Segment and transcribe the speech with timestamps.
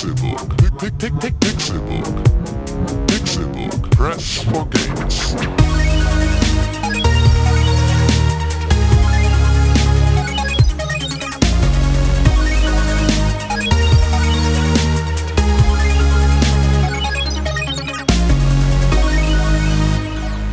[0.00, 0.56] Pixelbook.
[0.78, 2.06] Pick, Pixelbook.
[3.06, 3.90] Pixelbook.
[3.90, 5.34] Press for games.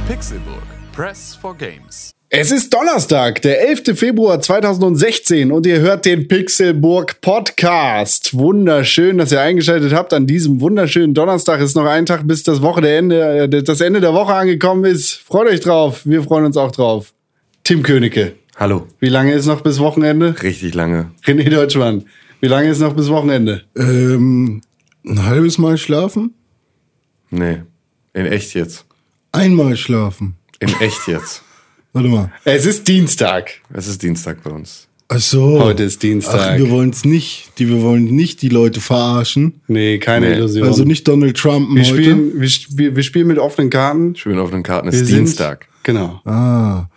[0.09, 0.91] Pixelburg.
[0.91, 2.16] Press for Games.
[2.29, 3.97] Es ist Donnerstag, der 11.
[3.97, 8.37] Februar 2016 und ihr hört den Pixelburg Podcast.
[8.37, 11.61] Wunderschön, dass ihr eingeschaltet habt an diesem wunderschönen Donnerstag.
[11.61, 15.13] Ist noch ein Tag, bis das Wochenende, äh, das Ende der Woche angekommen ist.
[15.13, 16.01] Freut euch drauf.
[16.03, 17.13] Wir freuen uns auch drauf.
[17.63, 18.33] Tim Königke.
[18.57, 18.87] Hallo.
[18.99, 20.35] Wie lange ist noch bis Wochenende?
[20.43, 21.11] Richtig lange.
[21.25, 22.03] René Deutschmann.
[22.41, 23.63] Wie lange ist noch bis Wochenende?
[23.77, 24.61] Ähm,
[25.05, 26.33] ein halbes Mal schlafen?
[27.29, 27.61] Nee.
[28.13, 28.85] In echt jetzt.
[29.31, 30.35] Einmal schlafen.
[30.59, 31.43] In echt jetzt.
[31.97, 32.31] Warte mal.
[32.43, 33.51] Es ist Dienstag.
[33.73, 34.87] Es ist Dienstag bei uns.
[35.09, 35.59] Ach so.
[35.63, 36.51] Heute ist Dienstag.
[36.53, 37.51] Ach, wir wollen es nicht.
[37.57, 39.61] Die, wir wollen nicht die Leute verarschen.
[39.67, 40.35] Nee, keine Nee.
[40.35, 40.67] Illusion.
[40.67, 41.93] Also nicht Donald Trump wir heute.
[41.95, 44.15] spielen, wir, sp- wir spielen mit offenen Karten.
[44.15, 44.89] Schön auf den Karten.
[44.89, 45.67] Es Wir ist sind- Dienstag.
[45.83, 46.21] Genau.
[46.25, 46.87] Ah,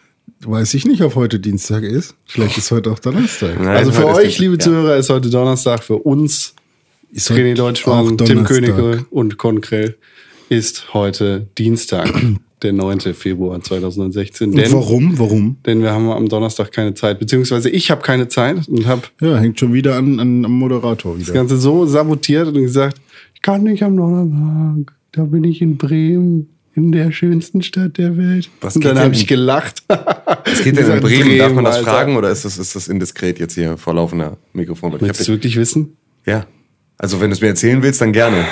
[0.44, 2.14] weiß ich nicht, ob heute Dienstag ist.
[2.26, 3.58] Vielleicht ist heute auch Donnerstag.
[3.58, 4.58] Nein, Also für euch, liebe Ja.
[4.58, 5.82] Zuhörer, ist heute Donnerstag.
[5.82, 6.54] Für uns,
[7.12, 8.44] Ist René Deutschmann, Tim.
[8.44, 9.96] Königke und Konkrell,
[10.48, 12.12] ist heute Dienstag,
[12.62, 13.00] der 9.
[13.14, 14.50] Februar 2016.
[14.50, 15.18] Und Denn, warum?
[15.18, 15.56] Warum?
[15.66, 19.38] denn wir haben am Donnerstag keine Zeit, beziehungsweise ich habe keine Zeit und habe Ja,
[19.38, 21.34] hängt schon wieder an, an, am Moderator das wieder.
[21.34, 23.00] Ganze so sabotiert und gesagt,
[23.34, 26.48] ich kann nicht am Donnerstag, da bin ich in Bremen.
[26.76, 28.48] In der schönsten Stadt der Welt.
[28.60, 29.82] Was und dann habe ich gelacht.
[29.88, 31.36] Was geht denn in Gesagt, Bremen?
[31.38, 31.90] Darf man das Alter.
[31.90, 34.94] fragen oder ist das, ist das indiskret jetzt hier vor laufender Mikrofon?
[35.00, 35.96] Willst du wirklich wissen?
[36.24, 36.46] ja.
[36.96, 38.44] Also wenn du es mir erzählen willst, dann gerne.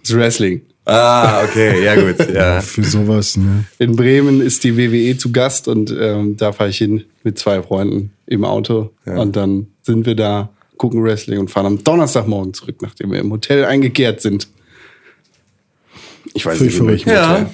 [0.00, 0.62] Das ist Wrestling.
[0.84, 2.16] Ah, okay, ja gut.
[2.34, 2.60] Ja.
[2.60, 3.64] Für sowas, ne?
[3.78, 7.62] In Bremen ist die WWE zu Gast und ähm, da fahre ich hin mit zwei
[7.62, 8.90] Freunden im Auto.
[9.04, 13.30] Und dann sind wir da, gucken Wrestling und fahren am Donnerstagmorgen zurück, nachdem wir im
[13.30, 14.48] Hotel eingekehrt sind.
[16.34, 17.10] Ich weiß nicht, in welchem.
[17.10, 17.46] Hotel.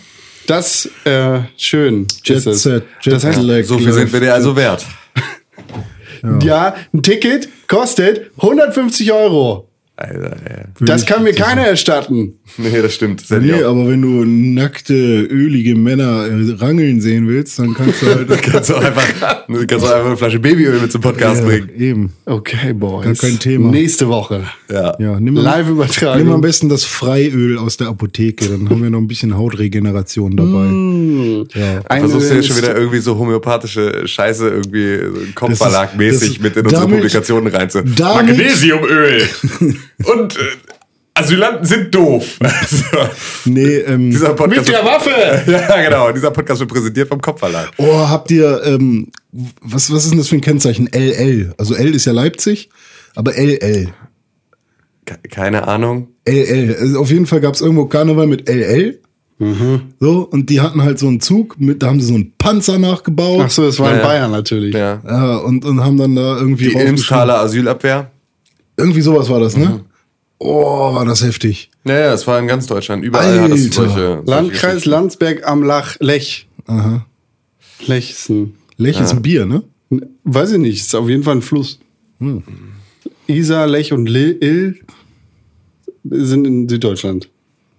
[0.46, 2.06] Das, äh, schön.
[2.24, 2.62] Jet ist es.
[2.62, 4.86] Set, Jet das heißt, So viel sind wir dir also wert.
[6.42, 9.67] ja, ein Ticket kostet 150 Euro.
[10.00, 10.64] Alter, ja.
[10.86, 12.34] Das kann mir keiner erstatten.
[12.56, 13.28] Nee, das stimmt.
[13.28, 18.06] Das Nee, aber wenn du nackte, ölige Männer äh, rangeln sehen willst, dann kannst du
[18.06, 18.28] halt.
[18.42, 19.04] Kannst du einfach,
[19.48, 21.70] kannst du einfach eine Flasche Babyöl mit zum Podcast ja, bringen.
[21.76, 22.12] eben.
[22.26, 23.04] Okay, Boys.
[23.06, 23.70] Gar kein Thema.
[23.70, 24.44] Nächste Woche.
[24.70, 24.94] Ja.
[25.00, 26.22] Ja, nimm mal, Live-Übertragung.
[26.22, 30.36] Nimm am besten das Freiöl aus der Apotheke, dann haben wir noch ein bisschen Hautregeneration
[30.36, 30.66] dabei.
[31.54, 31.80] Ja.
[31.88, 36.82] Eine- Versuchst du jetzt schon wieder irgendwie so homöopathische Scheiße irgendwie Kopfverlag-mäßig mit in unsere
[36.82, 37.78] damit- Publikationen reinzu.
[37.98, 39.22] Magnesiumöl!
[40.04, 40.40] Und äh,
[41.14, 42.24] Asylanten sind doof.
[42.40, 42.84] Also,
[43.44, 45.10] Nee, ähm, dieser Podcast Mit der Waffe!
[45.50, 46.12] Ja, genau.
[46.12, 47.70] Dieser Podcast wird präsentiert vom Kopfverlag.
[47.78, 49.08] oh, habt ihr, ähm,
[49.60, 50.88] was, was ist denn das für ein Kennzeichen?
[50.92, 51.54] LL.
[51.58, 52.68] Also L ist ja Leipzig,
[53.16, 53.88] aber LL.
[55.06, 56.08] Ke- Keine Ahnung.
[56.26, 56.76] LL.
[56.78, 59.00] Also auf jeden Fall gab es irgendwo Karneval mit LL.
[60.00, 62.78] So, und die hatten halt so einen Zug, mit, da haben sie so einen Panzer
[62.78, 63.42] nachgebaut.
[63.46, 64.04] Ach so, das war in Ja.
[64.04, 64.74] Bayern natürlich.
[64.74, 65.00] Ja.
[65.06, 68.10] Ja, und, und haben dann da irgendwie Die Ilmstaler Asylabwehr.
[68.76, 69.84] Irgendwie sowas war das, ne?
[70.38, 71.70] Oh, war das heftig.
[71.84, 73.04] Naja, es war in ganz Deutschland.
[73.04, 73.72] Überall hat es Alter.
[73.74, 73.94] solche.
[73.94, 74.84] solche Landkreis.
[74.84, 76.48] Landsberg am Lach, Lech.
[76.66, 77.06] Aha.
[77.86, 78.54] Lechsen.
[78.76, 79.62] Lech ist ein Bier, ne?
[80.24, 81.78] Weiß ich nicht, ist auf jeden Fall ein Fluss.
[82.18, 82.42] Hm.
[83.26, 84.80] Isar, Lech und Lil Ill
[86.10, 87.28] sind in Süddeutschland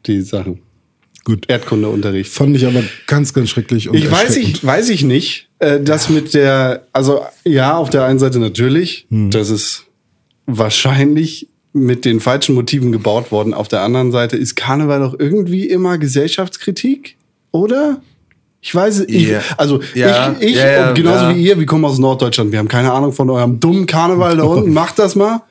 [0.06, 0.60] die Sachen.
[1.30, 1.46] Gut.
[1.48, 2.32] Erdkundeunterricht.
[2.32, 3.88] Fand ich aber ganz, ganz schrecklich.
[3.88, 8.06] Und Ich weiß, ich weiß ich nicht, äh, das mit der, also ja, auf der
[8.06, 9.30] einen Seite natürlich, Hm.
[9.30, 9.86] das ist
[10.48, 13.54] wahrscheinlich mit den falschen Motiven gebaut worden.
[13.54, 17.16] Auf der anderen Seite ist Karneval doch irgendwie immer Gesellschaftskritik,
[17.52, 18.02] oder?
[18.62, 19.42] Ich weiß, ich, Ja.
[19.56, 21.36] also Ja, ich, ich und genauso ja.
[21.36, 22.52] wie ihr, wir kommen aus Norddeutschland.
[22.52, 24.74] Wir haben keine Ahnung von eurem dummen Karneval da unten.
[24.74, 25.44] Macht das mal.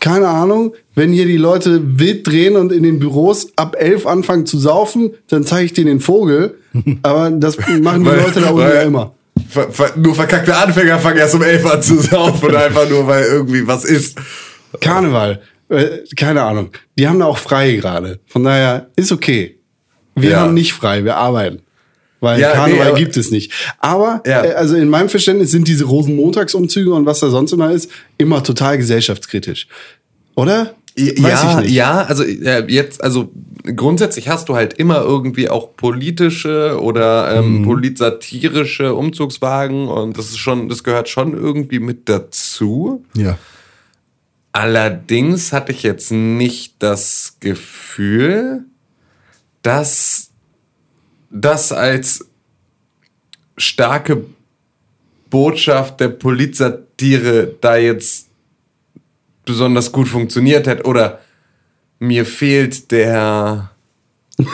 [0.00, 0.74] Keine Ahnung.
[0.94, 5.12] Wenn hier die Leute wild drehen und in den Büros ab elf anfangen zu saufen,
[5.28, 6.58] dann zeige ich denen den Vogel.
[7.02, 9.14] Aber das machen die Leute da unten ja immer.
[9.48, 13.24] Ver, ver, nur verkackte Anfänger fangen erst um 11 an zu saufen, einfach nur, weil
[13.24, 14.18] irgendwie was ist.
[14.80, 15.40] Karneval.
[15.68, 16.70] Äh, keine Ahnung.
[16.98, 18.20] Die haben da auch frei gerade.
[18.26, 19.58] Von daher ist okay.
[20.14, 20.40] Wir Ja.
[20.40, 21.60] haben nicht frei, wir arbeiten.
[22.20, 23.52] Weil Ja, Karneval nee, gibt es nicht.
[23.78, 24.44] Aber, Ja.
[24.44, 28.42] äh, also in meinem Verständnis sind diese Rosenmontagsumzüge und was da sonst immer ist, immer
[28.42, 29.68] total gesellschaftskritisch.
[30.34, 30.74] Oder?
[30.96, 33.30] Weiß ja, ja, also ja, jetzt, also
[33.76, 40.38] grundsätzlich hast du halt immer irgendwie auch politische oder ähm, politsatirische Umzugswagen und das ist
[40.38, 43.04] schon, das gehört schon irgendwie mit dazu.
[43.16, 43.38] Ja.
[44.50, 48.64] Allerdings hatte ich jetzt nicht das Gefühl,
[49.62, 50.30] dass
[51.30, 52.26] das als
[53.56, 54.24] starke
[55.30, 58.28] Botschaft der Polizatire da jetzt
[59.44, 61.20] besonders gut funktioniert hätte oder
[61.98, 63.70] mir fehlt der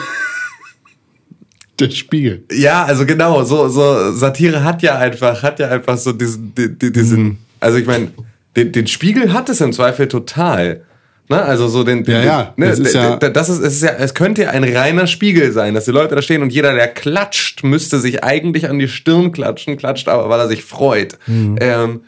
[1.79, 2.45] Der Spiegel.
[2.53, 6.73] Ja, also genau, so, so Satire hat ja einfach, hat ja einfach so diesen, die-
[6.77, 7.37] die- diesen Mhm.
[7.59, 8.11] also ich meine,
[8.55, 10.85] den, den Spiegel hat es im Zweifel total.
[11.27, 11.41] Ne?
[11.41, 13.91] Also so den, Ja, den ja, ne, das ist ja- das ist, es ist ja,
[13.97, 16.87] es könnte ja ein reiner Spiegel sein, dass die Leute da stehen und jeder, der
[16.87, 21.17] klatscht, müsste sich eigentlich an die Stirn klatschen, klatscht aber, weil er sich freut.
[21.27, 21.55] Mhm.
[21.59, 22.01] Ähm,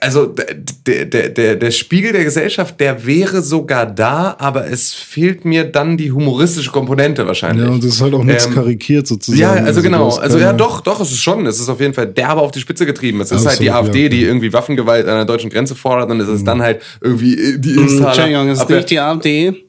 [0.00, 5.44] also der, der, der, der Spiegel der Gesellschaft, der wäre sogar da, aber es fehlt
[5.44, 7.66] mir dann die humoristische Komponente wahrscheinlich.
[7.66, 9.40] Ja, und das ist halt auch nichts Ähm, karikiert sozusagen.
[9.40, 10.10] Ja, also du genau.
[10.16, 11.46] Also ja, doch, doch, es ist schon.
[11.46, 13.20] Es ist auf jeden Fall derbe auf die Spitze getrieben.
[13.20, 14.08] Es ist halt die Absolut, AfD, ja.
[14.08, 16.34] die irgendwie Waffengewalt an der deutschen Grenze fordert und es Mhm.
[16.34, 18.52] ist dann halt irgendwie äh, die Entschuldigung, Installer.
[18.52, 19.64] es ist nicht die AfD.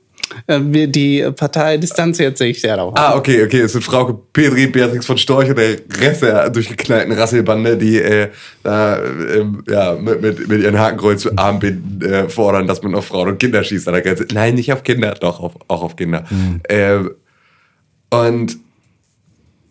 [0.48, 2.94] Äh, wir- Die Partei distanziert sich sehr davon.
[2.96, 3.62] Ah, okay, okay.
[3.62, 8.30] Es sind Frauke Petri, Beatrix von Storch und der Rest der durchgeknallten Rasselbande, die äh,
[8.64, 13.30] da ähm, ja, mit, mit, mit ihren Hakenkreuz Armbinden äh, fordern, dass man auf Frauen
[13.30, 14.26] und Kinder schießt an der Grenze.
[14.34, 16.26] Nein, nicht auf Kinder, doch, auf, auch auf Kinder.
[16.70, 17.12] Ähm,
[18.12, 18.58] und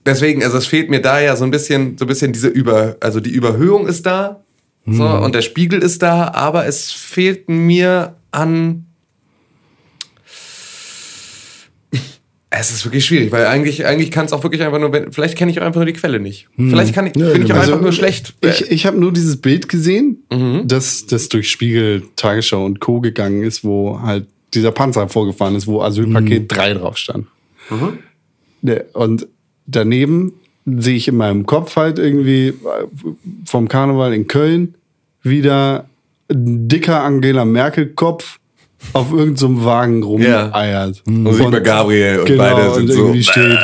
[0.06, 2.96] deswegen, also es fehlt mir da ja so ein bisschen, so ein bisschen diese Über,
[3.00, 4.42] also die Überhöhung ist da,
[4.90, 8.86] so, und der Spiegel ist da, aber es fehlt mir an
[12.50, 15.36] Es ist wirklich schwierig, weil eigentlich, eigentlich kann es auch wirklich einfach nur, wenn- vielleicht
[15.36, 16.48] kenne ich auch einfach nur die Quelle nicht.
[16.56, 17.60] Vielleicht kann ich, Ja, bin ich auch genau.
[17.60, 18.34] einfach nur schlecht.
[18.40, 20.66] Ich, ich habe nur dieses Bild gesehen, Mhm.
[20.66, 23.00] dass das durch Spiegel, Tagesschau und Co.
[23.00, 26.48] gegangen ist, wo halt dieser Panzer vorgefahren ist, wo Asylpaket Mhm.
[26.48, 27.26] 3 drauf stand.
[28.62, 29.26] Ne, Und
[29.66, 30.32] daneben
[30.64, 32.54] sehe ich in meinem Kopf halt irgendwie äh,
[33.44, 34.74] vom Karneval in Köln
[35.22, 35.86] wieder
[36.30, 38.37] ein dicker Angela Merkel-Kopf
[38.92, 41.02] auf irgendeinem so Wagen rumeiert.
[41.06, 43.58] Und sieht man Gabriel und beide sind und so, irgendwie steht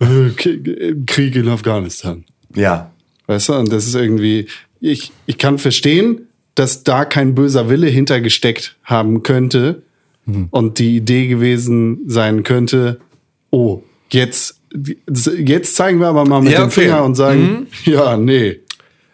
[0.00, 2.24] äh, Krieg in Afghanistan.
[2.54, 2.88] ja.
[3.28, 4.46] Weißt du, und das ist irgendwie,
[4.80, 6.22] ich, ich kann verstehen,
[6.56, 9.82] dass da kein böser Wille hintergesteckt haben könnte
[10.50, 13.00] und die Idee gewesen sein könnte,
[13.50, 14.60] oh, jetzt,
[15.38, 16.80] jetzt zeigen wir aber mal mit Ja, dem okay.
[16.82, 18.58] Finger und sagen, ja, nee,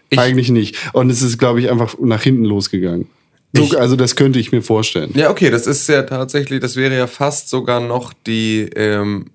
[0.08, 0.76] Ich- eigentlich nicht.
[0.94, 3.06] Und es ist, glaube ich, einfach nach hinten losgegangen.
[3.54, 5.10] So, Ich- also das könnte ich mir vorstellen.
[5.14, 9.30] Ja, okay, das ist ja tatsächlich, das wäre ja fast sogar noch die, ähm,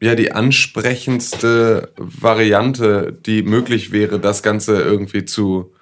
[0.00, 5.72] ja, die ansprechendste Variante, die möglich wäre, das Ganze irgendwie zu,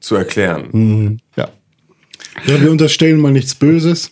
[0.00, 1.18] zu erklären.
[1.36, 1.48] Ja.
[2.46, 4.10] Ja, wir unterstellen mal nichts Böses.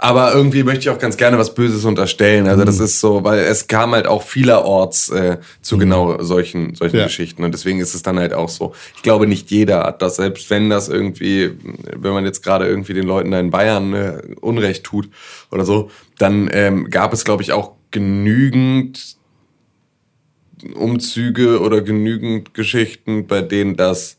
[0.00, 2.46] Aber irgendwie möchte ich auch ganz gerne was Böses unterstellen.
[2.46, 6.98] Also das ist so, weil es kam halt auch vielerorts äh, zu genau solchen, solchen
[6.98, 7.04] Ja.
[7.04, 7.42] Geschichten.
[7.42, 8.74] Und deswegen ist es dann halt auch so.
[8.94, 11.50] Ich glaube, nicht jeder hat das, selbst wenn das irgendwie,
[11.96, 15.08] wenn man jetzt gerade irgendwie den Leuten da in Bayern äh, Unrecht tut
[15.50, 19.16] oder so, dann ähm, gab es, glaube ich, auch genügend
[20.74, 24.16] Umzüge oder genügend Geschichten, bei denen das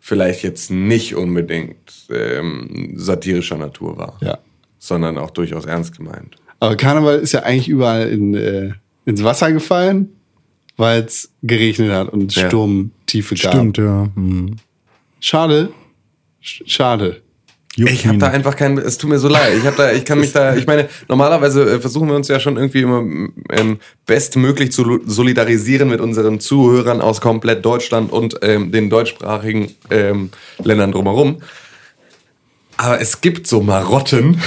[0.00, 4.38] vielleicht jetzt nicht unbedingt ähm, satirischer Natur war Ja.
[4.80, 6.34] Sondern auch durchaus ernst gemeint.
[6.58, 8.72] Aber Karneval ist ja eigentlich überall in, äh,
[9.04, 10.08] ins Wasser gefallen,
[10.76, 12.48] weil es geregnet hat und Ja.
[12.48, 13.52] Sturmtiefe gab.
[13.52, 14.08] Stimmt, ja.
[14.14, 14.56] Hm.
[15.20, 15.70] Schade.
[16.40, 17.22] Sch schade.
[17.76, 19.54] Ich habe da einfach kein, es tut mir so leid.
[19.56, 22.40] Ich habe da, ich kann mich da, ich meine, normalerweise äh, versuchen wir uns ja
[22.40, 22.98] schon irgendwie immer
[23.50, 30.30] ähm, bestmöglich zu solidarisieren mit unseren Zuhörern aus komplett Deutschland und ähm, den deutschsprachigen ähm,
[30.62, 31.42] Ländern drumherum.
[32.82, 34.40] Aber es gibt so Marotten,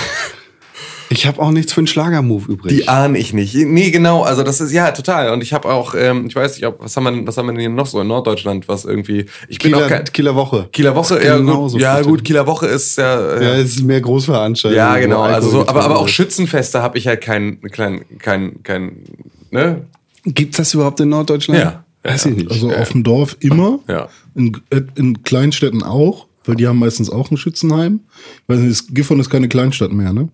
[1.10, 2.74] Ich habe auch nichts für einen Schlagermove übrig.
[2.75, 3.53] die ahne ich nicht.
[3.53, 5.31] Nee, genau, also das ist ja total.
[5.31, 7.46] Und ich habe auch, ähm, ich weiß nicht, ob, was haben wir, denn- was haben
[7.46, 10.34] wir denn hier noch so in Norddeutschland, was irgendwie, ich bin auch Kieler, kein, Kieler
[10.36, 10.69] Woche.
[10.72, 12.24] Kieler Woche, ja gut, ja gut.
[12.24, 14.75] Kieler Woche ist ja, äh, Ja, es ist mehr Großveranstaltungen.
[14.84, 15.22] Ja, genau.
[15.22, 19.03] Also so, aber, aber auch Schützenfeste habe ich halt kein, kein, kein, kein,
[19.51, 19.86] ne?
[20.25, 21.60] Gibt's das überhaupt in Norddeutschland?
[21.60, 21.84] Ja.
[22.01, 22.51] Weiß Ja, ich nicht.
[22.51, 23.79] Also auf dem Dorf immer.
[23.88, 24.07] Ja.
[24.34, 24.60] In,
[24.96, 28.01] in Kleinstädten auch, weil die haben meistens auch ein Schützenheim.
[28.43, 30.29] Ich weiß nicht, das- Gifhorn ist keine Kleinstadt mehr, ne?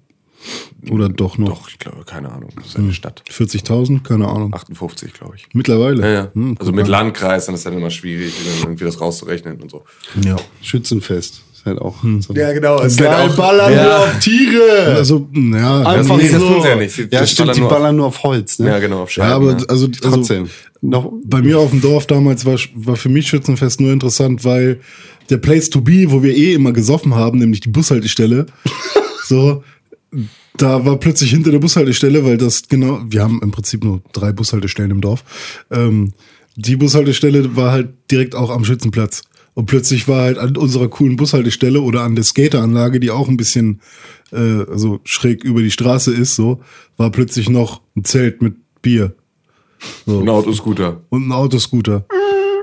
[0.90, 1.50] Oder doch noch?
[1.50, 2.50] Doch, ich glaube, keine Ahnung.
[2.56, 3.22] Das ist eine Stadt.
[3.30, 4.04] 40.000?
[4.04, 4.54] Keine Ahnung.
[4.54, 5.48] 58, glaube ich.
[5.54, 6.02] Mittlerweile.
[6.02, 6.32] Ja, ja.
[6.34, 6.92] Hm, also mit mal.
[6.92, 9.84] Landkreis, dann ist dann immer schwierig, dann irgendwie das rauszurechnen und so.
[10.24, 10.38] Ja.
[10.62, 11.42] Schützenfest.
[11.54, 12.22] Ist halt auch Hm.
[12.22, 12.34] so.
[12.34, 12.80] genau.
[12.80, 13.84] Es Geil, ballern Ja.
[13.84, 14.94] wir auf Tiere!
[14.96, 15.82] Also, ja.
[15.82, 16.48] Einfach nee, das so.
[16.54, 16.96] tun sie ja nicht.
[16.96, 18.68] Sie- ja, stimmt, ballern die nur auf- ballern nur auf Holz, ne?
[18.70, 19.34] Ja, genau, auf ja, Scheiben.
[19.34, 19.66] aber ja.
[19.68, 20.50] also, also Trotzdem.
[20.82, 24.80] Noch, bei mir auf dem Dorf damals war, war für mich Schützenfest nur interessant, weil
[25.30, 28.46] der Place to be, wo wir eh immer gesoffen haben, nämlich die Bushaltestelle,
[29.26, 29.64] so,
[30.58, 34.32] da war plötzlich hinter der Bushaltestelle, weil das genau, wir haben im Prinzip nur drei
[34.32, 35.24] Bushaltestellen im Dorf.
[35.72, 36.14] Ähm,
[36.56, 39.24] die Bushaltestelle war halt direkt auch am Schützenplatz.
[39.54, 43.38] Und plötzlich war halt an unserer coolen Bushaltestelle oder an der Skateranlage, die auch ein
[43.38, 43.82] bisschen
[44.32, 46.62] äh, also schräg über die Straße ist, so,
[46.98, 49.16] war plötzlich noch ein Zelt mit Bier.
[50.06, 50.20] So.
[50.22, 51.02] Ein Autoscooter.
[51.10, 52.06] Und ein Autoscooter.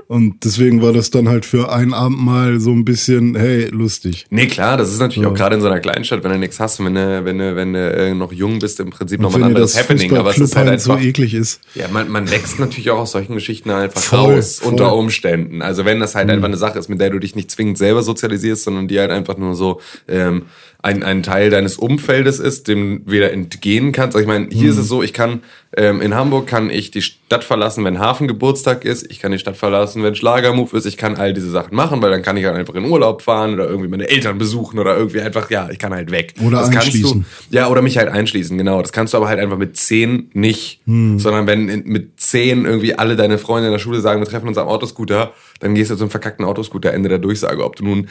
[0.07, 4.25] Und deswegen war das dann halt für einen Abend mal so ein bisschen, hey, lustig.
[4.29, 6.83] Nee, klar, das ist natürlich auch gerade in so einer Kleinstadt, wenn du nichts hast,
[6.83, 9.43] wenn du, wenn du, wenn du äh, noch jung bist, im Prinzip noch mal ein
[9.43, 10.15] anderes das Happening.
[10.15, 11.05] Aber es ist halt halt so einfach.
[11.05, 11.59] eklig ist.
[11.75, 14.71] Ja, man, man wächst natürlich auch aus solchen Geschichten einfach Voll, raus, voll.
[14.71, 15.61] unter Umständen.
[15.61, 18.01] Also wenn das halt einfach eine Sache ist, mit der du dich nicht zwingend selber
[18.01, 20.43] sozialisierst, sondern die halt einfach nur so ähm,
[20.87, 24.15] ein, ein Teil deines Umfeldes ist, dem du wieder entgehen kannst.
[24.15, 25.41] Also ich meine, hier ist es so, ich kann
[25.75, 29.57] ähm, in Hamburg kann ich die Stadt verlassen, wenn Hafengeburtstag ist, ich kann die Stadt
[29.57, 32.55] verlassen, wenn Schlagermove ist, ich kann all diese Sachen machen, weil dann kann ich halt
[32.55, 35.93] einfach in Urlaub fahren oder irgendwie meine Eltern besuchen oder irgendwie einfach, ja, ich kann
[35.93, 36.35] halt weg.
[36.41, 37.25] Oder das kannst du, einschließen.
[37.49, 38.81] ja, oder mich halt einschließen, genau.
[38.81, 40.81] Das kannst du aber halt einfach mit zehn nicht.
[41.19, 44.47] Sondern wenn in, mit zehn irgendwie alle deine Freunde in der Schule sagen, wir treffen
[44.47, 47.63] uns am Autoscooter, dann gehst du zum verkackten Autoscooter, Ende der Durchsage.
[47.63, 48.07] Ob du nun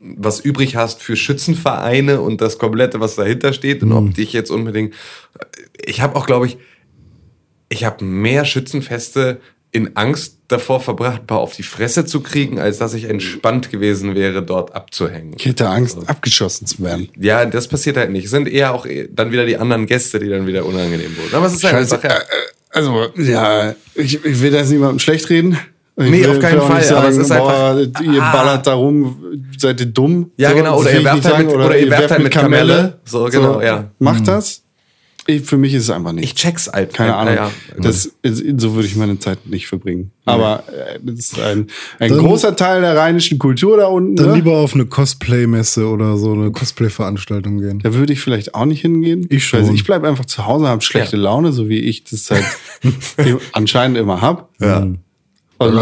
[0.00, 4.50] was übrig hast für Schützenvereine und das komplette, was dahinter steht und ob dich jetzt
[4.50, 4.94] unbedingt.
[5.84, 6.58] Ich habe auch, glaube ich,
[7.68, 9.40] ich habe mehr Schützenfeste
[9.70, 14.14] in Angst davor verbracht, mal auf die Fresse zu kriegen, als dass ich entspannt gewesen
[14.14, 15.34] wäre, dort abzuhängen.
[15.38, 17.10] Ich hätte Angst, abgeschossen zu werden.
[17.18, 18.24] Ja, das passiert halt nicht.
[18.24, 21.34] Es sind eher auch dann wieder die anderen Gäste, die dann wieder unangenehm wurden.
[21.34, 21.96] Aber es ist halt Scheiße.
[21.96, 22.18] einfach, ja.
[22.70, 25.58] Also, ja, ich, ich will das niemandem schlecht reden.
[25.98, 28.32] Ich Nee, will- auf keinen Fall, aber es ist boah, einfach- Ihr Ah.
[28.32, 29.16] ballert da rum,
[29.58, 30.30] seid ihr dumm?
[30.36, 32.98] Ja, genau, das oder ihr werft halt sagen, mit- oder ihr werft halt mit Kamelle.
[33.04, 33.90] So, genau, ja.
[33.98, 34.62] Macht das?
[35.30, 36.24] Ich, für mich ist es einfach nicht.
[36.24, 36.94] Ich check's halt.
[36.94, 37.34] Keine Ahnung.
[37.34, 40.10] Ja, Das ist, so würde ich meine Zeit nicht verbringen.
[40.24, 41.66] Aber äh, das ist ein,
[41.98, 44.16] ein Dann- großer Teil der rheinischen Kultur da unten.
[44.16, 44.34] Dann ne?
[44.36, 47.80] lieber auf eine Cosplay-Messe oder so eine Cosplay-Veranstaltung gehen.
[47.80, 49.26] Da würde ich vielleicht auch nicht hingehen.
[49.28, 49.60] Ich schon.
[49.60, 51.22] Also ich bleibe einfach zu Hause, habe schlechte Ja.
[51.24, 52.44] Laune, so wie ich das halt
[53.52, 54.48] anscheinend immer hab.
[54.60, 54.86] Ja.
[55.58, 55.76] Und,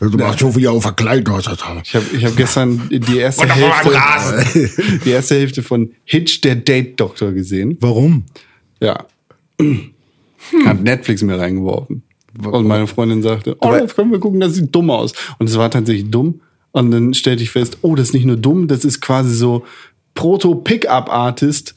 [0.00, 1.40] und, Du machst so viel auf Verkleidung.
[1.40, 6.98] ich habe ich hab gestern die erste Hälfte, die erste Hälfte von Hitch, der Date
[7.00, 7.76] Doktor gesehen.
[7.80, 8.24] Warum?
[8.80, 9.04] Ja.
[10.64, 12.02] Hat Netflix mir reingeworfen.
[12.44, 15.12] Und meine Freundin sagte, oh, das können wir gucken, das sieht dumm aus.
[15.38, 16.40] Und es war tatsächlich dumm.
[16.70, 19.64] Und dann stellte ich fest, oh, das ist nicht nur dumm, das ist quasi so
[20.14, 21.74] Proto-Pickup-Artist.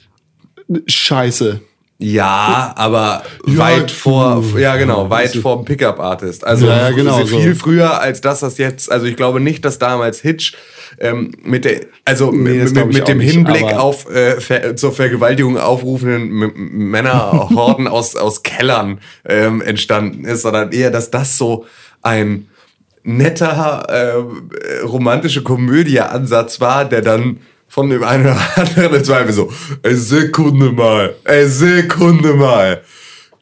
[1.98, 6.46] Ja, aber Ja, weit vor, ja genau, weit vor dem Pickup-Artist.
[6.46, 7.40] Also Ja, ja, genau, sehr so.
[7.40, 10.56] viel früher als das, was jetzt, also ich glaube nicht, dass damals Hitch
[11.00, 15.58] ähm, mit der, also Nee, mit, mit, dem nicht, Hinblick auf äh, ver, zur Vergewaltigung
[15.58, 21.66] aufrufenden Männerhorden aus, aus Kellern ähm, entstanden ist, sondern eher, dass das so
[22.02, 22.48] ein
[23.04, 27.40] netter äh, romantische Komödie-Ansatz war, der dann
[27.76, 29.52] von dem einen oder anderen im Zweifel so,
[29.84, 32.82] ey, Sekunde mal, ey, Sekunde mal.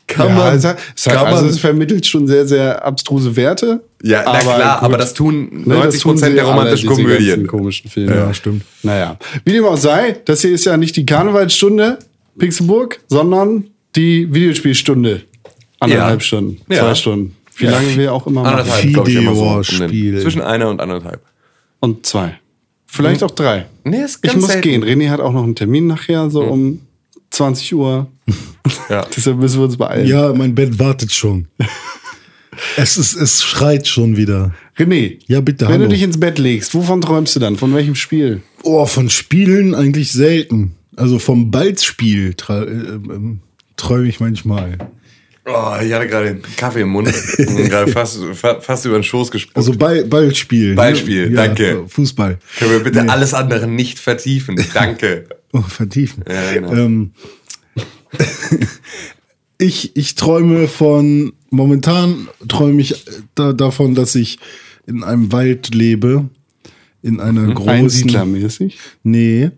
[0.08, 3.82] Kann Ja, man, es, hat, kann also man, es vermittelt schon sehr, sehr abstruse Werte.
[4.02, 4.84] ja, na klar, gut.
[4.84, 7.48] aber das tun Ne, das 90 tun der romantischen Komödien.
[7.48, 8.14] komischen Filme.
[8.16, 8.64] Ja, stimmt.
[8.82, 12.00] Naja, wie dem auch sei, das hier ist ja nicht die Karnevalsstunde
[12.38, 15.22] Pixelburg, sondern die Videospielstunde.
[15.80, 16.26] Anderthalb Ja.
[16.26, 16.80] Stunden, Ja.
[16.82, 17.38] zwei Stunden.
[17.58, 18.58] Wie lange wir auch immer machen.
[18.58, 19.44] Anderthalb, glaube ich, immer so.
[19.44, 20.22] den- Videospiel.
[20.22, 21.22] Zwischen einer und anderthalb.
[21.80, 22.40] Und zwei.
[22.96, 23.66] Vielleicht auch drei.
[23.84, 24.70] Nee, ist Ich ganz muss selten.
[24.70, 24.84] gehen.
[24.84, 26.80] René hat auch noch einen Termin nachher, so um
[27.32, 28.08] 20 Uhr.
[28.90, 29.06] Ja.
[29.16, 30.08] Deshalb müssen wir uns beeilen.
[30.08, 31.48] Ja, mein Bett wartet schon.
[32.78, 34.54] es, ist, es schreit schon wieder.
[34.78, 35.84] René, Ja, bitte, wenn hallo.
[35.86, 37.56] du dich ins Bett legst, wovon träumst du dann?
[37.58, 38.42] Von welchem Spiel?
[38.64, 40.74] Oh, von Spielen eigentlich selten.
[40.96, 43.40] Also vom Balzspiel äh, ähm,
[43.76, 44.78] träume ich manchmal.
[45.46, 47.08] Oh, ich hatte gerade den Kaffee im Mund
[47.38, 49.56] und gerade fast, fa- fast über den Schoß gesprungen.
[49.58, 50.74] Also Ball, Ballspiel.
[50.74, 51.84] Ballspiel, ja, danke.
[51.88, 52.40] Fußball.
[52.60, 53.10] Können wir bitte Nee.
[53.10, 54.56] alles andere nicht vertiefen?
[54.74, 55.28] Danke.
[55.52, 56.24] Oh, vertiefen.
[56.30, 56.74] Ja, genau.
[56.74, 57.12] Ähm,
[59.58, 64.40] ich, ich träume von, momentan träume ich äh, da, davon, dass ich
[64.88, 66.30] in einem Wald lebe.
[67.02, 67.70] In einer großen.
[67.70, 68.80] Einsiedlermäßig?
[69.04, 69.52] Nee,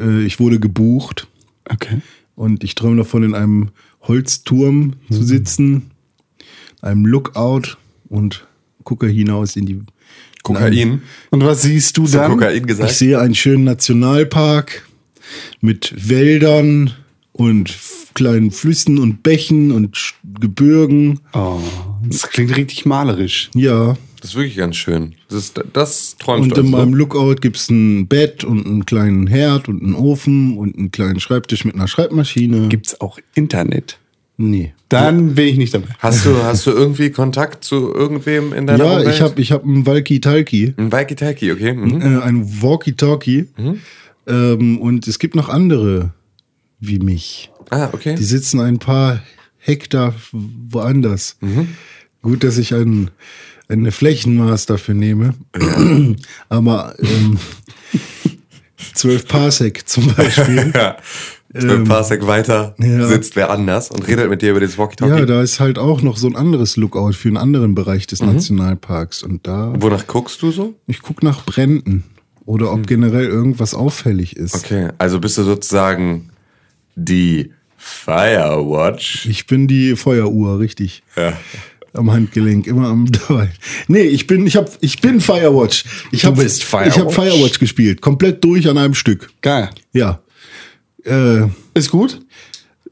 [0.00, 1.26] äh, ich wurde gebucht
[1.68, 2.00] Okay.
[2.36, 3.68] und ich träume davon, in einem
[4.08, 5.90] Holzturm zu sitzen,
[6.80, 7.76] einem Lookout
[8.08, 8.46] und
[8.84, 9.80] gucke hinaus in die.
[10.42, 11.02] Kokain.
[11.30, 12.30] Und was siehst du dann?
[12.30, 14.86] Kokain Ich sehe einen schönen Nationalpark
[15.60, 16.92] mit Wäldern
[17.32, 17.76] und
[18.14, 21.20] kleinen Flüssen und Bächen und Gebirgen.
[21.34, 21.58] Oh,
[22.08, 23.50] das klingt richtig malerisch.
[23.54, 23.96] Ja.
[24.20, 25.14] Das ist wirklich ganz schön.
[25.28, 26.78] Das, ist, das träumst Und du in also.
[26.78, 31.20] meinem Lookout gibt's ein Bett und einen kleinen Herd und einen Ofen und einen kleinen
[31.20, 32.68] Schreibtisch mit einer Schreibmaschine.
[32.68, 33.98] Gibt's auch Internet?
[34.38, 34.72] nee.
[34.88, 35.88] Dann bin ich nicht dabei.
[35.98, 39.14] Hast du, hast du irgendwie Kontakt zu irgendwem in deiner Ja, Umwelt?
[39.14, 41.72] ich habe ich hab einen Walkie-Talkie, Ein Walkie-Talkie, okay.
[41.74, 42.00] Mhm.
[42.00, 43.46] äh, ein Walkie-Talkie.
[44.28, 46.12] Ähm, und es gibt noch andere
[46.78, 47.50] wie mich.
[47.70, 48.14] Ah, okay.
[48.14, 49.22] Die sitzen ein paar
[49.58, 51.36] Hektar woanders.
[52.26, 53.12] Gut, dass ich ein,
[53.68, 55.34] eine Flächenmaß dafür nehme.
[56.48, 57.38] Aber ähm,
[58.94, 60.72] 12 Parsec zum Beispiel.
[61.54, 61.72] Ja.
[61.72, 63.06] Ein Parsec weiter ja.
[63.06, 65.20] sitzt wer anders und redet mit dir über das Walkie-Talkie.
[65.20, 68.20] Ja, da ist halt auch noch so ein anderes Lookout für einen anderen Bereich des
[68.20, 69.22] Nationalparks.
[69.22, 70.74] Und da, Wonach guckst du so?
[70.86, 72.04] ich guck nach Bränden
[72.44, 74.56] oder ob generell irgendwas auffällig ist.
[74.56, 76.30] Okay, also bist du sozusagen
[76.94, 79.26] die Firewatch.
[79.26, 81.04] Ich bin die Feueruhr, richtig.
[81.16, 81.32] Ja.
[81.96, 83.50] Am Handgelenk, immer am dabei.
[83.88, 85.84] Nee, ich bin, ich hab, ich bin Firewatch.
[86.12, 86.88] Ich Du hab, bist Firewatch?
[86.96, 89.30] Ich habe Firewatch gespielt, komplett durch an einem Stück.
[89.42, 89.70] Geil.
[89.92, 90.20] Ja.
[91.04, 92.20] Äh, Ist gut?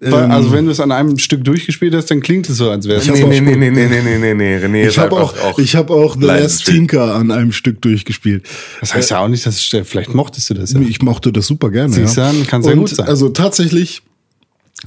[0.02, 2.68] Ähm, Weil, also wenn du es an einem Stück durchgespielt hast, dann klingt es so,
[2.70, 3.06] als wäre es.
[3.06, 5.76] Nee, nee, schon- nee, nee, nee, nee, nee, nee, René ich habe auch, auch ich
[5.76, 6.66] habe auch The Last.
[6.66, 8.46] Tinker an einem Stück durchgespielt.
[8.80, 10.80] Das heißt ja auch nicht, dass es, vielleicht mochtest du das ja.
[10.80, 11.94] Ich mochte das super gerne.
[11.94, 12.30] Siehst du ja.
[12.30, 13.06] an, kann sehr Und gut sein.
[13.06, 14.02] Also tatsächlich,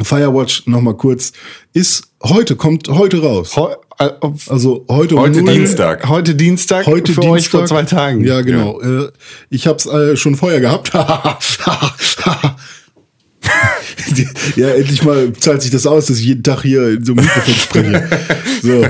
[0.01, 1.31] Firewatch noch mal kurz
[1.73, 3.55] ist heute kommt heute raus.
[3.55, 6.07] Heu, äh, Also heute Heute null- Dienstag.
[6.07, 7.31] heute Dienstag, Heute für Dienstag.
[7.31, 8.23] euch vor zwei Tagen.
[8.23, 8.79] Ja, genau.
[8.79, 9.11] Äh,
[9.49, 10.91] ich habe es äh, schon vorher gehabt.
[14.55, 17.25] Ja, endlich mal zahlt sich das aus, dass ich jeden Tag hier in so einem
[17.25, 18.09] Mikrofon spreche.
[18.61, 18.85] So.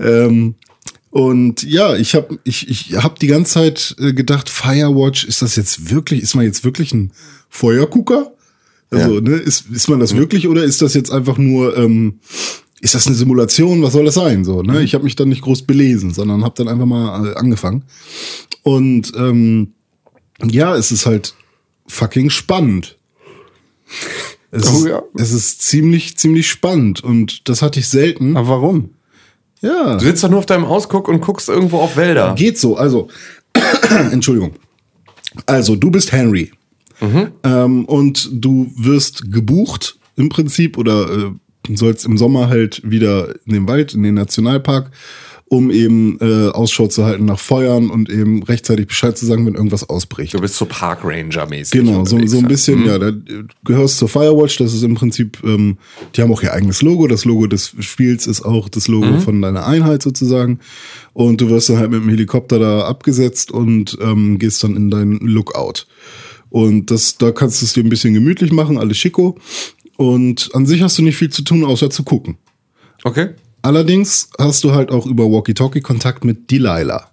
[0.00, 0.54] Ähm,
[1.10, 5.56] und ja, ich habe ich, ich hab die ganze Zeit äh, gedacht, Firewatch, ist das
[5.56, 7.12] jetzt wirklich, ist man jetzt wirklich ein
[7.48, 8.32] Feuergucker?
[8.90, 9.20] Also, Ja.
[9.20, 12.20] ne, ist, ist man das wirklich oder ist das jetzt einfach nur, ähm,
[12.80, 13.82] ist das eine Simulation?
[13.82, 14.44] Was soll das sein?
[14.44, 14.82] So, ne?
[14.82, 17.84] Ich habe mich dann nicht groß belesen, sondern habe dann einfach mal äh, angefangen.
[18.62, 19.72] Und ähm,
[20.44, 21.34] ja, es ist halt
[21.86, 22.96] fucking spannend.
[24.50, 25.02] Es, Oh ist, ja.
[25.16, 28.36] es ist ziemlich, ziemlich spannend und das hatte ich selten.
[28.36, 28.90] Aber warum?
[29.60, 32.34] Ja, Du sitzt doch nur auf deinem Ausguck und guckst irgendwo auf Wälder.
[32.36, 32.76] geht so.
[32.76, 33.08] Also,
[34.12, 34.52] Entschuldigung.
[35.46, 36.52] Also, du bist Henry
[37.44, 41.30] ähm, und du wirst gebucht im Prinzip oder äh,
[41.76, 44.90] sollst im Sommer halt wieder in den Wald, in den Nationalpark,
[45.50, 49.54] um eben äh, Ausschau zu halten nach Feuern und eben rechtzeitig Bescheid zu sagen, wenn
[49.54, 50.34] irgendwas ausbricht.
[50.34, 51.72] Du bist so Park Ranger mäßig.
[51.72, 53.12] Genau, so, so ein bisschen, ja, da
[53.64, 55.78] gehörst zur Firewatch, das ist im Prinzip, ähm,
[56.14, 59.40] die haben auch ihr eigenes Logo, das Logo des Spiels ist auch das Logo von
[59.40, 60.60] deiner Einheit sozusagen
[61.14, 64.90] und du wirst dann halt mit dem Helikopter da abgesetzt und ähm, gehst dann in
[64.90, 65.86] deinen Lookout.
[66.50, 69.36] Und das, da kannst du es dir ein bisschen gemütlich machen, alles schicko
[69.98, 72.38] und an sich hast du nicht viel zu tun, außer zu gucken.
[73.02, 73.30] Okay.
[73.62, 77.10] Allerdings hast du halt auch über Walkie-Talkie Kontakt mit Delilah.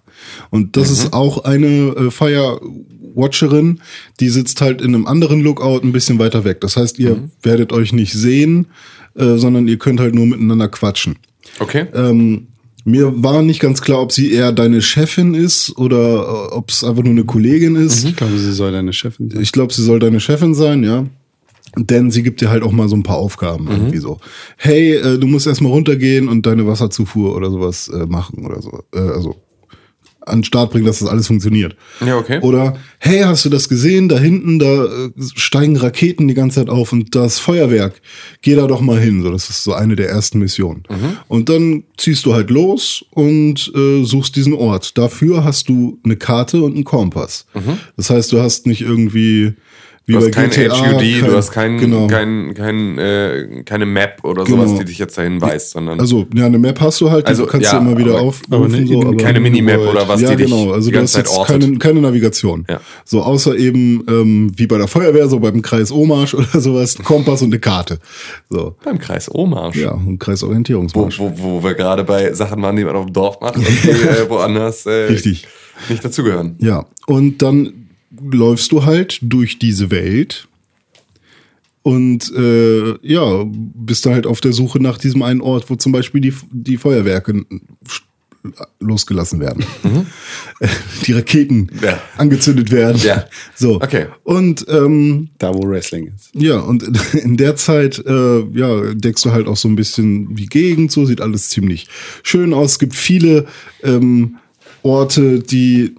[0.50, 3.80] Und das ist auch eine äh, Firewatcherin,
[4.20, 6.60] die sitzt halt in einem anderen Lookout ein bisschen weiter weg.
[6.60, 8.68] Das heißt, ihr werdet euch nicht sehen,
[9.16, 11.16] äh, sondern ihr könnt halt nur miteinander quatschen.
[11.58, 11.86] Okay.
[11.92, 12.46] Ähm,
[12.84, 16.84] mir war nicht ganz klar, ob sie eher deine Chefin ist oder äh, ob es
[16.84, 18.04] einfach nur eine Kollegin ist.
[18.04, 19.42] Ich glaube, sie soll deine Chefin sein.
[19.42, 21.04] Ich glaube, sie soll deine Chefin sein, ja.
[21.76, 24.18] Denn sie gibt dir halt auch mal so ein paar Aufgaben irgendwie so.
[24.56, 28.82] Hey, äh, du musst erstmal runtergehen und deine Wasserzufuhr oder sowas äh, machen oder so.
[28.94, 29.36] Äh, also
[30.26, 31.76] an den Start bringen, dass das alles funktioniert.
[32.04, 32.40] Ja, okay.
[32.40, 34.08] Oder hey, hast du das gesehen?
[34.08, 38.00] Da hinten, da äh, steigen Raketen die ganze Zeit auf und das Feuerwerk.
[38.42, 39.22] Geh da doch mal hin.
[39.22, 40.82] So, das ist so eine der ersten Missionen.
[41.28, 44.98] Und dann ziehst du halt los und äh, suchst diesen Ort.
[44.98, 47.46] Dafür hast du eine Karte und einen Kompass.
[47.96, 49.54] Das heißt, du hast nicht irgendwie
[50.08, 52.06] wie Du bei hast kein GTA, HUD, kein- du hast kein, genau.
[52.06, 54.64] kein, kein, äh, keine Map oder Genau.
[54.64, 57.30] sowas, die dich jetzt dahin weist, sondern Also, ja, eine Map hast du halt, die
[57.30, 58.86] Also, kannst ja, du immer wieder aber- aufrufen.
[58.86, 60.70] so, aber keine Minimap oder was, Ja, die dich genau.
[60.72, 61.60] Also, die du ganze hast Zeit jetzt ortet.
[61.60, 62.64] keine, keine Navigation.
[62.70, 62.80] Ja.
[63.04, 67.04] So, außer eben, ähm, wie bei der Feuerwehr, so beim Kreis Omarsch oder sowas, ein
[67.04, 67.98] Kompass und eine Karte.
[68.48, 68.76] So.
[68.84, 69.76] beim Kreis Omarsch.
[69.76, 71.18] Ja, ein Wo, Kreisorientierungsmarsch.
[71.18, 73.88] wo, wo wir gerade bei Sachen waren, die man auf dem Dorf macht und die
[73.90, 75.48] äh, woanders äh, Richtig.
[75.88, 76.54] nicht dazugehören.
[76.60, 76.86] Ja.
[77.06, 77.85] Und dann
[78.30, 80.48] läufst du halt durch diese Welt
[81.82, 85.92] und äh, ja, bist dann halt auf der Suche nach diesem einen Ort, wo zum
[85.92, 87.44] Beispiel die, die Feuerwerke
[88.78, 89.64] losgelassen werden.
[91.06, 91.80] Die Raketen Mhm.
[91.82, 92.00] Ja.
[92.16, 93.00] angezündet werden.
[93.04, 93.24] Ja.
[93.56, 93.76] So.
[93.76, 94.06] Okay.
[94.22, 96.30] Und ähm, Da, wo Wrestling ist.
[96.34, 100.46] ja, und in der Zeit äh, ja, deckst du halt auch so ein bisschen die
[100.46, 101.88] Gegend, so sieht alles ziemlich
[102.22, 102.72] schön aus.
[102.72, 103.46] Es gibt viele
[103.82, 104.36] ähm,
[104.82, 105.94] Orte, die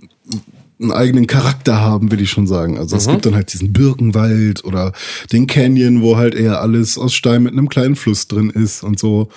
[0.79, 2.77] einen eigenen Charakter haben, will ich schon sagen.
[2.77, 4.93] Also es gibt dann halt diesen Birkenwald oder
[5.31, 8.99] den Canyon, wo halt eher alles aus Stein mit einem kleinen Fluss drin ist und
[8.99, 9.29] so.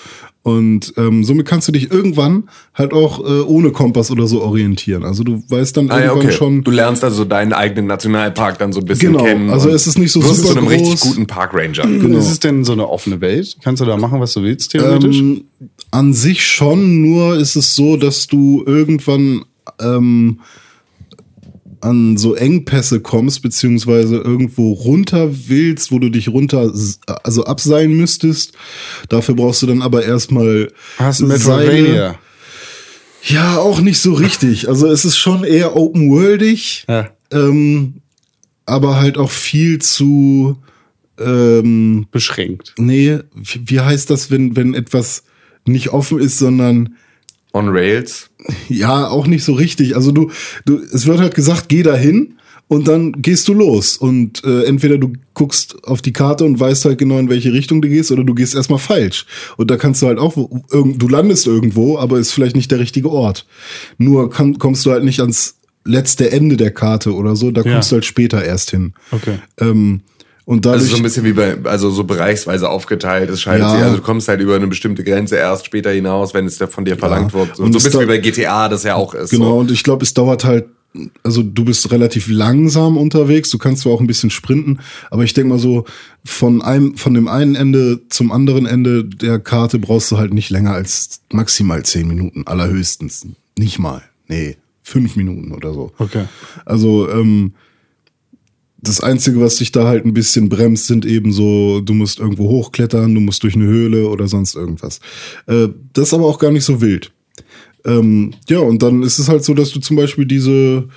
[0.42, 5.05] Und ähm, somit kannst du dich irgendwann halt auch äh, ohne Kompass oder so orientieren.
[5.05, 6.37] Also du weißt dann Ah ja, irgendwann okay.
[6.37, 9.50] schon, Du lernst also deinen eigenen Nationalpark dann so ein bisschen Genau, kennen.
[9.50, 11.00] also es ist nicht so wirst super zu einem richtig groß.
[11.03, 11.83] guten Park Ranger.
[11.83, 12.18] Genau.
[12.18, 13.57] Ist es denn so eine offene Welt?
[13.62, 15.18] Kannst du da machen, was du willst, theoretisch?
[15.18, 15.44] Ähm,
[15.90, 19.44] an sich schon, nur ist es so, dass du irgendwann
[19.79, 20.40] ähm,
[21.81, 26.73] an so Engpässe kommst, beziehungsweise irgendwo runter willst, wo du dich runter,
[27.23, 28.53] also abseilen müsstest.
[29.09, 31.21] Dafür brauchst du dann aber erstmal Hast.
[31.21, 32.19] Metroidvania?
[33.25, 34.69] Ja, auch nicht so richtig.
[34.69, 37.11] Also es ist schon eher open-worldig, Ja.
[37.31, 37.95] ähm,
[38.66, 40.57] aber halt auch viel zu
[41.19, 42.75] ähm, Beschränkt.
[42.79, 45.25] nee, wie wie heißt das, wenn, wenn etwas
[45.66, 46.97] nicht offen ist, sondern
[47.53, 48.31] On Rails.
[48.69, 49.97] ja, auch nicht so richtig.
[49.97, 50.31] Also du,
[50.67, 52.35] du, es wird halt gesagt, geh dahin
[52.69, 53.97] und dann gehst du los.
[53.97, 57.83] Und äh, entweder du guckst auf die Karte und weißt halt genau, in welche Richtung
[57.83, 59.27] du gehst, oder du gehst erstmal falsch.
[59.57, 63.11] Und da kannst du halt auch, du landest irgendwo, aber ist vielleicht nicht der richtige
[63.11, 63.47] Ort.
[63.99, 67.73] Nur kann, kommst du halt nicht ans letzte Ende der Karte oder so, da Ja.
[67.73, 68.93] kommst du halt später erst hin.
[69.11, 69.39] Okay.
[69.59, 70.03] Ähm,
[70.51, 73.31] und Also dadurch, so ein bisschen wie bei, also so bereichsweise aufgeteilt.
[73.31, 73.71] Es schaltet Ja.
[73.75, 76.67] sich, also du kommst halt über eine bestimmte Grenze erst später hinaus, wenn es da
[76.67, 77.55] von dir verlangt wird.
[77.57, 79.31] So, Und so ein bisschen da- wie bei GTA, das ja auch ist.
[79.31, 79.57] Genau, So.
[79.59, 80.67] und ich glaube, es dauert halt,
[81.23, 84.81] also du bist relativ langsam unterwegs, du kannst zwar auch ein bisschen sprinten,
[85.13, 85.85] aber ich denke mal so,
[86.25, 90.51] von einem, von dem einen Ende zum anderen Ende der Karte brauchst du halt nicht
[90.51, 93.25] länger als maximal zehn Minuten, allerhöchstens.
[93.57, 94.03] Nicht mal.
[94.27, 95.93] Nee, fünf Minuten oder so.
[95.99, 96.25] Okay.
[96.65, 97.55] Also, ähm,
[98.83, 102.49] das Einzige, was dich da halt ein bisschen bremst, sind eben so, du musst irgendwo
[102.49, 105.01] hochklettern, du musst durch eine Höhle oder sonst irgendwas.
[105.47, 107.12] Äh, das ist aber auch gar nicht so wild.
[107.85, 110.88] Ähm, ja, und dann ist es halt so, dass du zum Beispiel diese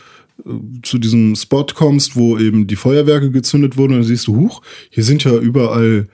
[0.46, 0.50] äh,
[0.84, 4.62] zu diesem Spot kommst, wo eben die Feuerwerke gezündet wurden, und dann siehst du, huch,
[4.90, 6.08] hier sind ja überall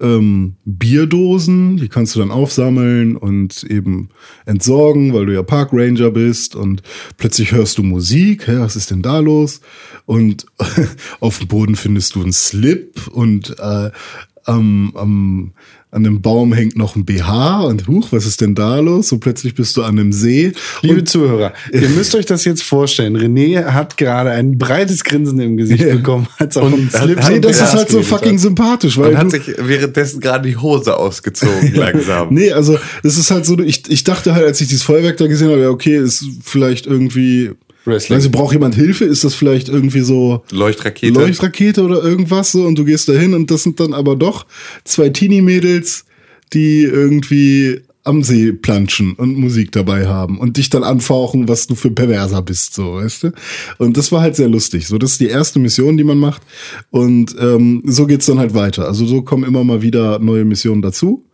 [0.00, 4.08] ähm, Bierdosen, die kannst du dann aufsammeln und eben
[4.46, 6.82] entsorgen, weil du ja Parkranger bist und
[7.16, 9.60] plötzlich hörst du Musik, hä, was ist denn da los?
[10.06, 10.46] Und
[11.20, 13.90] auf dem Boden findest du einen Slip und äh,
[14.44, 15.52] am, am,
[15.94, 19.12] an dem Baum hängt noch ein BH und huch, was ist denn da los?
[19.12, 20.52] Und plötzlich bist du an einem See.
[20.82, 23.16] Liebe und, Zuhörer, ihr müsst euch das jetzt vorstellen.
[23.16, 27.44] René hat gerade ein breites Grinsen im Gesicht bekommen, als er vom Slip nee, und
[27.44, 28.40] das ist halt so fucking hat.
[28.40, 32.34] sympathisch, weil Man hat du, sich währenddessen gerade die Hose ausgezogen, langsam.
[32.34, 35.28] Nee, also es ist halt so, ich, ich dachte halt, als ich dieses Feuerwerk da
[35.28, 37.52] gesehen habe, ja, okay, ist vielleicht irgendwie.
[37.84, 38.16] Wrestling.
[38.16, 39.04] Also braucht jemand Hilfe?
[39.04, 41.12] Ist das vielleicht irgendwie so Leuchtrakete.
[41.12, 44.46] Leuchtrakete oder irgendwas so und du gehst dahin und das sind dann aber doch
[44.84, 46.04] zwei Teenie-Mädels,
[46.52, 51.74] die irgendwie am See planschen und Musik dabei haben und dich dann anfauchen, was du
[51.74, 53.32] für Perverser bist, so, weißt du?
[53.78, 54.86] Und das war halt sehr lustig.
[54.86, 56.42] So, das ist die erste Mission, die man macht.
[56.90, 58.86] Und ähm, so geht's dann halt weiter.
[58.86, 61.24] Also so kommen immer mal wieder neue Missionen dazu.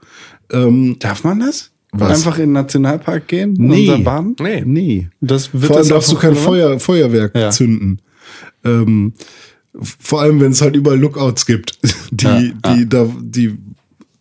[0.48, 1.70] Darf man das?
[1.92, 2.18] Was?
[2.18, 3.54] Einfach in den Nationalpark gehen?
[3.58, 3.88] Nee.
[3.90, 4.36] Unser Baden?
[4.40, 4.62] Nee.
[4.64, 5.08] Nee.
[5.20, 6.34] Das wird Vor allem das darfst du kein?
[6.36, 7.50] Feuer, Feuerwerk Ja.
[7.50, 8.00] zünden.
[8.64, 9.12] Ähm,
[9.82, 11.78] vor allem, wenn es halt überall Lookouts gibt,
[12.12, 13.56] die, Ja, die da, die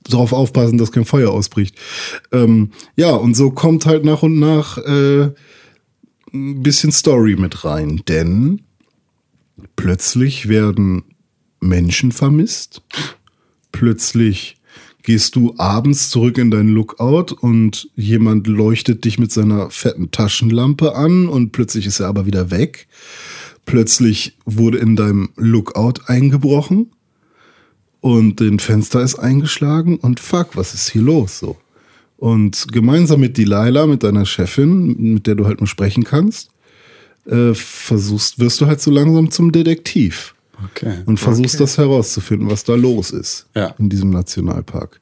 [0.09, 1.75] darauf aufpassen, dass kein Feuer ausbricht.
[2.31, 5.29] Ähm, ja, und so kommt halt nach und nach äh,
[6.33, 8.61] ein bisschen Story mit rein, denn
[9.75, 11.03] plötzlich werden
[11.59, 12.81] Menschen vermisst.
[13.71, 14.55] Plötzlich
[15.03, 20.95] gehst du abends zurück in deinen Lookout und jemand leuchtet dich mit seiner fetten Taschenlampe
[20.95, 22.87] an und plötzlich ist er aber wieder weg.
[23.65, 26.91] Plötzlich wurde in deinem Lookout eingebrochen
[28.01, 31.57] und ein Fenster ist eingeschlagen und fuck, was ist hier los so?
[32.17, 36.49] Und gemeinsam mit Delilah, mit deiner Chefin, mit der du halt nur sprechen kannst,
[37.25, 40.99] äh, versuchst, wirst du halt so langsam zum Detektiv Okay.
[41.05, 43.73] und versuchst das herauszufinden, was da los ist Ja.
[43.79, 44.99] in diesem Nationalpark.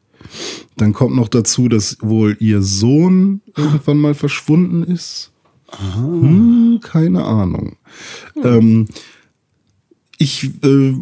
[0.78, 5.32] Dann kommt noch dazu, dass wohl ihr Sohn irgendwann mal verschwunden ist.
[5.96, 7.78] Hm, keine Ahnung.
[8.44, 8.88] Ähm,
[10.18, 10.94] ich äh,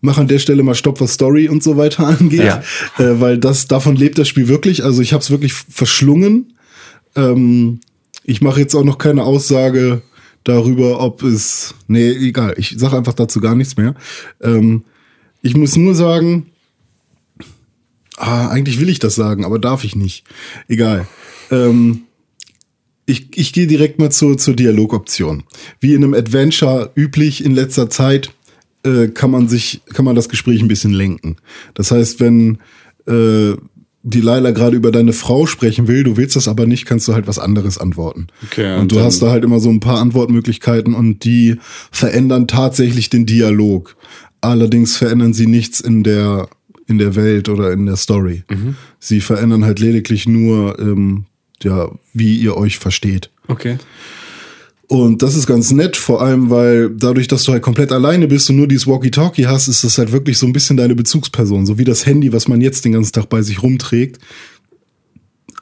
[0.00, 2.62] mache an der Stelle mal Stopp, was Story und so weiter angeht, Ja.
[2.98, 4.84] äh, weil das davon lebt das Spiel wirklich.
[4.84, 6.54] Also ich habe es wirklich verschlungen.
[7.14, 7.80] Ähm,
[8.24, 10.02] ich mache jetzt auch noch keine Aussage
[10.48, 11.74] darüber, ob es.
[11.88, 12.54] Nee, egal.
[12.56, 13.94] Ich sage einfach dazu gar nichts mehr.
[14.40, 14.84] Ähm,
[15.42, 16.46] ich muss nur sagen,
[18.16, 20.24] ah, eigentlich will ich das sagen, aber darf ich nicht.
[20.68, 21.06] Egal.
[21.50, 22.02] Ähm,
[23.06, 25.44] ich, ich gehe direkt mal zur, zur Dialogoption.
[25.80, 28.32] Wie in einem Adventure üblich in letzter Zeit
[28.84, 31.36] äh, kann man sich, kann man das Gespräch ein bisschen lenken.
[31.74, 32.58] Das heißt, wenn
[33.06, 33.54] äh,
[34.08, 37.14] die Laila gerade über deine Frau sprechen will, du willst das aber nicht, kannst du
[37.14, 38.28] halt was anderes antworten.
[38.44, 41.56] Okay, und, und du hast da halt immer so ein paar Antwortmöglichkeiten und die
[41.90, 43.96] verändern tatsächlich den Dialog.
[44.40, 46.48] Allerdings verändern sie nichts in der
[46.86, 48.44] in der Welt oder in der Story.
[49.00, 51.24] Sie verändern halt lediglich nur ähm,
[51.64, 53.30] ja, wie ihr euch versteht.
[53.48, 53.78] Okay.
[54.88, 58.48] Und das ist ganz nett, vor allem, weil dadurch, dass du halt komplett alleine bist
[58.50, 61.76] und nur dieses Walkie-Talkie hast, ist das halt wirklich so ein bisschen deine Bezugsperson, so
[61.76, 64.18] wie das Handy, was man jetzt den ganzen Tag bei sich rumträgt.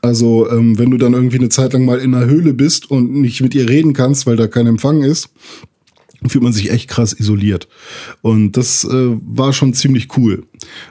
[0.03, 3.11] Also, ähm, wenn du dann irgendwie eine Zeit lang mal in einer Höhle bist und
[3.13, 5.31] nicht mit ihr reden kannst, weil da kein Empfang ist,
[6.29, 7.69] fühlt man sich echt krass isoliert.
[8.21, 10.45] Und das äh, war schon ziemlich cool.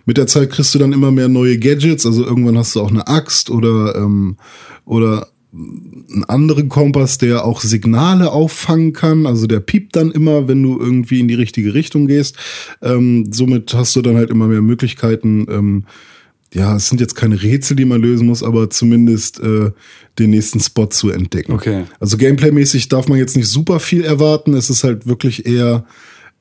[0.05, 2.89] Mit der Zeit kriegst du dann immer mehr neue Gadgets, also irgendwann hast du auch
[2.89, 4.37] eine Axt oder, ähm,
[4.85, 9.27] oder einen anderen Kompass, der auch Signale auffangen kann.
[9.27, 12.37] Also der piept dann immer, wenn du irgendwie in die richtige Richtung gehst.
[12.81, 15.45] Ähm, somit hast du dann halt immer mehr Möglichkeiten.
[15.49, 15.85] Ähm,
[16.53, 19.71] ja, es sind jetzt keine Rätsel, die man lösen muss, aber zumindest äh,
[20.19, 21.53] den nächsten Spot zu entdecken.
[21.53, 21.83] Okay.
[21.99, 24.53] Also gameplaymäßig darf man jetzt nicht super viel erwarten.
[24.53, 25.85] Es ist halt wirklich eher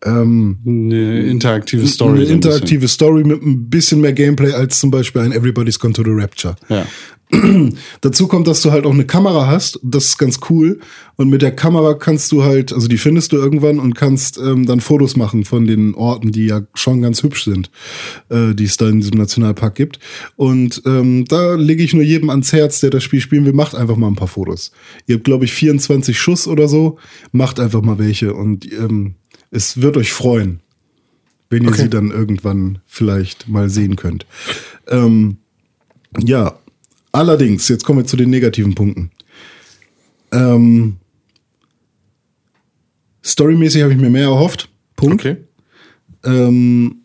[0.05, 2.11] ähm, Eine interaktive Story.
[2.19, 5.79] eine so ein interaktive Story mit ein bisschen mehr Gameplay als zum Beispiel ein Everybody's
[5.79, 6.57] Gone to the Rapture.
[6.69, 6.87] Ja.
[8.03, 9.81] Dazu kommt, dass du halt auch eine Kamera hast.
[9.83, 10.81] Das ist ganz cool.
[11.17, 14.67] Und mit der Kamera kannst du halt, also die findest du irgendwann und kannst ähm,
[14.67, 17.71] dann Fotos machen von den Orten, die ja schon ganz hübsch sind,
[18.29, 19.99] äh, die es da in diesem Nationalpark gibt.
[20.37, 23.75] Und ähm, da lege ich nur jedem ans Herz, der das Spiel spielen will, macht
[23.75, 24.73] einfach mal ein paar Fotos.
[25.07, 26.99] Ihr habt, glaube ich, 24 Schuss oder so.
[27.33, 29.15] Macht einfach mal welche und ähm,
[29.51, 30.61] es wird euch freuen,
[31.51, 31.83] wenn ihr Okay.
[31.83, 34.27] sie dann irgendwann vielleicht mal sehen könnt.
[34.89, 35.39] Ähm,
[36.19, 36.59] ja,
[37.13, 39.11] allerdings, jetzt kommen wir zu den negativen Punkten.
[40.33, 40.97] Ähm,
[43.25, 44.69] storymäßig habe ich mir mehr erhofft.
[44.97, 45.15] Punkt.
[45.25, 45.37] Okay.
[46.25, 46.97] Ähm,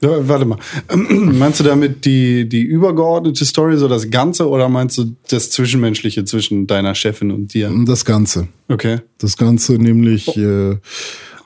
[0.00, 0.58] Ja, warte mal.
[0.96, 6.24] Meinst du damit die, die übergeordnete Story, so das Ganze, oder meinst du das Zwischenmenschliche
[6.24, 7.72] zwischen deiner Chefin und dir?
[7.84, 8.46] das Ganze.
[8.68, 9.00] Okay.
[9.18, 10.76] Das Ganze nämlich, äh,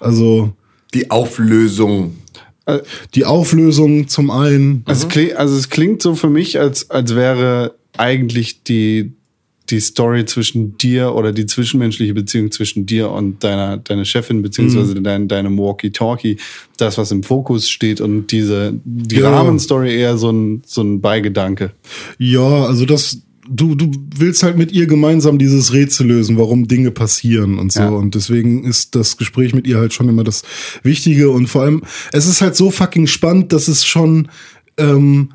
[0.01, 0.53] also
[0.93, 2.19] Die Auflösung.
[3.15, 4.83] Die Auflösung zum einen.
[4.87, 9.13] Also, es klingt, also es klingt so für mich, als, als wäre eigentlich die,
[9.71, 14.95] die Story zwischen dir oder die zwischenmenschliche Beziehung zwischen dir und deiner, deiner Chefin, beziehungsweise
[15.01, 16.37] dein, deinem Walkie-Talkie,
[16.77, 19.31] das, was im Fokus steht und diese, die Ja.
[19.31, 21.73] Rahmenstory eher so ein, so ein Beigedanke.
[22.19, 26.91] Ja, also das, du, du willst halt mit ihr gemeinsam dieses Rätsel lösen, warum Dinge
[26.91, 27.81] passieren und so.
[27.81, 27.89] Ja.
[27.89, 30.43] Und deswegen ist das Gespräch mit ihr halt schon immer das
[30.83, 31.31] Wichtige.
[31.31, 34.29] Und vor allem, es ist halt so fucking spannend, dass es schon,
[34.77, 35.31] ähm,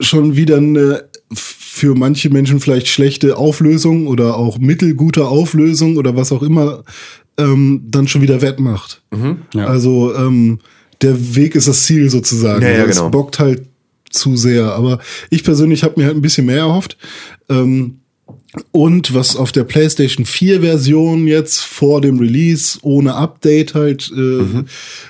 [0.00, 6.30] schon wieder eine für manche Menschen vielleicht schlechte Auflösung oder auch mittelgute Auflösung oder was
[6.30, 6.82] auch immer
[7.38, 9.02] ähm, dann schon wieder wettmacht.
[9.54, 9.66] Ja.
[9.66, 10.58] Also ähm,
[11.00, 12.62] der Weg ist das Ziel sozusagen.
[12.62, 13.08] Ja, ja, Es genau.
[13.08, 13.69] bockt halt
[14.10, 14.72] zu sehr.
[14.74, 14.98] Aber
[15.30, 16.96] ich persönlich habe mir halt ein bisschen mehr erhofft.
[17.48, 17.96] Ähm,
[18.72, 24.20] und was auf der PlayStation 4 Version jetzt vor dem Release ohne Update halt äh,
[24.20, 24.64] Mhm.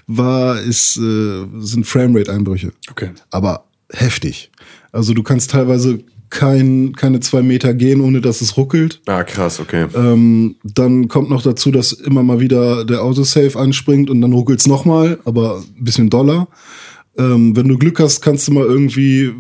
[0.07, 2.73] war, ist, äh, sind Framerate-Einbrüche.
[2.91, 3.11] Okay.
[3.31, 4.51] Aber heftig.
[4.93, 9.01] Also du kannst teilweise kein, keine zwei Meter gehen, ohne dass es ruckelt.
[9.07, 9.87] Ah, krass, okay.
[9.97, 14.67] Ähm, dann kommt noch dazu, dass immer mal wieder der Autosave anspringt und dann ruckelt's
[14.69, 16.47] nochmal, aber ein bisschen doller.
[17.21, 19.33] Ähm, wenn du Glück hast, kannst du mal irgendwie,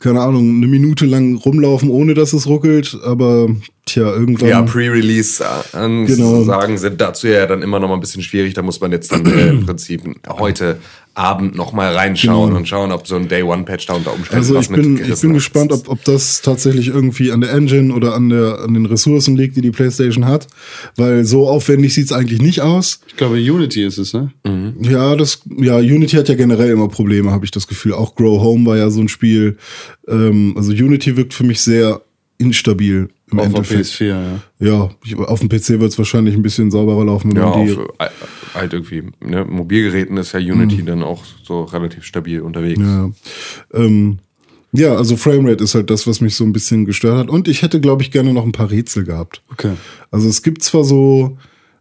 [0.00, 3.48] keine Ahnung, eine Minute lang rumlaufen, ohne dass es ruckelt, aber
[3.86, 4.48] tja, irgendwann.
[4.48, 6.76] Ja, Pre-Release-Ansagen Genau.
[6.76, 8.54] sind dazu ja dann immer noch mal ein bisschen schwierig.
[8.54, 10.78] Da muss man jetzt dann äh, im Prinzip heute
[11.16, 12.58] Abend noch mal reinschauen Genau.
[12.58, 15.32] und schauen, ob so ein Day-One-Patch da unter Umständen Also was ich bin, ich bin
[15.32, 19.34] gespannt, ob, ob das tatsächlich irgendwie an der Engine oder an, der, an den Ressourcen
[19.34, 20.46] liegt, die die PlayStation hat.
[20.96, 23.00] Weil so aufwendig sieht's eigentlich nicht aus.
[23.08, 24.30] Ich glaube, Unity ist es, ne?
[24.80, 27.94] Ja, das, ja, Unity hat ja generell immer Probleme, habe ich das Gefühl.
[27.94, 29.56] Auch Grow Home war ja so ein Spiel.
[30.06, 32.02] Ähm, also Unity wirkt für mich sehr
[32.38, 33.86] instabil im Auf Endeffekt.
[33.86, 34.38] PS4, ja.
[34.58, 37.66] Ja, ich, auf dem PC wird es wahrscheinlich ein bisschen sauberer laufen, wenn Ja, man
[37.66, 37.72] die.
[37.76, 37.88] auf
[38.54, 42.78] halt irgendwie, ne, Mobilgeräten ist ja Unity dann auch so relativ stabil unterwegs.
[42.78, 43.14] Mhm.
[43.74, 43.80] Ja.
[43.80, 44.18] Ähm,
[44.72, 47.28] ja, also Framerate ist halt das, was mich so ein bisschen gestört hat.
[47.28, 49.42] Und ich hätte, glaube ich, gerne noch ein paar Rätsel gehabt.
[49.50, 49.72] Okay.
[50.10, 51.38] Also es gibt zwar so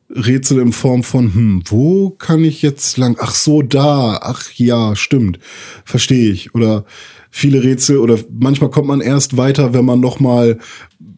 [0.09, 3.17] Rätsel in Form von, hm, wo kann ich jetzt lang?
[3.19, 4.19] Ach so, da.
[4.21, 5.39] Ach ja, stimmt.
[5.83, 6.53] Verstehe ich.
[6.55, 6.85] Oder
[7.31, 10.59] viele Rätsel oder manchmal kommt man erst weiter, wenn man noch mal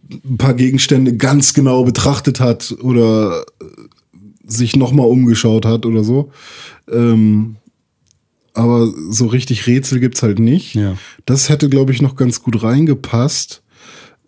[0.10, 3.66] ein paar Gegenstände ganz genau betrachtet hat oder äh,
[4.46, 6.32] sich noch mal umgeschaut hat oder so.
[6.90, 7.58] Ähm,
[8.54, 10.74] aber so richtig Rätsel gibt's halt nicht.
[10.74, 10.98] Ja.
[11.26, 13.62] Das hätte, glaube ich, noch ganz gut reingepasst.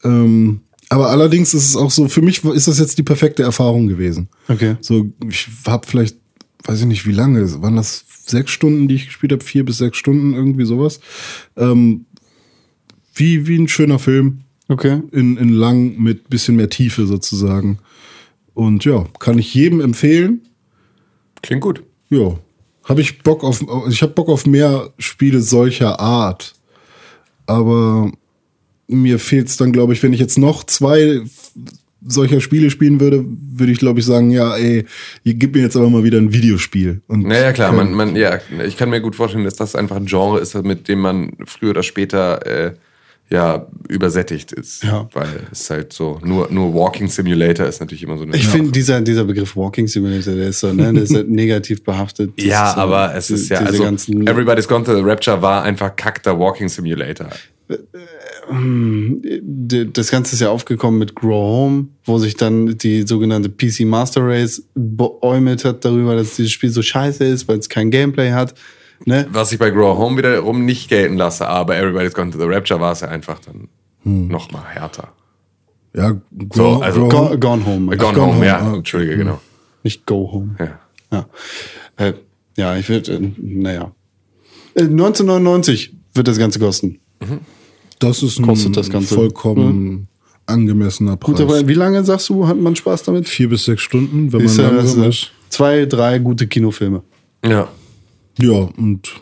[0.03, 3.87] Ähm, aber allerdings ist es auch so, für mich ist das jetzt die perfekte Erfahrung
[3.87, 4.29] gewesen.
[4.47, 4.75] Okay.
[4.81, 6.17] So, ich habe vielleicht,
[6.65, 9.77] weiß ich nicht wie lange, waren das sechs Stunden, die ich gespielt habe, vier bis
[9.77, 10.99] sechs Stunden, irgendwie sowas.
[11.57, 12.05] Ähm,
[13.13, 15.01] wie, wie ein schöner Film, Okay.
[15.11, 17.79] in, in lang mit bisschen mehr Tiefe sozusagen.
[18.53, 20.41] Und ja, kann ich jedem empfehlen.
[21.41, 21.83] Klingt gut.
[22.09, 22.37] Ja,
[22.83, 26.55] habe ich Bock auf, ich habe Bock auf mehr Spiele solcher Art.
[27.45, 28.11] Aber
[28.87, 31.21] mir fehlt es dann, glaube ich, wenn ich jetzt noch zwei
[32.05, 34.85] solcher Spiele spielen würde, würde ich, glaube ich, sagen, ja, ey,
[35.23, 37.01] ihr gebt mir jetzt aber mal wieder ein Videospiel.
[37.07, 40.05] Und Naja, klar, man, man, ja, ich kann mir gut vorstellen, dass das einfach ein
[40.05, 42.73] Genre ist, mit dem man früher oder später äh,
[43.31, 44.83] ja übersättigt ist.
[44.83, 45.07] Ja.
[45.13, 48.71] Weil es halt so, nur, nur Walking Simulator ist natürlich immer so eine Ich finde,
[48.71, 52.31] dieser, dieser Begriff Walking Simulator, der ist so, ne, der ist halt negativ behaftet.
[52.41, 56.37] Ja, so, aber es ist ja, also Everybody's Gone to the Rapture war einfach kackter
[56.39, 57.29] Walking Simulator.
[58.51, 63.81] d- das Ganze ist ja aufgekommen mit Grow Home, wo sich dann die sogenannte PC
[63.85, 68.31] Master Race beäumelt hat darüber, dass dieses Spiel so scheiße ist, weil es kein Gameplay
[68.31, 68.53] hat.
[69.05, 69.27] Ne?
[69.31, 72.79] Was ich bei Grow Home wiederum nicht gelten lasse, aber Everybody's Gone to the Rapture
[72.79, 73.67] war es ja einfach dann
[74.03, 75.09] noch mal härter.
[75.95, 77.93] Ja, So, Grow- also- Grow- Go, gone Home.
[77.93, 78.75] Äh, Gone, Gone Home, Home, ja, ah.
[78.75, 79.39] Entschuldige, genau.
[79.83, 80.55] Nicht Go Home.
[80.59, 80.79] Ja.
[81.11, 81.25] Ja,
[82.05, 82.13] äh,
[82.57, 83.91] ja ich würde, äh, naja.
[84.75, 86.99] Äh, 1999 wird das Ganze kosten.
[87.99, 89.15] das ist ein Kostet das Ganze.
[89.15, 90.07] vollkommen
[90.45, 91.35] angemessener Preis.
[91.37, 93.27] Gut, aber wie lange sagst du, hat man Spaß damit?
[93.27, 95.31] Vier bis sechs Stunden, wenn man Ist ja, das langsam ist.
[95.49, 97.01] zwei, drei gute Kinofilme.
[97.45, 97.67] Ja.
[98.41, 99.21] Ja, und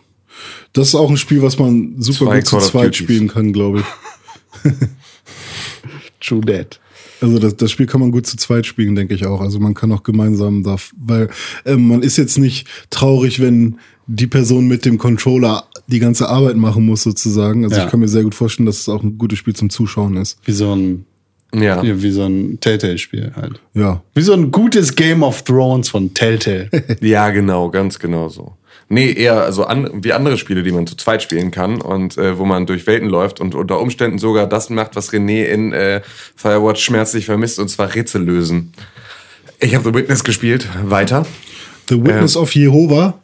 [0.74, 3.80] das ist auch ein Spiel, was man super Zwei gut zu zweit spielen kann, glaube
[3.80, 4.72] ich.
[6.20, 6.80] True Dead.
[7.20, 9.42] Also das, das Spiel kann man gut zu zweit spielen, denke ich auch.
[9.42, 11.30] Also man kann auch gemeinsam da, weil
[11.66, 16.58] ähm, man ist jetzt nicht traurig, wenn die Person mit dem Controller die ganze Arbeit
[16.58, 17.64] machen muss sozusagen.
[17.64, 17.86] Also Ja.
[17.86, 20.38] ich kann mir sehr gut vorstellen, dass es auch ein gutes Spiel zum Zuschauen ist.
[20.46, 21.06] Wie so ein,
[21.56, 21.82] Ja.
[21.84, 23.62] ja, wie so ein Telltale-Spiel halt.
[23.74, 26.70] Ja, Wie so ein gutes Game of Thrones von Telltale.
[27.02, 28.54] Ja, genau, ganz genau so.
[28.90, 32.38] Nee, eher also an, wie andere Spiele, die man zu zweit spielen kann und äh,
[32.38, 36.02] wo man durch Welten läuft und unter Umständen sogar das macht, was René in äh,
[36.36, 38.72] Firewatch schmerzlich vermisst, und zwar Rätsel lösen.
[39.60, 41.26] Ich habe The Witness gespielt, weiter.
[41.90, 43.20] The Witness of Jehovah.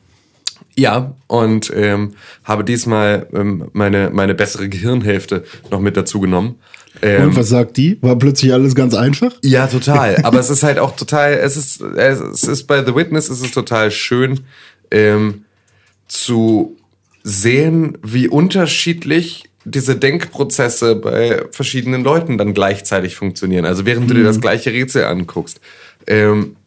[0.75, 6.55] Ja, und ähm, habe diesmal ähm, meine, meine bessere Gehirnhälfte noch mit dazu genommen.
[7.01, 7.99] Ähm, Und was sagt die?
[8.01, 9.33] War plötzlich alles ganz einfach?
[9.43, 10.17] Ja, total.
[10.23, 13.51] Aber es ist halt auch total, es ist, es ist bei The Witness ist es
[13.51, 14.41] total schön,
[14.91, 15.45] ähm,
[16.13, 16.77] zu
[17.23, 23.65] sehen, wie unterschiedlich diese Denkprozesse bei verschiedenen Leuten dann gleichzeitig funktionieren.
[23.65, 25.61] Also während du dir das gleiche Rätsel anguckst.
[26.05, 26.57] Ähm,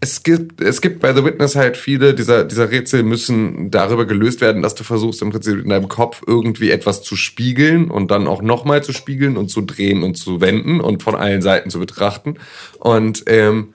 [0.00, 4.42] es gibt, es gibt bei The Witness halt viele dieser, dieser Rätsel müssen darüber gelöst
[4.42, 8.26] werden, dass du versuchst im Prinzip in deinem Kopf irgendwie etwas zu spiegeln und dann
[8.26, 11.78] auch nochmal zu spiegeln und zu drehen und zu wenden und von allen Seiten zu
[11.78, 12.34] betrachten.
[12.80, 13.72] Und ähm,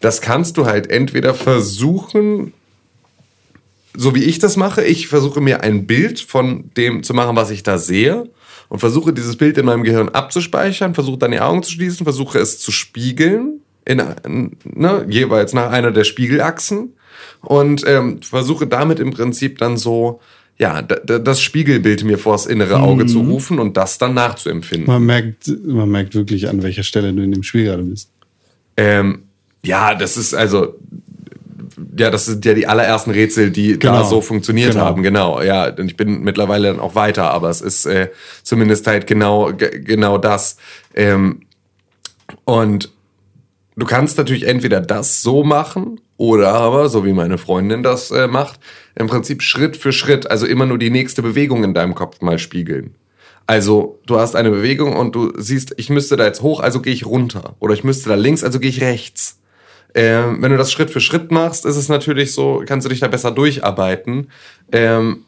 [0.00, 2.54] das kannst du halt entweder versuchen,
[3.96, 7.50] so wie ich das mache, ich versuche mir ein Bild von dem zu machen, was
[7.50, 8.28] ich da sehe
[8.68, 12.38] und versuche dieses Bild in meinem Gehirn abzuspeichern, versuche dann die Augen zu schließen, versuche
[12.38, 14.02] es zu spiegeln, in,
[14.64, 16.92] ne, jeweils nach einer der Spiegelachsen
[17.40, 20.20] und ähm, versuche damit im Prinzip dann so,
[20.58, 24.88] ja, das Spiegelbild mir vors innere Auge zu rufen und das dann nachzuempfinden.
[24.88, 28.10] Man merkt, man merkt wirklich, an welcher Stelle du in dem Spiel gerade bist.
[28.76, 29.22] Ähm,
[29.64, 30.74] ja, das ist also,
[31.98, 34.04] ja, das sind ja die allerersten Rätsel, die da Genau.
[34.08, 34.84] so funktioniert Genau.
[34.84, 35.40] haben, genau.
[35.42, 38.08] Ja, und ich bin mittlerweile dann auch weiter, aber es ist äh,
[38.42, 40.56] zumindest halt genau, ge- genau das.
[40.94, 41.40] Ähm,
[42.44, 42.90] und
[43.76, 48.26] du kannst natürlich entweder das so machen oder aber, so wie meine Freundin das äh,
[48.26, 48.58] macht,
[48.96, 52.38] im Prinzip Schritt für Schritt, also immer nur die nächste Bewegung in deinem Kopf mal
[52.38, 52.94] spiegeln.
[53.46, 56.92] Also du hast eine Bewegung und du siehst, ich müsste da jetzt hoch, also gehe
[56.92, 57.54] ich runter.
[57.60, 59.38] Oder ich müsste da links, also gehe ich rechts.
[59.94, 63.00] Ähm, wenn du das Schritt für Schritt machst, ist es natürlich so, kannst du dich
[63.00, 64.30] da besser durcharbeiten.
[64.70, 65.24] Ähm,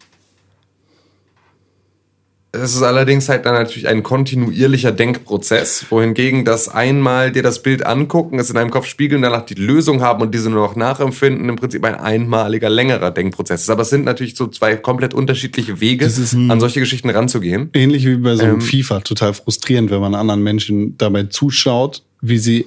[2.52, 7.86] es ist allerdings halt dann natürlich ein kontinuierlicher Denkprozess, wohingegen das einmal dir das Bild
[7.86, 11.48] angucken, es in deinem Kopf spiegeln, danach die Lösung haben und diese nur noch nachempfinden,
[11.48, 13.70] im Prinzip ein einmaliger, längerer Denkprozess ist.
[13.70, 16.10] Aber es sind natürlich so zwei komplett unterschiedliche Wege,
[16.48, 17.70] an solche Geschichten ranzugehen.
[17.72, 18.60] Ähnlich wie bei so einem Ähm.
[18.60, 22.66] FIFA, total frustrierend, wenn man anderen Menschen dabei zuschaut, wie sie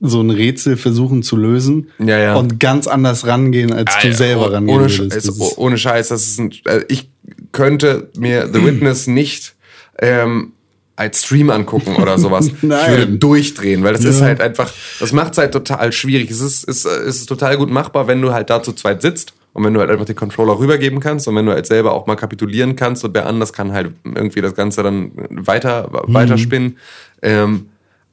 [0.00, 2.34] so ein Rätsel versuchen zu lösen Ja, ja.
[2.36, 5.12] und ganz anders rangehen, als du Ah, ja, selber oh- rangehen ohne, würdest.
[5.12, 7.10] Scheiß, Das ist- ohne Scheiß, das ist ein, äh, ich
[7.52, 9.54] könnte mir The Witness nicht
[10.00, 10.52] ähm,
[10.96, 12.46] als Stream angucken oder sowas.
[12.56, 12.90] Ich Nein.
[12.90, 14.26] würde durchdrehen, weil das ist Ja.
[14.26, 16.30] halt einfach, das macht es halt total schwierig.
[16.30, 19.34] Es ist, ist, es ist total gut machbar, wenn du halt da zu zweit sitzt
[19.52, 22.06] und wenn du halt einfach den Controller rübergeben kannst und wenn du halt selber auch
[22.06, 26.78] mal kapitulieren kannst und wer anders kann halt irgendwie das Ganze dann weiter, weiterspinnen.
[27.22, 27.66] Ähm,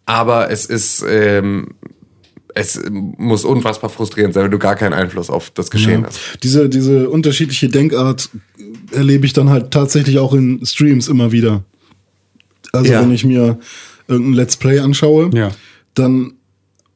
[0.07, 1.67] aber es ist, ähm,
[2.55, 6.07] es muss unfassbar frustrierend sein, wenn du gar keinen Einfluss auf das Geschehen Ja.
[6.07, 6.19] hast.
[6.41, 8.29] Diese, diese unterschiedliche Denkart
[8.91, 11.63] erlebe ich dann halt tatsächlich auch in Streams immer wieder.
[12.73, 13.01] Also Ja.
[13.01, 13.59] wenn ich mir
[14.07, 15.51] irgendein Let's Play anschaue, Ja.
[15.93, 16.33] dann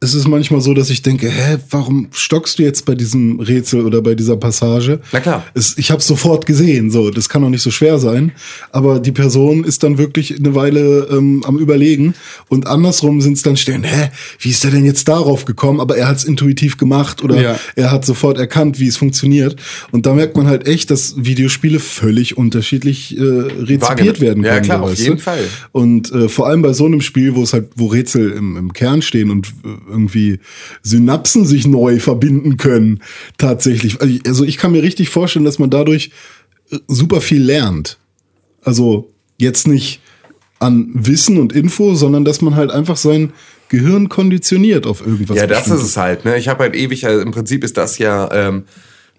[0.04, 3.86] ist es manchmal so, dass ich denke, hä, warum stockst du jetzt bei diesem Rätsel
[3.86, 5.00] oder bei dieser Passage?
[5.12, 5.46] Na klar.
[5.54, 8.32] Es, ich habe sofort gesehen, so das kann doch nicht so schwer sein.
[8.72, 12.16] Aber die Person ist dann wirklich eine Weile ähm, am Überlegen
[12.50, 14.10] und andersrum sind es dann Stellen, hä,
[14.40, 15.80] wie ist er denn jetzt darauf gekommen?
[15.80, 17.60] Aber er hat es intuitiv gemacht oder Ja.
[17.76, 19.56] er hat sofort erkannt, wie es funktioniert.
[19.92, 24.66] Und da merkt man halt echt, dass Videospiele völlig unterschiedlich äh, rezipiert werden Ja, können.
[24.66, 25.22] klar, so, auf jeden du?
[25.22, 25.44] Fall.
[25.72, 28.74] Und äh, vor allem bei so einem Spiel, wo es halt, wo Rätsel im, im
[28.74, 30.40] Kern stehen und äh, irgendwie
[30.82, 33.02] Synapsen sich neu verbinden können,
[33.38, 34.02] tatsächlich.
[34.02, 36.12] Also ich- Also kann mir richtig vorstellen, dass man dadurch
[36.72, 38.00] äh, super viel lernt.
[38.64, 40.02] Also jetzt nicht
[40.60, 43.34] an Wissen und Info, sondern dass man halt einfach sein
[43.70, 45.38] Gehirn konditioniert auf irgendwas.
[45.38, 46.26] Ja, das ist es halt.
[46.26, 46.38] Ne?
[46.38, 48.64] Ich habe halt ewig, also im Prinzip ist das ja, ähm,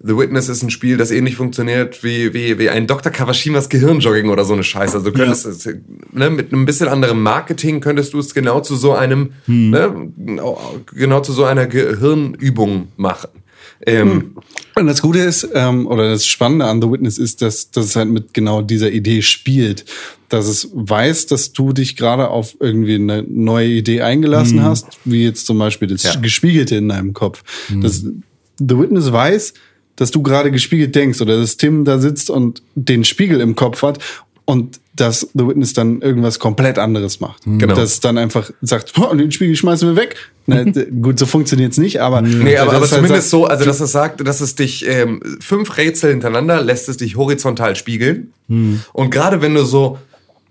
[0.05, 3.13] The Witness ist ein Spiel, das ähnlich funktioniert wie, wie, wie ein Dr.
[3.13, 4.97] Kawashimas Gehirnjogging oder so eine Scheiße.
[4.97, 5.65] Also du könntest es,
[6.13, 11.21] ne, mit einem bisschen anderem Marketing könntest du es genau zu so einem, ne, genau
[11.21, 13.31] zu so einer Gehirnübung machen.
[13.85, 14.37] Ähm,
[14.77, 17.97] Und das Gute ist, ähm, oder das Spannende an The Witness ist, dass, dass es
[17.97, 19.85] halt mit genau dieser Idee spielt.
[20.29, 25.25] Dass es weiß, dass du dich gerade auf irgendwie eine neue Idee eingelassen hast, wie
[25.25, 26.15] jetzt zum Beispiel das Ja.
[26.17, 27.43] Gespiegelte in deinem Kopf.
[27.83, 28.05] Das,
[28.59, 29.55] The Witness weiß,
[29.97, 33.83] dass du gerade gespiegelt denkst oder dass Tim da sitzt und den Spiegel im Kopf
[33.83, 33.99] hat
[34.45, 37.43] und dass The Witness dann irgendwas komplett anderes macht.
[37.45, 37.75] Genau.
[37.75, 40.17] Dass dann einfach sagt, "Oh, den Spiegel schmeißen wir weg.
[40.47, 40.65] Na,
[41.03, 44.27] gut, so funktioniert's nicht, aber Nee, aber, aber halt zumindest so, also dass es sagt,
[44.27, 48.33] dass es dich ähm, fünf Rätsel hintereinander lässt es dich horizontal spiegeln.
[48.93, 49.99] Und gerade wenn du so,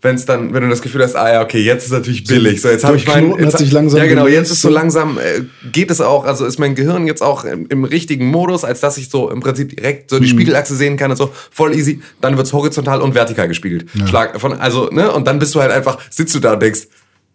[0.01, 2.61] wenn es dann, wenn du das Gefühl hast, ah ja, okay, jetzt ist natürlich billig.
[2.61, 3.27] So, jetzt habe ich meinen.
[3.27, 6.25] Knoten hat jetzt- sich langsam Ja, genau, jetzt ist so langsam, äh, geht es auch,
[6.25, 9.41] also ist mein Gehirn jetzt auch im, im richtigen Modus, als dass ich so im
[9.41, 12.01] Prinzip direkt so die Spiegelachse sehen kann und so, voll easy.
[12.19, 13.85] Dann wird's horizontal und vertikal gespielt.
[14.07, 16.87] Schlag von, also, ne, und dann bist du halt einfach, sitzt du da und denkst,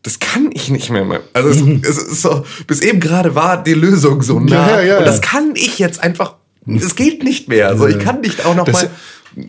[0.02, 1.04] das kann ich nicht mehr.
[1.04, 1.20] Mann.
[1.32, 4.80] Also es, es ist so, bis eben gerade war die Lösung so nah.
[4.80, 5.22] Ja, ja, und das ja.
[5.22, 6.36] kann ich jetzt einfach,
[6.66, 7.68] es geht nicht mehr.
[7.68, 8.90] Also ich kann nicht auch noch Das- mal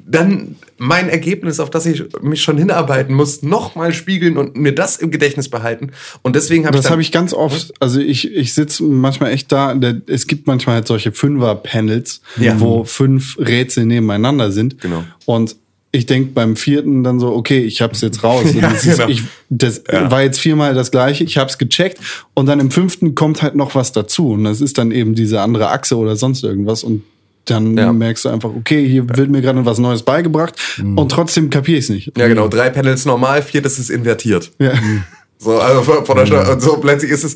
[0.05, 4.75] dann mein Ergebnis, auf das ich mich schon hinarbeiten muss, noch mal spiegeln und mir
[4.75, 5.91] das im Gedächtnis behalten.
[6.23, 7.73] Und deswegen habe ich Das habe ich ganz oft.
[7.79, 9.79] Also ich, ich sitze manchmal echt da.
[10.07, 12.59] Es gibt manchmal halt solche Fünfer-Panels, Ja.
[12.59, 14.81] wo fünf Rätsel nebeneinander sind.
[14.81, 15.05] Genau.
[15.25, 15.55] Und
[15.91, 18.43] ich denk beim vierten dann so, okay, ich hab's jetzt raus.
[18.53, 19.09] Ja, das ist, genau.
[19.09, 20.11] ich, das Ja.
[20.11, 21.23] war jetzt viermal das gleiche.
[21.23, 21.99] Ich hab's gecheckt.
[22.33, 24.31] Und dann im fünften kommt halt noch was dazu.
[24.31, 26.83] Und das ist dann eben diese andere Achse oder sonst irgendwas.
[26.83, 27.03] Und
[27.45, 27.93] dann Ja.
[27.93, 30.55] merkst du einfach, okay, hier wird mir gerade was Neues beigebracht.
[30.79, 32.11] Und trotzdem kapier ich's nicht.
[32.17, 34.51] ja genau, drei Panels normal, viertes ist invertiert.
[34.59, 34.73] Ja.
[35.39, 37.35] So, also von, der Steuer, und so plötzlich ist es,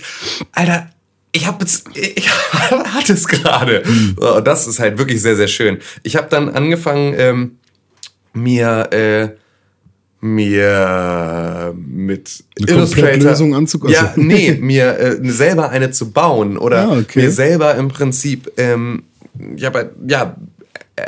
[0.54, 0.90] Alter,
[1.34, 3.84] ich habe jetzt, ich hatte es gerade.
[4.20, 5.78] So, und das ist halt wirklich sehr, sehr schön.
[6.02, 7.58] Ich habe dann angefangen, ähm,
[8.34, 9.30] mir, äh,
[10.22, 16.88] mir mit Eine Komplettlösung anzu- Ja, also- nee, mir äh, selber eine zu bauen oder
[16.90, 17.22] Ah, okay.
[17.24, 19.04] mir selber im Prinzip, ähm,
[19.56, 20.36] ja, bei, ja,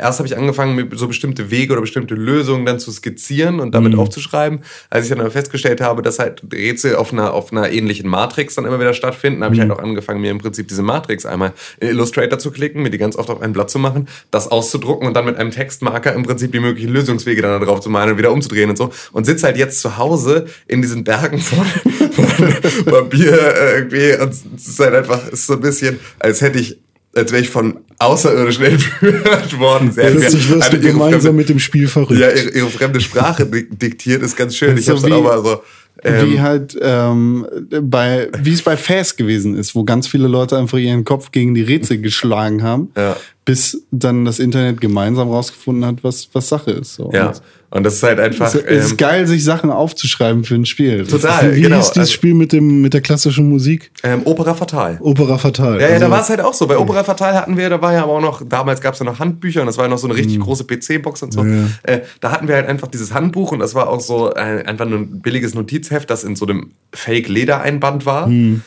[0.00, 3.68] erst habe ich angefangen, mit so bestimmte Wege oder bestimmte Lösungen dann zu skizzieren und
[3.68, 3.72] Mhm.
[3.72, 4.60] damit aufzuschreiben.
[4.90, 8.54] Als ich dann aber festgestellt habe, dass halt Rätsel auf einer, auf einer ähnlichen Matrix
[8.54, 9.68] dann immer wieder stattfinden, habe ich Mhm.
[9.70, 12.98] halt auch angefangen, mir im Prinzip diese Matrix einmal in Illustrator zu klicken, mir die
[12.98, 16.22] ganz oft auf ein Blatt zu machen, das auszudrucken und dann mit einem Textmarker im
[16.24, 18.90] Prinzip die möglichen Lösungswege dann da drauf zu malen und wieder umzudrehen und so.
[19.12, 21.64] Und sitze halt jetzt zu Hause in diesen Bergen von,
[22.12, 26.78] von Papier irgendwie und es ist halt einfach, ist so ein bisschen, als hätte ich
[27.16, 29.92] als wäre ich von Außerirdischen entführt worden.
[29.92, 32.20] Sie hat Plötzlich wirst du gemeinsam fremde- mit dem Spiel verrückt.
[32.20, 34.76] ja, ihre, ihre fremde Sprache dik- diktiert, ist ganz schön.
[34.76, 35.60] Ich So hab's dann wie- auch mal so.
[36.02, 37.46] wie Ähm, halt ähm,
[37.82, 41.54] bei, wie es bei Fast gewesen ist, wo ganz viele Leute einfach ihren Kopf gegen
[41.54, 43.16] die Rätsel geschlagen haben, Ja.
[43.44, 46.94] bis dann das Internet gemeinsam rausgefunden hat, was, was Sache ist.
[46.96, 47.10] So.
[47.14, 47.32] ja.
[47.74, 48.46] Und das ist halt einfach.
[48.46, 51.04] es ist ähm, geil, sich Sachen aufzuschreiben für ein Spiel.
[51.06, 51.76] Total, Wie genau.
[51.78, 53.90] hieß dieses Also, Spiel mit, dem, mit der klassischen Musik?
[54.04, 54.96] ähm, Opera Fatal.
[55.00, 55.80] Opera Fatal.
[55.80, 56.68] Ja, ja, da Also- war es halt auch so.
[56.68, 59.04] Bei Opera Fatal hatten wir, da war ja aber auch noch, damals gab es ja
[59.04, 61.42] noch Handbücher und das war ja noch so eine richtig große PC-Box und so.
[61.44, 61.64] Ja.
[61.82, 64.86] Äh, da hatten wir halt einfach dieses Handbuch und das war auch so ein, einfach
[64.86, 68.26] nur ein billiges Notizheft, das in so einem Fake-Leder-Einband war.
[68.26, 68.62] Und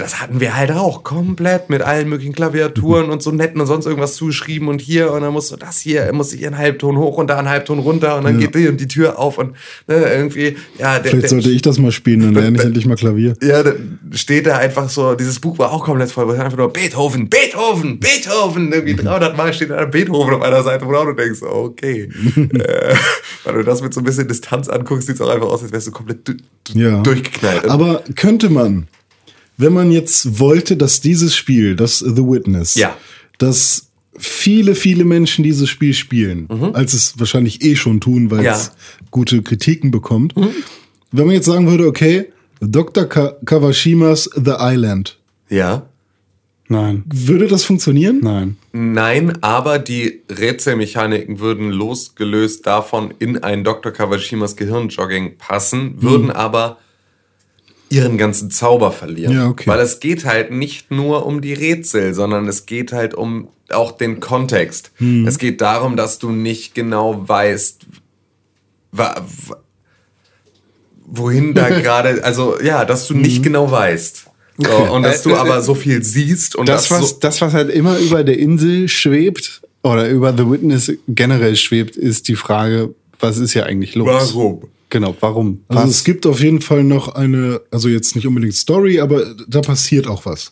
[0.00, 3.86] das hatten wir halt auch komplett mit allen möglichen Klaviaturen und so netten und sonst
[3.86, 7.16] irgendwas zugeschrieben und hier und dann musst du das hier, muss ich einen Halbton hoch
[7.18, 9.52] und da einen Halbton runter und dann geht die und die Tür auf und
[9.86, 12.86] ne, irgendwie, ja, der, Vielleicht der, sollte ich das mal spielen, dann lerne ich endlich
[12.86, 13.34] mal Klavier.
[13.42, 13.72] ja, da
[14.12, 18.00] steht da einfach so, dieses Buch war auch komplett voll, wo einfach nur Beethoven, Beethoven,
[18.00, 22.08] Beethoven, irgendwie 300 Mal steht da Beethoven auf einer Seite, wo du auch denkst, okay.
[22.36, 22.94] äh,
[23.44, 25.72] wenn du das mit so ein bisschen Distanz anguckst, sieht es auch einfach aus, als
[25.72, 26.34] wärst du komplett du-
[26.74, 27.00] Ja.
[27.02, 27.68] durchgeknallt.
[27.68, 28.88] Aber könnte man,
[29.56, 32.96] wenn man jetzt wollte, dass dieses Spiel, das The Witness, Ja.
[33.38, 33.89] dass
[34.20, 38.44] viele, viele Menschen dieses Spiel spielen, als es wahrscheinlich eh schon tun, weil Mhm.
[38.44, 38.54] Ja.
[38.56, 38.72] es
[39.10, 40.34] gute Kritiken bekommt.
[41.12, 42.26] Wenn man jetzt sagen würde, okay,
[42.60, 43.06] Dr.
[43.06, 45.18] Ka Kawashimas The Island,
[45.48, 45.86] ja.
[46.68, 48.20] Nein, würde das funktionieren?
[48.22, 48.56] nein.
[48.72, 53.90] Nein, aber die Rätselmechaniken würden losgelöst davon in ein Dr.
[53.90, 56.78] Kawashimas Gehirnjogging passen, würden aber
[57.88, 59.32] ihren ganzen Zauber verlieren.
[59.34, 59.68] Ja, okay.
[59.68, 63.92] Weil es geht halt nicht nur um die Rätsel, sondern es geht halt um auch
[63.92, 64.90] den Kontext.
[65.26, 67.86] Es geht darum, dass du nicht genau weißt,
[71.06, 74.26] wohin da gerade, also ja, dass du nicht genau weißt.
[74.58, 77.54] So, und dass du aber so viel siehst und Das, das was, so, das, was
[77.54, 82.94] halt immer über der Insel schwebt oder über The Witness generell schwebt, ist die Frage,
[83.18, 84.34] was ist hier eigentlich los?
[84.34, 84.68] Warum?
[84.90, 85.60] Genau, warum?
[85.68, 85.90] Also was?
[85.90, 90.06] es gibt auf jeden Fall noch eine, also jetzt nicht unbedingt Story, aber da passiert
[90.06, 90.50] auch was.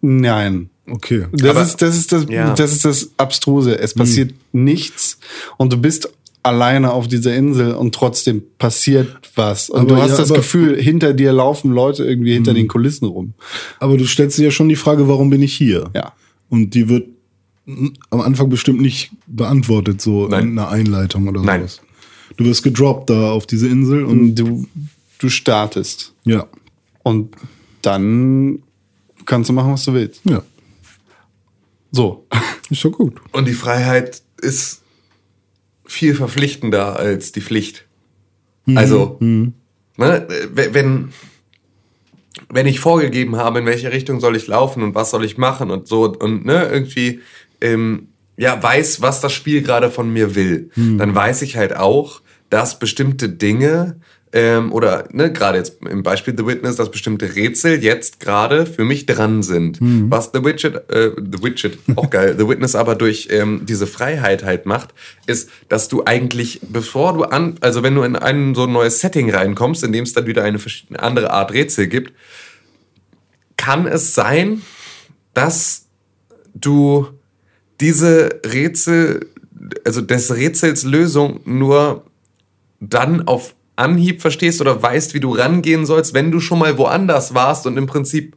[0.00, 0.70] Nein.
[0.88, 1.26] Okay.
[1.32, 2.54] Das Aber- ist, das ist das, Ja.
[2.54, 3.78] das ist das Abstruse.
[3.78, 5.18] Es passiert nichts
[5.56, 6.08] und du bist
[6.42, 9.68] alleine auf dieser Insel und trotzdem passiert was.
[9.68, 13.06] Und Aber du hast ja, das Gefühl, hinter dir laufen Leute irgendwie hinter den Kulissen
[13.06, 13.34] rum.
[13.80, 15.90] Aber du stellst dir ja schon die Frage, warum bin ich hier?
[15.94, 16.12] Ja.
[16.48, 17.08] Und die wird
[18.10, 20.50] am Anfang bestimmt nicht beantwortet, so Nein.
[20.50, 21.62] in einer Einleitung oder Nein.
[21.62, 21.80] sowas.
[22.36, 24.66] Du wirst gedroppt da auf diese Insel und Und du,
[25.18, 26.12] du startest.
[26.24, 26.46] ja,
[27.02, 27.34] Und
[27.82, 28.60] dann
[29.24, 30.20] kannst du machen, was du willst.
[30.24, 30.42] ja,
[31.92, 32.26] So.
[32.70, 33.14] ist doch gut.
[33.32, 34.82] Und die Freiheit ist
[35.84, 37.84] viel verpflichtender als die Pflicht.
[38.74, 41.10] Also, ne, w- wenn,
[42.48, 45.70] wenn ich vorgegeben habe, in welche Richtung soll ich laufen und was soll ich machen
[45.70, 47.20] und so und ne, irgendwie
[47.60, 52.20] ähm, ja weiß, was das Spiel gerade von mir will, dann weiß ich halt auch,
[52.50, 54.00] dass bestimmte Dinge
[54.32, 58.84] ähm, oder ne, gerade jetzt im Beispiel The Witness, dass bestimmte Rätsel jetzt gerade für
[58.84, 59.78] mich dran sind.
[60.10, 64.44] Was The Widget, äh, The Widget, auch geil, The Witness aber durch ähm, diese Freiheit
[64.44, 64.94] halt macht,
[65.26, 69.00] ist, dass du eigentlich, bevor du an, also wenn du in ein so ein neues
[69.00, 70.58] Setting reinkommst, in dem es dann wieder eine
[70.98, 72.12] andere Art Rätsel gibt,
[73.56, 74.62] kann es sein,
[75.34, 75.86] dass
[76.54, 77.08] du
[77.80, 79.26] diese Rätsel,
[79.84, 82.04] also des Rätsels Lösung nur
[82.80, 87.34] dann auf Anhieb verstehst oder weißt, wie du rangehen sollst, wenn du schon mal woanders
[87.34, 88.36] warst und im Prinzip,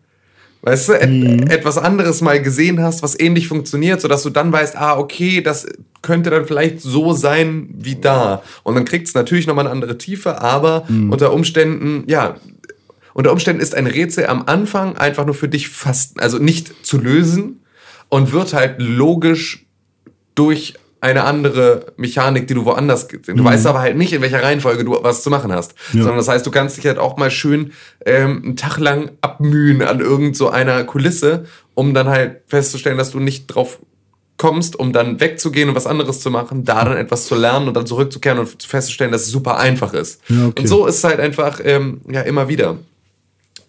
[0.61, 4.75] weißt du, et etwas anderes mal gesehen hast, was ähnlich funktioniert, sodass du dann weißt,
[4.75, 5.65] ah, okay, das
[6.01, 8.43] könnte dann vielleicht so sein wie da.
[8.63, 12.35] Und dann kriegt es natürlich nochmal eine andere Tiefe, aber unter Umständen, ja,
[13.13, 16.99] unter Umständen ist ein Rätsel am Anfang einfach nur für dich fast, also nicht zu
[16.99, 17.61] lösen
[18.09, 19.65] und wird halt logisch
[20.35, 24.83] durch eine andere Mechanik, die du woanders, du weißt aber halt nicht, in welcher Reihenfolge
[24.83, 25.73] du was zu machen hast.
[25.93, 26.01] Ja.
[26.01, 27.71] Sondern das heißt, du kannst dich halt auch mal schön
[28.05, 33.11] ähm, einen Tag lang abmühen an irgend so einer Kulisse, um dann halt festzustellen, dass
[33.11, 33.79] du nicht drauf
[34.37, 37.75] kommst, um dann wegzugehen und was anderes zu machen, da dann etwas zu lernen und
[37.75, 40.21] dann zurückzukehren und festzustellen, dass es super einfach ist.
[40.29, 40.61] Ja, okay.
[40.61, 42.77] Und so ist es halt einfach ähm, ja immer wieder.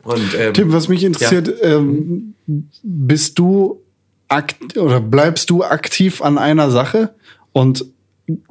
[0.03, 2.35] Und, ähm, Tim, was mich interessiert, ähm,
[2.83, 3.80] bist du
[4.31, 7.15] akt oder bleibst du aktiv an einer Sache
[7.53, 7.85] und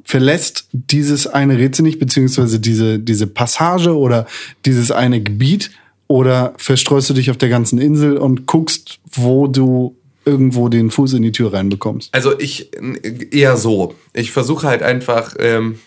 [0.04, 4.26] verlässt dieses eine Rätsel nicht, beziehungsweise diese, diese Passage oder
[4.66, 5.70] dieses eine Gebiet
[6.06, 11.14] oder verstreust du dich auf der ganzen Insel und guckst, wo du irgendwo den Fuß
[11.14, 12.12] in die Tür reinbekommst?
[12.14, 12.70] Also ich
[13.30, 13.94] eher so.
[14.12, 15.78] Ich versuche halt einfach, ähm,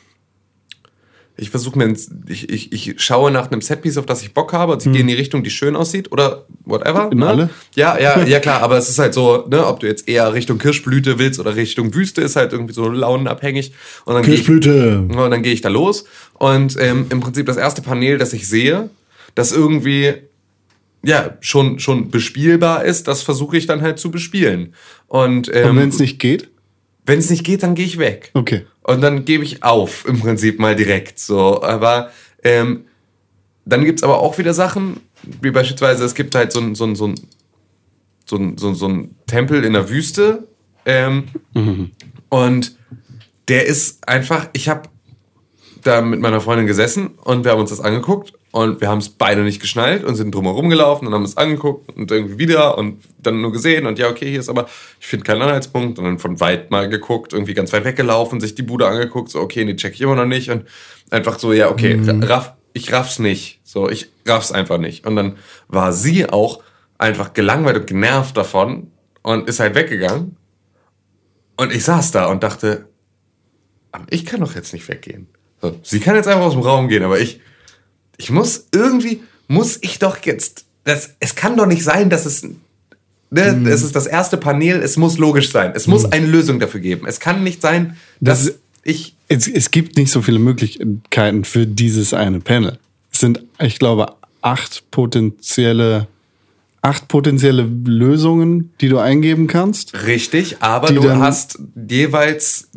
[1.35, 4.53] ich versuche mir, ins- ich, ich, ich schaue nach einem Setpiece, auf das ich Bock
[4.53, 7.09] habe, und ich gehe in die Richtung, die schön aussieht oder whatever.
[7.11, 7.27] In ne?
[7.27, 7.49] alle?
[7.75, 10.59] Ja, ja, ja klar, aber es ist halt so, ne, ob du jetzt eher Richtung
[10.59, 13.73] Kirschblüte willst oder Richtung Wüste, ist halt irgendwie so launenabhängig.
[14.05, 14.99] Und dann gehe ich, Kirschblüte.
[14.99, 18.47] und dann gehe ich da los und ähm, im Prinzip das erste Panel, das ich
[18.47, 18.89] sehe,
[19.33, 20.13] das irgendwie
[21.03, 24.73] ja schon schon bespielbar ist, das versuche ich dann halt zu bespielen.
[25.07, 26.49] Und, ähm, Und wenn es nicht geht?
[27.05, 28.31] wenn es nicht geht, dann gehe ich weg.
[28.33, 28.65] Okay.
[28.83, 31.61] Und dann gebe ich auf, im Prinzip mal direkt so.
[31.63, 32.11] Aber
[32.43, 32.85] ähm,
[33.65, 34.99] dann gibt's aber auch wieder Sachen,
[35.41, 37.15] wie beispielsweise, es gibt halt so ein, so ein, so ein,
[38.25, 40.47] so ein, so ein, so ein Tempel in der Wüste.
[40.85, 41.25] Ähm,
[42.29, 42.75] Und
[43.47, 44.89] der ist einfach, ich habe
[45.83, 49.09] da mit meiner Freundin gesessen und wir haben uns das angeguckt und wir haben es
[49.09, 53.03] beide nicht geschnallt und sind drumherum gelaufen und haben es angeguckt und irgendwie wieder und
[53.17, 54.67] dann nur gesehen und ja, okay, hier ist aber,
[54.99, 55.97] ich finde keinen Anhaltspunkt.
[55.97, 59.39] Und dann von weit mal geguckt, irgendwie ganz weit weggelaufen, sich die Bude angeguckt, so,
[59.39, 60.51] okay, nee, check ich immer noch nicht.
[60.51, 60.67] Und
[61.09, 65.07] einfach so, ja, okay, raff, ich raff's nicht, so, ich raff's einfach nicht.
[65.07, 65.37] Und dann
[65.67, 66.61] war sie auch
[66.99, 68.91] einfach gelangweilt und genervt davon
[69.23, 70.37] und ist halt weggegangen.
[71.57, 72.87] Und ich saß da und dachte,
[73.91, 75.27] aber ich kann doch jetzt nicht weggehen.
[75.59, 77.39] So, sie kann jetzt einfach aus dem Raum gehen, aber ich,
[78.17, 82.43] ich muss irgendwie, muss ich doch jetzt, das, es kann doch nicht sein, dass es,
[82.43, 83.67] ne, Mhm.
[83.67, 85.71] es ist das erste Panel, es muss logisch sein.
[85.75, 87.07] Es muss eine Lösung dafür geben.
[87.07, 91.65] Es kann nicht sein, dass Das- ich, Es, es gibt nicht so viele Möglichkeiten für
[91.65, 92.77] dieses eine Panel.
[93.11, 96.07] Es sind, ich glaube, acht potenzielle,
[96.81, 99.93] acht potenzielle Lösungen, die du eingeben kannst.
[100.05, 101.57] richtig, aber du hast
[101.89, 102.67] jeweils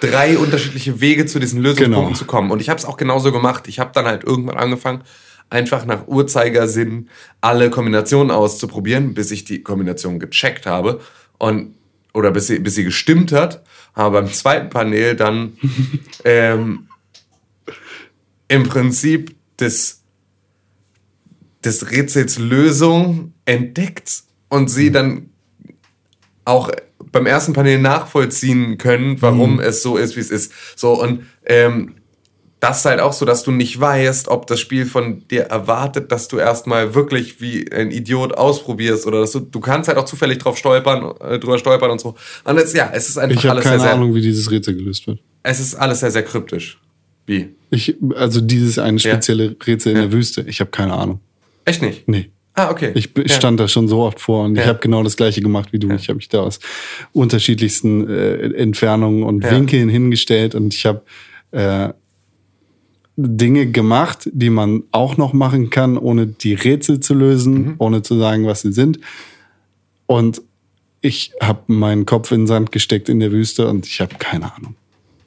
[0.00, 2.16] drei unterschiedliche Wege zu diesen Lösungspunkten Genau.
[2.16, 2.50] zu kommen.
[2.50, 3.68] Und ich habe es auch genauso gemacht.
[3.68, 5.02] Ich habe dann halt irgendwann angefangen,
[5.50, 7.08] einfach nach Uhrzeigersinn
[7.40, 11.00] alle Kombinationen auszuprobieren, bis ich die Kombination gecheckt habe
[11.38, 11.74] und
[12.12, 13.62] oder bis sie, bis sie gestimmt hat.
[13.92, 15.56] Aber beim zweiten Panel dann
[16.24, 16.88] ähm,
[18.48, 20.02] im Prinzip des,
[21.64, 25.30] des Rätsels Lösung entdeckt und sie dann
[26.44, 26.70] auch
[27.12, 30.52] beim ersten Panel nachvollziehen können, warum es so ist, wie es ist.
[30.76, 31.94] So, und ähm,
[32.60, 36.10] das ist halt auch so, dass du nicht weißt, ob das Spiel von dir erwartet,
[36.10, 40.06] dass du erstmal wirklich wie ein Idiot ausprobierst oder dass du, du kannst halt auch
[40.06, 42.14] zufällig drauf stolpern, äh, drüber stolpern und so.
[42.44, 44.74] Und jetzt, ja, es ist einfach Ich habe alles keine sehr, Ahnung, wie dieses Rätsel
[44.74, 45.20] gelöst wird.
[45.42, 46.80] es ist alles sehr, sehr kryptisch.
[47.26, 47.54] Wie?
[47.70, 50.44] Ich, also dieses eine spezielle Rätsel in der Wüste.
[50.48, 51.20] Ich habe keine Ahnung.
[51.64, 52.08] Echt nicht?
[52.08, 52.30] Nee.
[52.58, 52.90] Ah, okay.
[52.94, 53.28] Ich Ja.
[53.28, 54.68] stand da schon so oft vor und ich Ja.
[54.68, 55.90] habe genau das gleiche gemacht wie du.
[55.92, 56.58] Ich habe mich da aus
[57.12, 59.50] unterschiedlichsten äh, Entfernungen und Ja.
[59.50, 61.02] Winkeln hingestellt und ich habe
[61.52, 61.90] äh,
[63.18, 67.74] Dinge gemacht, die man auch noch machen kann, ohne die Rätsel zu lösen, Mhm.
[67.78, 69.00] ohne zu sagen, was sie sind.
[70.06, 70.42] Und
[71.00, 74.54] ich habe meinen Kopf in den Sand gesteckt in der Wüste und ich habe keine
[74.54, 74.76] Ahnung.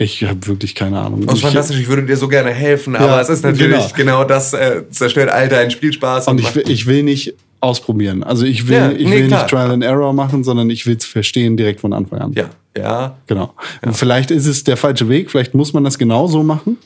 [0.02, 1.26] Ich habe wirklich keine Ahnung.
[1.26, 4.20] Das ist Ich- fantastisch, ich würde dir so gerne helfen, aber es ist natürlich genau.
[4.22, 6.28] genau, das äh, zerstört all deinen Spielspaß.
[6.30, 8.24] Und ich macht- will, ich will nicht ausprobieren.
[8.24, 9.41] Also ich will, Ja, ich nee, will klar.
[9.41, 12.32] nicht Trial and Error machen, sondern ich will es verstehen direkt von Anfang an.
[12.34, 13.54] ja, ja, Genau.
[13.82, 16.78] Und vielleicht ist es der falsche Weg, vielleicht muss man das genauso machen.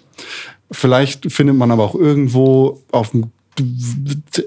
[0.72, 3.26] Vielleicht findet man aber auch irgendwo auf dem,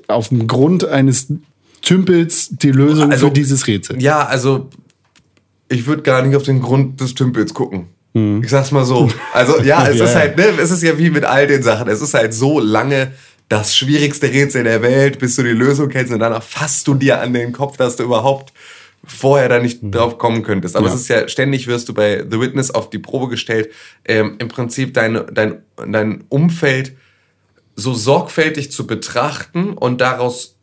[0.09, 1.29] auf dem Grund eines
[1.83, 4.03] Tümpels die Lösung Also- für dieses Rätsel.
[4.03, 4.69] Ja, also
[5.69, 7.87] ich würde gar nicht auf den Grund des Tümpels gucken.
[8.43, 9.09] Ich sag's mal so.
[9.33, 11.89] Also ja, es Ja, ist halt, ne, es ist ja wie mit all den Sachen.
[11.89, 13.13] Es ist halt so lange
[13.49, 17.21] das schwierigste Rätsel der Welt, bis du die Lösung kennst und danach fasst du dir
[17.21, 18.53] an den Kopf, dass du überhaupt
[19.07, 20.75] vorher da nicht drauf kommen könntest.
[20.77, 20.95] Aber Ja.
[20.95, 23.71] es ist ja ständig wirst du bei The Witness auf die Probe gestellt,
[24.05, 26.93] ähm, im Prinzip dein, dein, dein Umfeld
[27.77, 30.57] so sorgfältig zu betrachten und daraus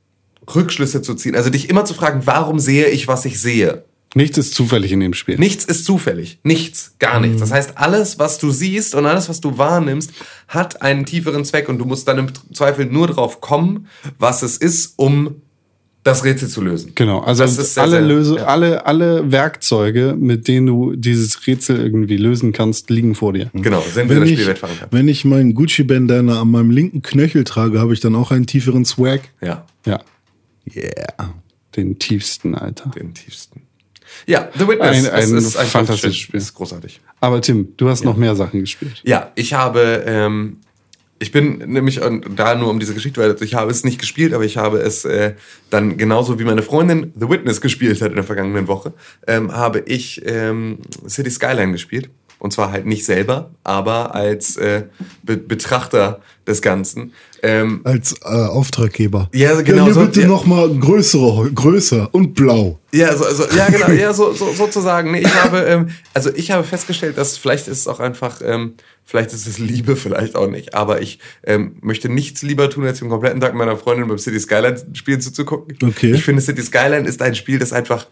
[0.53, 1.35] Rückschlüsse zu ziehen.
[1.35, 3.85] Also dich immer zu fragen, warum sehe ich, was ich sehe?
[4.15, 5.37] Nichts ist zufällig in dem Spiel.
[5.39, 6.39] Nichts ist zufällig.
[6.43, 6.95] Nichts.
[6.99, 7.39] Gar nichts.
[7.39, 10.11] Das heißt, alles, was du siehst und alles, was du wahrnimmst,
[10.47, 13.87] hat einen tieferen Zweck und du musst dann im Zweifel nur drauf kommen,
[14.19, 15.35] was es ist, um
[16.03, 16.91] das Rätsel zu lösen.
[16.95, 18.43] Genau, also Das ist sehr, alle, sehr- Löse, ja.
[18.45, 23.49] alle, alle Werkzeuge, mit denen du dieses Rätsel irgendwie lösen kannst, liegen vor dir.
[23.53, 24.89] Genau, sind wir Wenn das ich, Spiel wettfahren kann.
[24.91, 28.83] wenn ich meinen Gucci-Bandana an meinem linken Knöchel trage, habe ich dann auch einen tieferen
[28.85, 29.21] Swag.
[29.41, 30.01] Ja, Ja,
[30.75, 31.33] Yeah.
[31.75, 32.91] den tiefsten, Alter.
[32.91, 33.62] den tiefsten.
[34.25, 35.09] Ja, The Witness.
[35.09, 36.15] Ein- es ein ist einfach fantastisches.
[36.17, 36.37] Spiel.
[36.37, 37.01] Es ist großartig.
[37.19, 39.01] Aber Tim, du hast noch mehr Sachen gespielt.
[39.03, 40.57] Ja, ich habe, ähm,
[41.19, 44.33] ich bin nämlich und da nur um diese Geschichte weiter, ich habe es nicht gespielt,
[44.33, 45.33] aber ich habe es äh,
[45.69, 48.93] dann genauso wie meine Freundin The Witness gespielt hat in der vergangenen Woche,
[49.27, 52.09] ähm, habe ich ähm, City Skyline gespielt.
[52.43, 54.83] Und zwar halt nicht selber, aber als äh,
[55.23, 57.13] Be Betrachter des Ganzen.
[57.41, 59.29] Ähm, Als äh, Auftraggeber.
[59.33, 60.27] Ja, genau Ja, so- bitte ja.
[60.27, 62.79] noch mal größere, größer und blau.
[62.91, 65.11] Ja, so, so, ja genau, ja, so, so, sozusagen.
[65.11, 68.73] Nee, ich habe, ähm, also ich habe festgestellt, dass vielleicht ist es auch einfach, ähm,
[69.05, 72.99] vielleicht ist es Liebe, vielleicht auch nicht, aber ich ähm, möchte nichts lieber tun, als
[72.99, 75.77] den kompletten Tag meiner Freundin beim City Skyline Spielen zuzugucken.
[75.81, 76.11] Okay.
[76.11, 78.07] Ich finde, City Skyline ist ein Spiel, das einfach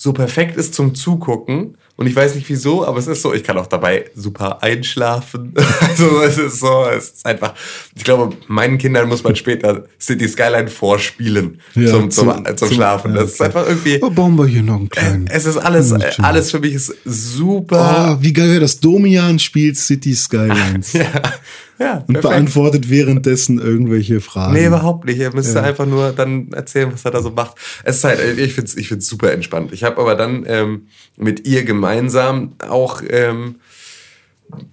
[0.00, 1.76] so perfekt ist zum Zugucken.
[1.96, 5.52] Und ich weiß nicht wieso, aber es ist so, ich kann auch dabei super einschlafen.
[5.80, 7.54] Also es ist so, es ist einfach,
[7.96, 12.70] ich glaube, meinen Kindern muss man später City Skyline vorspielen Ja, zum, zum, zum- zum,
[12.70, 13.14] Schlafen.
[13.16, 13.44] ja, Das ist okay.
[13.46, 15.26] einfach irgendwie, Oh, bauen wir hier noch einen kleinen.
[15.26, 18.16] es ist alles, äh, alles für mich ist super.
[18.16, 20.92] Oh, wie geil wäre das Domian spielt City Skylines.
[20.98, 21.04] Ja,
[21.78, 24.54] ja, Und beantwortet währenddessen irgendwelche Fragen.
[24.54, 25.18] Nee, überhaupt nicht.
[25.18, 27.56] Ihr müsst einfach nur dann erzählen, was er da so macht.
[27.84, 29.72] Es ist halt, ich finde es ich find's super entspannt.
[29.72, 33.56] Ich habe aber dann ähm, mit ihr gemeinsam auch, ähm,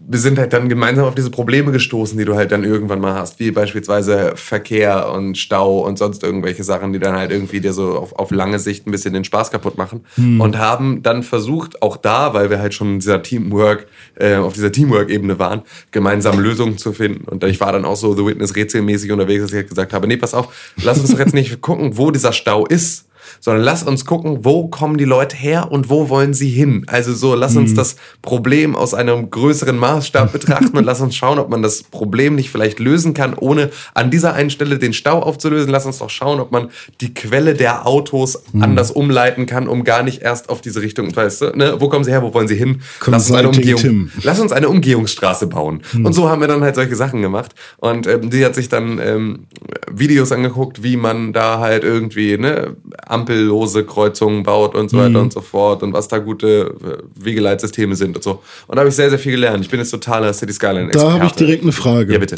[0.08, 3.16] wir sind halt dann gemeinsam auf diese Probleme gestoßen, die du halt dann irgendwann mal
[3.16, 7.74] hast, wie beispielsweise Verkehr und Stau und sonst irgendwelche Sachen, die dann halt irgendwie dir
[7.74, 10.06] so auf, auf lange Sicht ein bisschen den Spaß kaputt machen.
[10.40, 14.54] Und haben dann versucht, auch da, weil wir halt schon in dieser Teamwork, äh, auf
[14.54, 17.28] dieser Teamwork-Ebene waren, gemeinsam Lösungen zu finden.
[17.28, 20.08] Und ich war dann auch so The Witness rätselmäßig unterwegs, dass ich halt gesagt habe,
[20.08, 23.08] nee, pass auf, lass uns doch jetzt nicht gucken, wo dieser Stau ist,
[23.40, 26.86] sondern lass uns gucken, wo kommen die Leute her und wo wollen sie hin.
[26.88, 31.40] Also so, lass uns das Problem aus einem größeren Maßstab betrachten und lass uns schauen,
[31.40, 35.22] ob man das Problem nicht vielleicht lösen kann, ohne an dieser einen Stelle den Stau
[35.22, 35.72] aufzulösen.
[35.72, 36.70] Lass uns doch schauen, ob man
[37.02, 41.42] die Quelle der Autos anders umleiten kann, um gar nicht erst auf diese Richtung, weißt
[41.42, 41.76] du, ne?
[41.80, 42.82] wo kommen sie her, wo wollen sie hin?
[43.06, 44.12] Lass uns eine Umgehung, Tim.
[44.24, 45.82] lass uns eine Umgehungsstraße bauen.
[45.94, 47.54] Und so haben wir dann halt solche Sachen gemacht.
[47.78, 49.48] Und ähm, die hat sich dann ähm,
[49.92, 52.76] Videos angeguckt, wie man da halt irgendwie ne,
[53.16, 56.76] ampellose Kreuzungen baut und so weiter und so fort und was da gute
[57.16, 58.42] Wegeleitsysteme sind und so.
[58.68, 59.64] Und da habe ich sehr, sehr viel gelernt.
[59.64, 62.14] Ich bin jetzt totaler City Skyline Da habe ich direkt eine Frage.
[62.14, 62.38] Ja, bitte.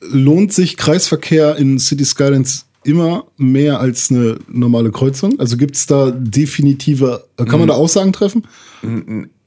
[0.00, 5.38] Lohnt sich Kreisverkehr in City Skylines immer mehr als eine normale Kreuzung?
[5.38, 8.46] Also gibt es da definitive, kann man da Aussagen treffen?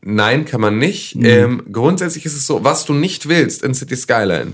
[0.01, 1.17] Nein, kann man nicht.
[1.19, 4.53] Ähm, grundsätzlich ist es so, was du nicht willst in City Skyline,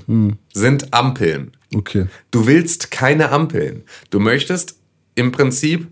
[0.53, 1.51] sind Ampeln.
[1.75, 2.07] Okay.
[2.31, 3.83] Du willst keine Ampeln.
[4.09, 4.75] Du möchtest
[5.15, 5.87] im Prinzip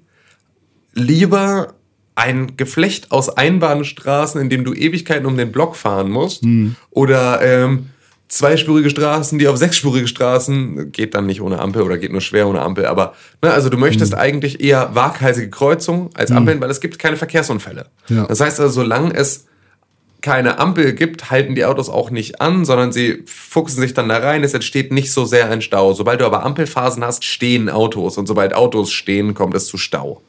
[1.00, 1.74] lieber
[2.16, 6.43] ein Geflecht aus Einbahnstraßen, in dem du Ewigkeiten um den Block fahren musst.
[6.91, 7.89] Oder ähm,
[8.30, 12.47] zweispurige Straßen, die auf sechsspurige Straßen geht dann nicht ohne Ampel oder geht nur schwer
[12.47, 12.86] ohne Ampel.
[12.86, 17.18] Aber ne, also du möchtest eigentlich eher waghalsige Kreuzungen als Ampeln, weil es gibt keine
[17.18, 17.88] Verkehrsunfälle.
[18.08, 18.26] Ja.
[18.28, 19.45] Das heißt also, solange es
[20.22, 24.17] keine Ampel gibt, halten die Autos auch nicht an, sondern sie fuchsen sich dann da
[24.17, 24.43] rein.
[24.43, 25.93] Es entsteht nicht so sehr ein Stau.
[25.93, 28.17] Sobald du aber Ampelphasen hast, stehen Autos.
[28.17, 30.22] Und sobald Autos stehen, kommt es zu Stau.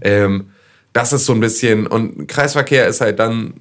[0.00, 0.48] Ähm,
[0.92, 3.54] das ist so ein bisschen, und Kreisverkehr ist halt dann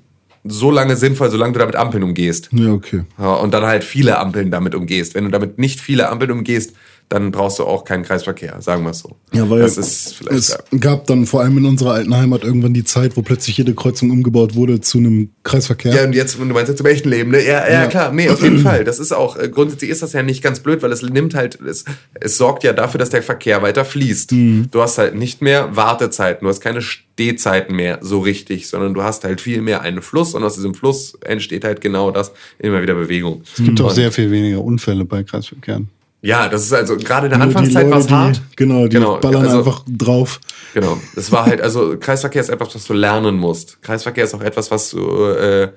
[0.46, 2.50] so lange sinnvoll, solange du damit Ampeln umgehst.
[2.54, 3.04] Ja, okay.
[3.18, 5.16] Ja, und dann halt viele Ampeln damit umgehst.
[5.16, 6.76] Wenn du damit nicht viele Ampeln umgehst,
[7.10, 9.16] dann brauchst du auch keinen Kreisverkehr, sagen wir es so.
[9.32, 12.74] Ja, weil das ist vielleicht es gab dann vor allem in unserer alten Heimat irgendwann
[12.74, 15.94] die Zeit, wo plötzlich jede Kreuzung umgebaut wurde zu einem Kreisverkehr.
[15.94, 17.46] Ja, und jetzt, du meinst jetzt im echten Leben, ne?
[17.46, 17.88] Ja, ja, Ja.
[17.88, 18.84] klar, nee, auf jeden Fall.
[18.84, 21.62] Das ist auch, äh, grundsätzlich ist das ja nicht ganz blöd, weil es nimmt halt,
[21.62, 21.86] es,
[22.16, 24.32] es sorgt ja dafür, dass der Verkehr weiter fließt.
[24.32, 29.04] Du hast halt nicht mehr Wartezeiten, du hast keine Stehzeiten mehr so richtig, sondern du
[29.04, 32.82] hast halt viel mehr einen Fluss und aus diesem Fluss entsteht halt genau das, immer
[32.82, 33.44] wieder Bewegung.
[33.58, 35.90] Es gibt auch Und- sehr viel weniger Unfälle bei Kreisverkehren.
[36.22, 38.38] Ja, das ist also gerade in der Nur Anfangszeit war es hart.
[38.52, 40.40] Die, genau, die ballern also- einfach drauf.
[40.74, 41.00] Genau.
[41.16, 43.82] Das war halt, also Kreisverkehr ist etwas, was du lernen musst.
[43.82, 45.70] Kreisverkehr ist auch etwas, was du, äh,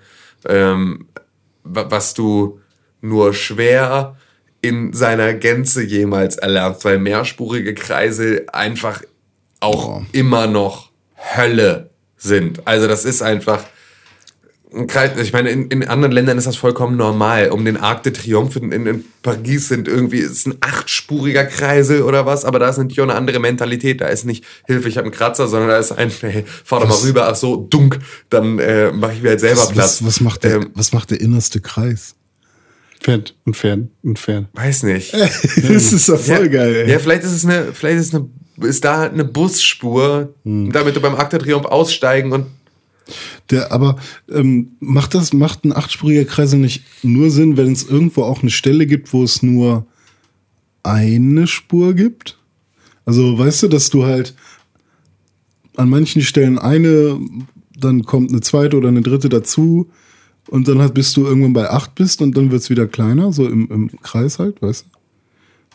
[0.48, 1.06] ähm,
[1.64, 2.60] wa- was du
[3.00, 4.16] nur schwer
[4.60, 9.02] in seiner Gänze jemals erlernst, weil mehrspurige Kreise einfach
[9.60, 10.90] auch immer noch
[11.36, 12.66] Hölle sind.
[12.66, 13.62] Also das ist einfach
[14.70, 17.50] ich meine, in, in anderen Ländern ist das vollkommen normal.
[17.50, 22.26] Um den Arc de Triomphe in, in Paris sind irgendwie, ist ein achtspuriger Kreisel oder
[22.26, 24.00] was, aber da ist natürlich auch eine andere Mentalität.
[24.02, 26.88] Da ist nicht, Hilfe, ich habe einen Kratzer, sondern da ist ein, hey, fahr doch
[26.88, 27.98] mal rüber, ach so, dunk,
[28.28, 30.02] dann äh, mache ich mir halt selber Was, Platz.
[30.02, 32.14] was, was, macht der, Ähm, was macht der innerste Kreis?
[33.00, 34.46] Pferd und Pferd und Pferd.
[34.54, 35.14] weiß nicht.
[35.14, 36.90] das ist doch voll ja, geil, ey.
[36.90, 38.28] Ja, vielleicht ist es eine, vielleicht ist eine,
[38.60, 40.72] ist da halt eine Busspur, Hm.
[40.72, 42.46] damit du beim Arc de Triomphe aussteigen und
[43.50, 43.96] Der, aber
[44.30, 48.50] ähm, macht das, macht ein achtspuriger Kreisel nicht nur Sinn, wenn es irgendwo auch eine
[48.50, 49.86] Stelle gibt, wo es nur
[50.82, 52.38] eine Spur gibt?
[53.04, 54.34] Also weißt du, dass du halt
[55.76, 57.18] an manchen Stellen eine,
[57.78, 59.88] dann kommt eine zweite oder eine dritte dazu
[60.48, 63.46] und dann halt bis du irgendwann bei acht bist und dann wird's wieder kleiner, so
[63.46, 64.98] im, im Kreis halt, weißt du?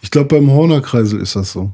[0.01, 1.71] Ich glaube, beim Horner Kreisel ist das so.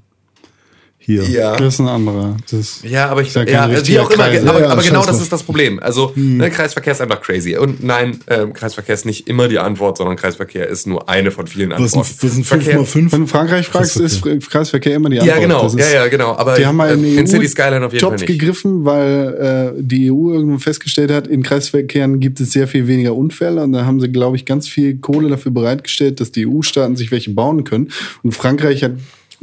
[1.09, 1.23] Hier.
[1.27, 1.55] ja.
[1.57, 2.37] Das ist ein anderer.
[2.51, 4.45] Das Ja, aber ich, ja ja, wie auch immer, Kreis.
[4.45, 5.79] aber, Ja, ja, aber genau das ist das Problem.
[5.79, 7.57] Also, ne, Kreisverkehr ist einfach crazy.
[7.57, 11.47] Und nein, ähm, Kreisverkehr ist nicht immer die Antwort, sondern Kreisverkehr ist nur eine von
[11.47, 11.97] vielen sind, Antworten.
[12.21, 13.11] was sind Verkehr- 5 mal 5?
[13.13, 15.35] Wenn du Frankreich fragst, ist Kreisverkehr immer die Antwort.
[15.37, 16.35] Ja, genau, Das ist, ja, ja, genau.
[16.35, 18.27] Aber Die haben mal äh, in, in die City Skyline auf jeden Topf Fall nicht.
[18.39, 23.15] gegriffen, weil äh, die EU irgendwo festgestellt hat, in Kreisverkehren gibt es sehr viel weniger
[23.15, 26.95] Unfälle und da haben sie, glaube ich, ganz viel Kohle dafür bereitgestellt, dass die EU-Staaten
[26.95, 27.89] sich welche bauen können.
[28.21, 28.91] Und Frankreich Hat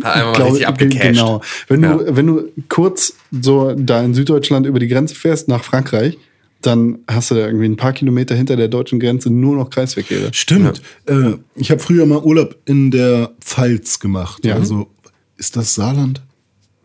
[0.03, 1.03] einmal richtig abgecasht.
[1.03, 1.41] Genau.
[1.69, 2.17] Wenn du, Ja.
[2.17, 6.19] wenn du kurz so da in Süddeutschland über die Grenze fährst nach Frankreich,
[6.63, 10.31] dann hast du da irgendwie ein paar Kilometer hinter der deutschen Grenze nur noch Kreisverkehre.
[10.33, 10.81] Stimmt.
[11.07, 14.45] Äh, ich habe früher mal Urlaub in der Pfalz gemacht.
[14.45, 14.55] Ja.
[14.57, 14.89] Also
[15.37, 16.23] ist das Saarland?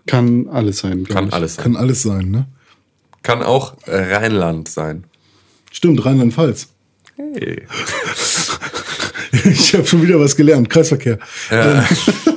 [0.08, 1.06] Kann alles sein.
[1.06, 1.34] Kann ich.
[1.34, 1.64] alles sein.
[1.64, 2.48] Kann alles sein, ne?
[3.24, 5.06] Kann auch äh, Rheinland sein.
[5.72, 6.68] Stimmt, Rheinland-Pfalz.
[7.16, 7.64] Hey.
[9.46, 10.70] Ich habe schon wieder was gelernt.
[10.70, 11.18] Kreisverkehr.
[11.52, 11.84] Ähm,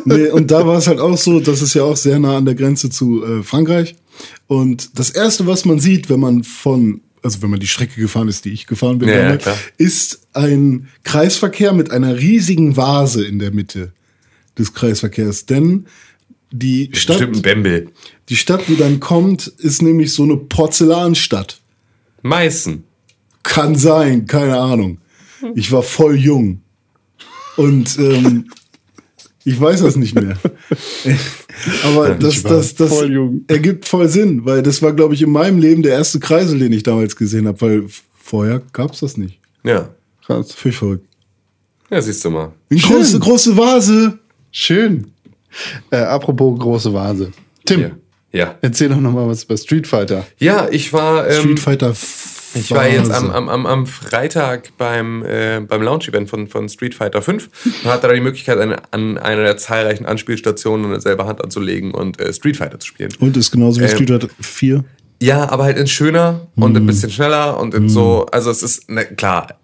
[0.05, 2.45] nee, und da war es halt auch so, das ist ja auch sehr nah an
[2.45, 3.97] der Grenze zu äh, Frankreich.
[4.47, 8.28] Und das erste, was man sieht, wenn man von, also wenn man die Strecke gefahren
[8.28, 9.57] ist, die ich gefahren bin, Ja, ja, damals, klar.
[9.76, 13.92] ist ein Kreisverkehr mit einer riesigen Vase in der Mitte
[14.57, 15.47] des Kreisverkehrs.
[15.47, 15.86] Denn
[16.53, 17.88] die Stadt, Bembel.
[18.28, 21.61] die Stadt, die dann kommt, ist nämlich so eine Porzellanstadt.
[22.22, 22.84] Meißen.
[23.42, 24.99] Kann sein, keine Ahnung.
[25.57, 26.61] Ich war voll jung.
[27.57, 28.50] Und ähm,
[29.44, 30.36] ich weiß das nicht mehr.
[31.84, 35.30] Aber das, war das, das voll ergibt voll Sinn, weil das war, glaube ich, in
[35.30, 37.84] meinem Leben der erste Kreisel, den ich damals gesehen habe, weil
[38.18, 39.38] vorher gab's das nicht.
[39.62, 39.90] Ja.
[40.26, 40.52] Krass.
[40.52, 41.07] Völlig verrückt.
[41.90, 42.52] Ja, siehst du mal.
[42.70, 42.96] Eine Schön.
[42.96, 44.18] große, große Vase.
[44.50, 45.12] Schön.
[45.90, 47.30] Äh, apropos große Vase.
[47.64, 47.90] Tim, Ja.
[48.32, 48.59] Ja.
[48.62, 50.26] erzähl doch noch mal was über Street Fighter.
[50.38, 51.28] Ja, ich war.
[51.28, 51.94] Ähm, Street Fighter
[52.55, 53.34] Ich war jetzt am, Vase.
[53.34, 57.48] am, am, am Freitag beim, äh, beim Launch-Event von, von Street Fighter 5
[57.84, 62.20] und hatte da die Möglichkeit, eine, an einer der zahlreichen Anspielstationen selber Hand anzulegen und
[62.20, 63.12] äh, Street Fighter zu spielen.
[63.18, 64.84] Und ist genauso wie Ähm, Street Fighter 4.
[65.22, 66.76] Ja, aber halt in schöner und Mhm.
[66.76, 69.59] ein bisschen schneller und in so, also es ist, ne, klar,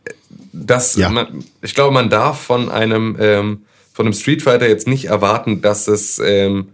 [0.53, 1.09] das, Ja.
[1.11, 3.63] man, ich glaube, man darf von einem, ähm,
[3.93, 6.69] von einem Street Fighter jetzt nicht erwarten, dass es ähm,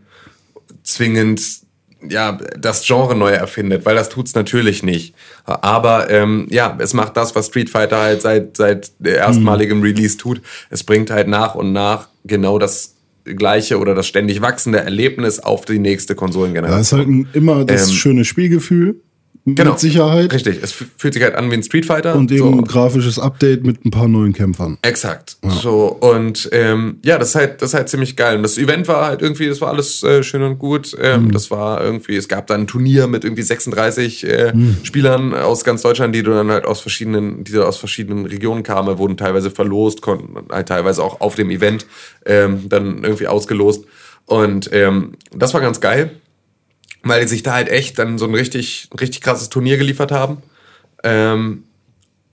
[0.83, 1.41] zwingend
[2.11, 5.15] ja, das Genre neu erfindet, weil das tut's natürlich nicht.
[5.45, 10.17] Aber ähm, ja, es macht das, was Street Fighter halt seit, seit der erstmaligen Release
[10.17, 10.41] tut.
[10.71, 12.95] Es bringt halt nach und nach genau das
[13.25, 16.81] gleiche oder das ständig wachsende Erlebnis auf die nächste Konsolengeneration.
[16.81, 19.01] ist halt ein, immer das Ähm, schöne Spielgefühl.
[19.47, 20.33] Mit Sicherheit.
[20.33, 22.17] Richtig, es fühlt sich halt an wie ein Street Fighter.
[22.17, 22.51] Und eben so.
[22.51, 24.77] ein grafisches Update mit ein paar neuen Kämpfern.
[24.83, 25.37] Exakt.
[25.43, 28.37] So, und ähm, ja, das ist halt, das ist halt ziemlich geil.
[28.37, 30.97] Und das Event war halt irgendwie, das war alles äh, schön und gut.
[31.01, 35.63] Ähm, Das war irgendwie, es gab dann ein Turnier mit irgendwie 36 äh, Spielern aus
[35.65, 40.03] ganz Deutschland, die dann halt aus verschiedenen, die aus verschiedenen Regionen kamen, wurden teilweise verlost,
[40.03, 41.87] konnten halt teilweise auch auf dem Event
[42.25, 43.85] ähm, dann irgendwie ausgelost.
[44.25, 46.11] Und ähm, das war ganz geil,
[47.09, 50.39] weil die sich da halt echt dann so ein richtig, richtig krasses Turnier geliefert haben.
[51.03, 51.65] Ähm,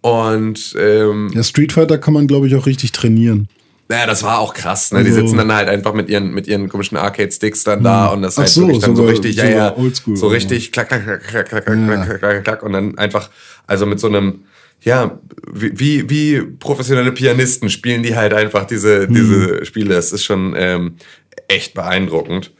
[0.01, 3.47] und ähm, ja, Street Fighter kann man, glaube ich, auch richtig trainieren.
[3.89, 4.91] Naja, das war auch krass.
[4.91, 4.99] Ne?
[4.99, 8.17] Also, die sitzen dann halt einfach mit ihren, mit ihren komischen Arcade-Sticks dann da hm.
[8.17, 10.71] und das halt so, wirklich dann so, so richtig, so ja, ja, oldschool, so richtig
[10.71, 11.85] klack, klack, klack, klack, klack, klack, ja.
[11.85, 13.29] klack, klack, klack klack, und dann einfach,
[13.67, 14.45] also mit so einem,
[14.81, 15.19] ja,
[15.53, 19.13] wie, wie professionelle Pianisten spielen die halt einfach diese, hm.
[19.13, 19.95] diese Spiele.
[19.95, 20.95] Das ist schon ähm,
[21.47, 22.51] echt beeindruckend.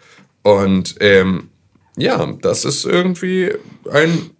[0.44, 1.50] Und ähm,
[1.98, 3.52] ja, das ist irgendwie
[3.92, 4.32] ein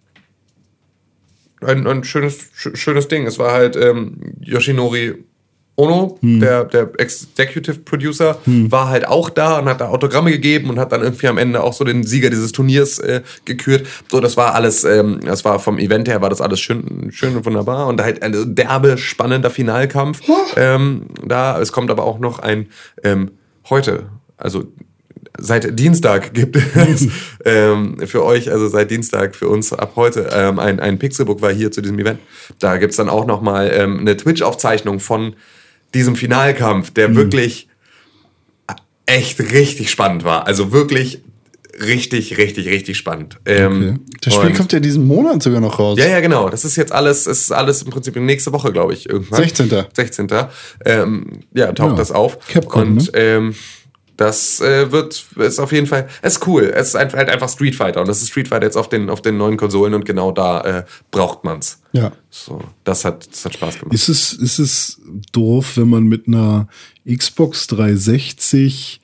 [1.60, 3.26] ein, ein schönes, sch- schönes Ding.
[3.26, 5.24] Es war halt ähm, Yoshinori
[5.76, 10.78] Ono, der, der Executive Producer, war halt auch da und hat da Autogramme gegeben und
[10.78, 13.84] hat dann irgendwie am Ende auch so den Sieger dieses Turniers äh, gekürt.
[14.08, 17.34] So, das war alles, ähm, das war vom Event her, war das alles schön, schön
[17.34, 20.20] und wunderbar und halt ein derbe, spannender Finalkampf.
[20.54, 22.68] Ähm, da, es kommt aber auch noch ein
[23.02, 23.32] ähm,
[23.68, 24.66] heute, also
[25.38, 27.08] seit Dienstag gibt es
[27.44, 31.52] ähm, für euch, also seit Dienstag für uns ab heute, ähm, ein, ein Pixelbook war
[31.52, 32.20] hier zu diesem Event.
[32.58, 35.34] Da gibt's dann auch nochmal ähm, eine Twitch-Aufzeichnung von
[35.94, 37.68] diesem Finalkampf, der wirklich
[39.06, 40.46] echt richtig spannend war.
[40.46, 41.20] Also wirklich
[41.80, 43.38] richtig, richtig, richtig spannend.
[43.46, 45.98] Ähm, Das Spiel kommt ja diesen Monat sogar noch raus.
[45.98, 46.48] ja, ja, genau.
[46.48, 49.42] Das ist jetzt alles, es ist alles im Prinzip nächste Woche, glaube ich, irgendwann.
[49.42, 49.70] 16..
[49.92, 50.28] 16.
[50.84, 52.38] Ähm, ja, taucht Ja, das auf.
[52.48, 53.18] Capcom, Und ne?
[53.18, 53.54] ähm,
[54.16, 56.72] das äh, wird, ist auf jeden Fall, es ist cool.
[56.74, 58.00] Es ist einfach, halt einfach Street Fighter.
[58.00, 60.60] Und das ist Street Fighter jetzt auf den, auf den neuen Konsolen und genau da
[60.60, 61.82] äh, braucht man's.
[61.92, 62.12] Ja.
[62.30, 63.94] So, das hat, das hat Spaß gemacht.
[63.94, 65.00] Ist es, ist es
[65.32, 66.68] doof, wenn man mit einer
[67.06, 69.00] Xbox 360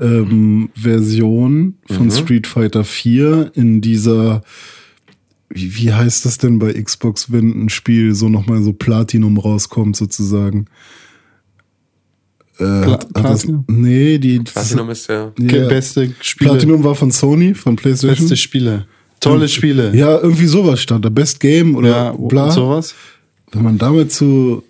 [0.00, 4.42] ähm, Version von Street Fighter 4 in dieser,
[5.48, 9.96] wie, wie heißt das denn bei Xbox, wenn ein Spiel so nochmal so Platinum rauskommt
[9.96, 10.66] sozusagen?
[12.62, 13.64] Äh, hat, hat das, Platinum?
[13.68, 15.32] nee, die Platinum ist ja.
[15.38, 16.50] ja, Beste Spiele.
[16.50, 18.18] Platinum war von Sony, von PlayStation.
[18.18, 18.86] Beste Spiele.
[19.20, 19.94] Tolle Spiele.
[19.96, 21.08] Ja, irgendwie sowas stand da.
[21.08, 22.50] Best Game oder Ja, bla.
[22.50, 22.94] sowas.
[23.52, 24.62] Wenn man damit zu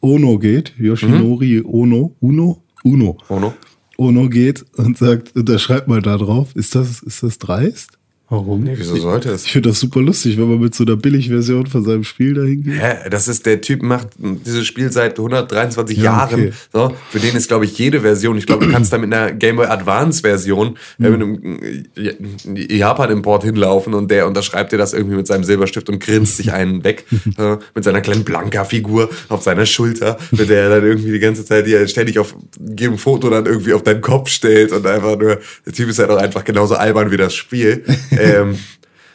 [0.00, 3.54] Ono geht, Yoshinori Ono, Uno, Uno, Ono.
[3.98, 7.98] Ono geht und sagt, unterschreibt mal da drauf, ist das, ist das dreist?
[8.30, 8.62] Warum?
[8.62, 9.44] Nee, wieso sollte es?
[9.44, 12.62] Ich finde das super lustig, wenn man mit so einer Billigversion von seinem Spiel dahin
[12.62, 12.80] geht.
[12.80, 16.34] Hä, das ist der Typ macht dieses Spiel seit 123 Ja, Jahren.
[16.40, 16.52] okay.
[16.72, 18.38] So, für den ist glaube ich jede Version.
[18.38, 21.12] Ich glaube, du kannst da mit einer Game Boy Advance Version äh, Hm.
[21.12, 21.60] mit einem
[21.96, 26.36] äh, Japan Import hinlaufen und der unterschreibt dir das irgendwie mit seinem Silberstift und grinst
[26.36, 27.04] sich einen weg
[27.36, 31.18] äh, mit seiner kleinen Blanka Figur auf seiner Schulter, mit der er dann irgendwie die
[31.18, 35.18] ganze Zeit dir ständig auf jedem Foto dann irgendwie auf deinen Kopf stellt und einfach
[35.18, 37.82] nur der Typ ist halt auch einfach genauso albern wie das Spiel.
[38.22, 38.58] ähm,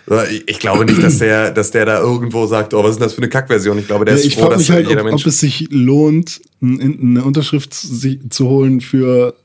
[0.45, 3.13] ich glaube nicht, dass der, dass der da irgendwo sagt, oh, was ist denn das
[3.13, 3.79] für eine Kackversion?
[3.79, 5.23] Ich glaube, der Ja, ist ich froh, dass mich halt, jeder ob, Mensch.
[5.23, 9.35] ob es sich lohnt, eine Unterschrift zu holen für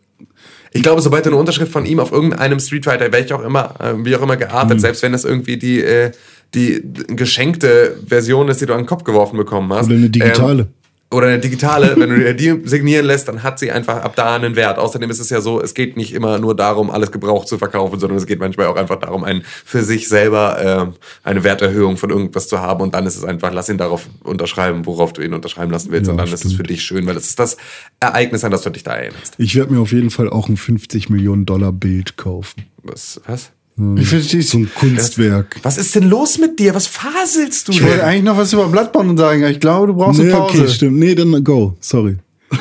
[0.73, 3.75] Ich glaube, sobald du eine Unterschrift von ihm auf irgendeinem Street Fighter, welch auch immer,
[3.81, 4.81] äh, wie auch immer geartet, Mhm.
[4.81, 6.11] selbst wenn das irgendwie die, äh,
[6.55, 9.87] die geschenkte Version ist, die du an den Kopf geworfen bekommen hast.
[9.87, 10.63] Oder eine digitale.
[10.63, 10.69] Ähm,
[11.13, 14.37] oder eine digitale, wenn du dir die signieren lässt, dann hat sie einfach ab da
[14.37, 14.79] einen Wert.
[14.79, 17.99] Außerdem ist es ja so, es geht nicht immer nur darum, alles gebraucht zu verkaufen,
[17.99, 20.95] sondern es geht manchmal auch einfach darum, ein, für sich selber ähm,
[21.25, 24.87] eine Werterhöhung von irgendwas zu haben und dann ist es einfach, lass ihn darauf unterschreiben,
[24.87, 26.57] worauf du ihn unterschreiben lassen willst Ja, und dann ist es stimmt.
[26.57, 27.57] für dich schön, weil es ist das
[27.99, 29.35] Ereignis, an das du dich da erinnerst.
[29.39, 32.67] Ich werde mir auf jeden Fall auch ein 50 Millionen Dollar Bild kaufen.
[32.85, 33.21] Was?
[33.27, 33.51] was?
[33.99, 35.57] Ich verstehe So ein Kunstwerk.
[35.63, 36.75] Was ist denn los mit dir?
[36.75, 40.21] Was faselst du Ich wollte eigentlich noch was über Bloodborne sagen, ich glaube, du brauchst
[40.21, 40.63] eine Nee, Pause.
[40.63, 40.99] okay, stimmt.
[40.99, 41.77] Nee, dann go.
[41.81, 42.17] Sorry.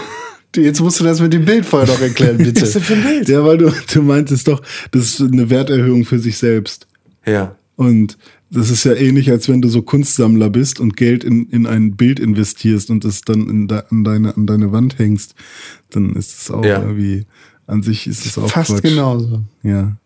[0.55, 2.61] Jetzt musst du das mit dem Bild vorher noch erklären, bitte.
[2.61, 3.29] Was ist denn für ein Bild?
[3.29, 4.61] Ja, weil du, du meintest doch,
[4.91, 6.87] das ist eine Werterhöhung für sich selbst.
[7.25, 7.55] Ja.
[7.75, 8.17] Und
[8.51, 11.95] das ist ja ähnlich, als wenn du so Kunstsammler bist und Geld in, in ein
[11.95, 15.35] Bild investierst und das dann in de, an, deine, an deine Wand hängst.
[15.91, 16.81] Dann ist es auch Ja.
[16.81, 17.25] irgendwie,
[17.67, 18.81] an sich ist es auch Fast Quatsch.
[18.81, 19.43] genauso.
[19.61, 19.97] Ja.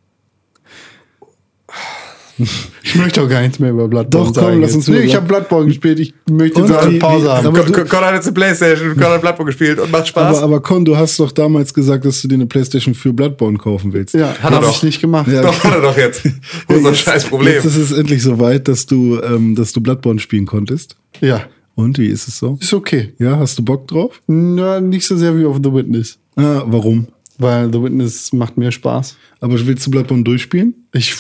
[2.84, 4.61] Ich möchte auch gar nichts mehr über Bloodborne Doch, komm, sagen.
[4.61, 5.99] lass uns nee, ich Blood- habe Bloodborne gespielt.
[5.99, 7.47] Ich möchte Und jetzt eine Pause haben.
[7.47, 10.38] aber- Con du- Con hat jetzt eine Playstation, Con hat Bloodborne gespielt und macht Spaß.
[10.38, 13.57] Aber, aber Con, du hast doch damals gesagt, dass du dir eine Playstation für Bloodborne
[13.59, 14.15] kaufen willst.
[14.15, 14.75] ja, Hat er habe doch.
[14.75, 15.27] ich nicht gemacht.
[15.27, 15.41] Ja.
[15.43, 16.23] doch, hat er doch jetzt.
[16.84, 17.53] Das scheiß Problem?
[17.53, 20.95] Jetzt ist es endlich soweit, dass du, ähm, dass du Bloodborne spielen konntest.
[21.21, 21.41] ja.
[21.75, 22.55] Und wie ist es so?
[22.61, 23.13] Ist okay.
[23.17, 24.21] Ja, hast du Bock drauf?
[24.27, 26.19] Na, nicht so sehr wie auf The Witness.
[26.36, 27.07] Ah, warum?
[27.39, 29.15] Weil The Witness macht mehr Spaß.
[29.39, 30.75] Aber willst du Bloodborne durchspielen?
[30.93, 31.15] Ich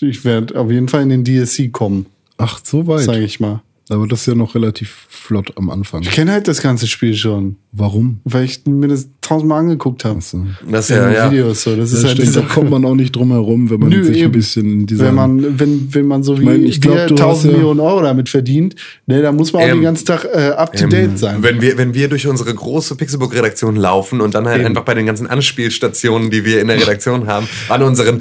[0.00, 2.06] Ich werde auf jeden Fall in den DSC kommen,
[2.38, 3.04] Ach, so weit.
[3.04, 3.62] sage ich mal.
[3.88, 6.02] Aber das ist ja noch relativ flott am Anfang.
[6.02, 8.20] Ich kenne halt das ganze Spiel schon, Warum?
[8.24, 10.20] weil ich mir das tausendmal angeguckt habe.
[10.20, 10.44] So.
[10.70, 11.30] Das ist Ja, ja.
[11.30, 11.74] Videos so.
[11.74, 14.04] Das ist Das halt stimmt, da kommt man auch nicht drum herum, wenn man Nö,
[14.04, 14.32] sich ein eben.
[14.32, 15.06] bisschen in dieser.
[15.06, 17.80] wenn man, wenn, wenn man so wie ich glaub, wir du hast 1000 ja- Millionen
[17.80, 18.74] Euro damit verdient,
[19.06, 21.42] ne, da muss man auch Ähm, den ganzen Tag äh, up to date sein.
[21.42, 24.66] Wenn wir, wenn wir durch unsere große Pixelbook-Redaktion laufen und dann halt Eben.
[24.68, 28.20] einfach bei den ganzen Anspielstationen, die wir in der Redaktion haben, an unseren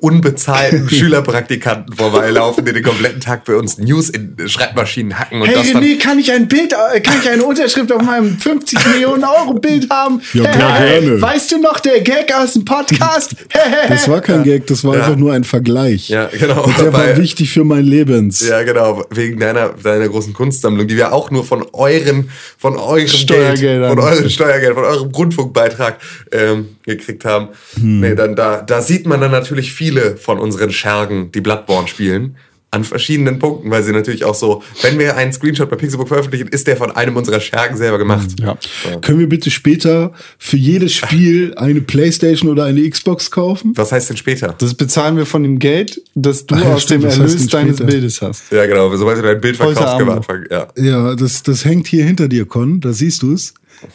[0.00, 5.54] unbezahlten Schülerpraktikanten vorbeilaufen, die den kompletten Tag für uns News in Schreibmaschinen hacken und Hey
[5.56, 9.24] das René, kann ich ein Bild, äh, kann ich eine Unterschrift auf meinem 50 Millionen
[9.24, 10.20] Euro Bild haben?
[10.32, 11.20] Ja, klar, gerne.
[11.20, 13.34] Weißt du noch, der Gag aus dem Podcast?
[13.88, 15.00] das war kein Gag, das war Ja.
[15.04, 16.08] einfach nur ein Vergleich.
[16.08, 16.64] Ja, genau.
[16.64, 18.46] Und der war Weil- wichtig für mein Lebens.
[18.46, 22.96] Ja, genau, wegen deiner, deiner großen Kunstsammlung, die wir auch nur von euren, von eurem
[22.98, 23.90] Geld, Steuergeldern.
[23.90, 25.98] von eurem Steuergeld, von eurem Grundfunkbeitrag
[26.32, 27.48] ähm, gekriegt haben.
[27.76, 32.36] Nee, dann da, da sieht man dann natürlich viele von unseren Schergen, die Bloodborne spielen.
[32.72, 36.46] An verschiedenen Punkten, weil sie natürlich auch so, wenn wir einen Screenshot bei Pixelbook veröffentlichen,
[36.48, 38.28] ist der von einem unserer Schergen selber gemacht.
[38.40, 38.56] Ja.
[39.00, 43.72] Können wir bitte später für jedes Spiel eine Playstation oder eine Xbox kaufen?
[43.74, 44.54] Was heißt denn später?
[44.58, 47.90] Das bezahlen wir von dem Geld, das du ja, aus stimmt, dem Erlös deines später?
[47.90, 48.52] Bildes hast.
[48.52, 50.26] Ja, genau, sobald du dein Bild verkaufst, Abend.
[50.26, 50.48] gewandt.
[50.52, 50.68] Ja.
[50.76, 52.80] Ja, das, das hängt hier hinter dir, Con.
[52.80, 53.52] Da siehst du es.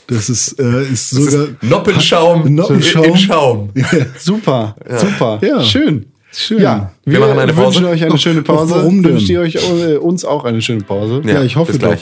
[0.08, 1.44] Das ist, äh, ist Das sogar.
[1.46, 3.06] ist Noppenschaum, Noppenschaum.
[3.06, 3.70] in Schaum.
[4.20, 5.40] Super, super.
[5.42, 5.62] Ja.
[5.64, 6.08] Schön.
[6.38, 6.62] Schön.
[6.62, 7.80] Ja, wir, machen eine Pause.
[7.80, 8.76] wünschen euch eine schöne Pause.
[8.76, 9.14] warum denn?
[9.14, 11.22] Wünscht ihr euch äh, uns auch eine schöne Pause?
[11.26, 11.96] Ja, ich hoffe bis doch.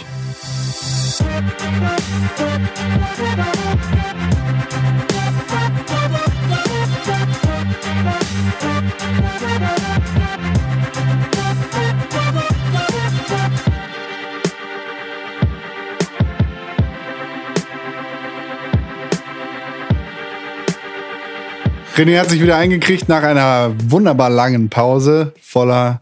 [21.96, 26.02] René hat sich wieder eingekriegt nach einer wunderbar langen Pause voller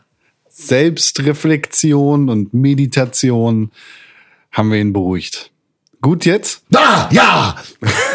[0.50, 3.72] Selbstreflexion und Meditation.
[4.54, 5.52] Haben wir ihn beruhigt.
[6.02, 6.64] Gut jetzt?
[6.70, 7.10] Da!
[7.12, 7.56] Ja!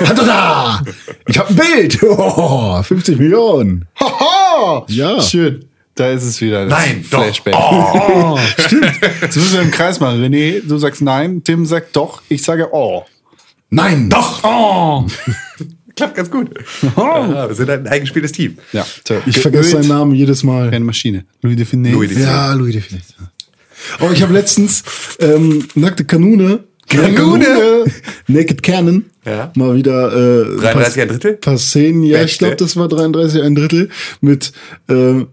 [0.01, 0.83] Hat er da!
[1.29, 2.03] Ich habe ein Bild!
[2.03, 3.87] Oh, 50 Millionen!
[4.01, 4.85] Haha!
[4.89, 5.21] Ja.
[5.21, 5.67] Schön.
[5.95, 6.67] Da ist es wieder.
[6.67, 7.23] Nein, doch.
[7.23, 7.55] Flashback.
[7.57, 8.39] Oh.
[8.59, 8.93] Stimmt.
[9.21, 10.23] Jetzt müssen wir im Kreis machen.
[10.23, 11.43] René, du sagst nein.
[11.45, 12.23] Tim sagt doch.
[12.29, 13.05] Ich sage oh.
[13.71, 14.09] Nein!
[14.11, 14.45] Doch!
[14.45, 15.07] Oh.
[15.97, 16.51] Klappt ganz gut.
[16.97, 18.59] Ja, wir sind ein eingespieltes Team.
[18.73, 19.23] Ja, toll.
[19.27, 20.71] Ich vergesse Geölt seinen Namen jedes Mal.
[20.71, 21.25] wie Eine Maschine.
[21.43, 21.93] Louis de Funès.
[21.93, 23.15] Louis de Ja, Louis de Funès.
[24.01, 24.83] Oh, ich habe letztens
[25.21, 26.65] ähm, nackte Kanone.
[26.89, 27.85] Kanone?
[28.29, 29.07] Naked Cannon.
[29.25, 29.53] Ja.
[29.57, 30.13] Mal wieder.
[30.13, 31.33] Äh, 33 ein Drittel?
[31.35, 33.89] Paar Szenen, ja, ich glaube, das war 33 ein Drittel.
[34.21, 34.53] Mit
[34.89, 35.25] äh,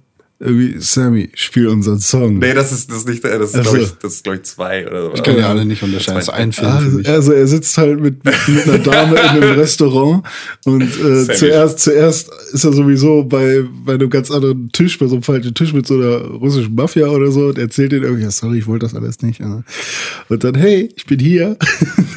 [0.43, 2.39] irgendwie, Sammy, spiel unseren Song.
[2.39, 4.43] Nee, das ist, das ist nicht, das ist, Ach glaube ich, das ist, glaube ich,
[4.43, 5.13] zwei oder so.
[5.13, 6.15] Ich kann ja alle nicht unterscheiden.
[6.15, 8.35] Das ist ein Film Also, also er sitzt halt mit, mit,
[8.67, 10.25] einer Dame in einem Restaurant
[10.65, 15.15] und äh, zuerst, zuerst ist er sowieso bei, bei einem ganz anderen Tisch, bei so
[15.15, 18.31] einem falschen Tisch mit so einer russischen Mafia oder so und erzählt denen irgendwie, ja,
[18.31, 19.39] sorry, ich wollte das alles nicht.
[19.39, 21.57] Und dann, hey, ich bin hier.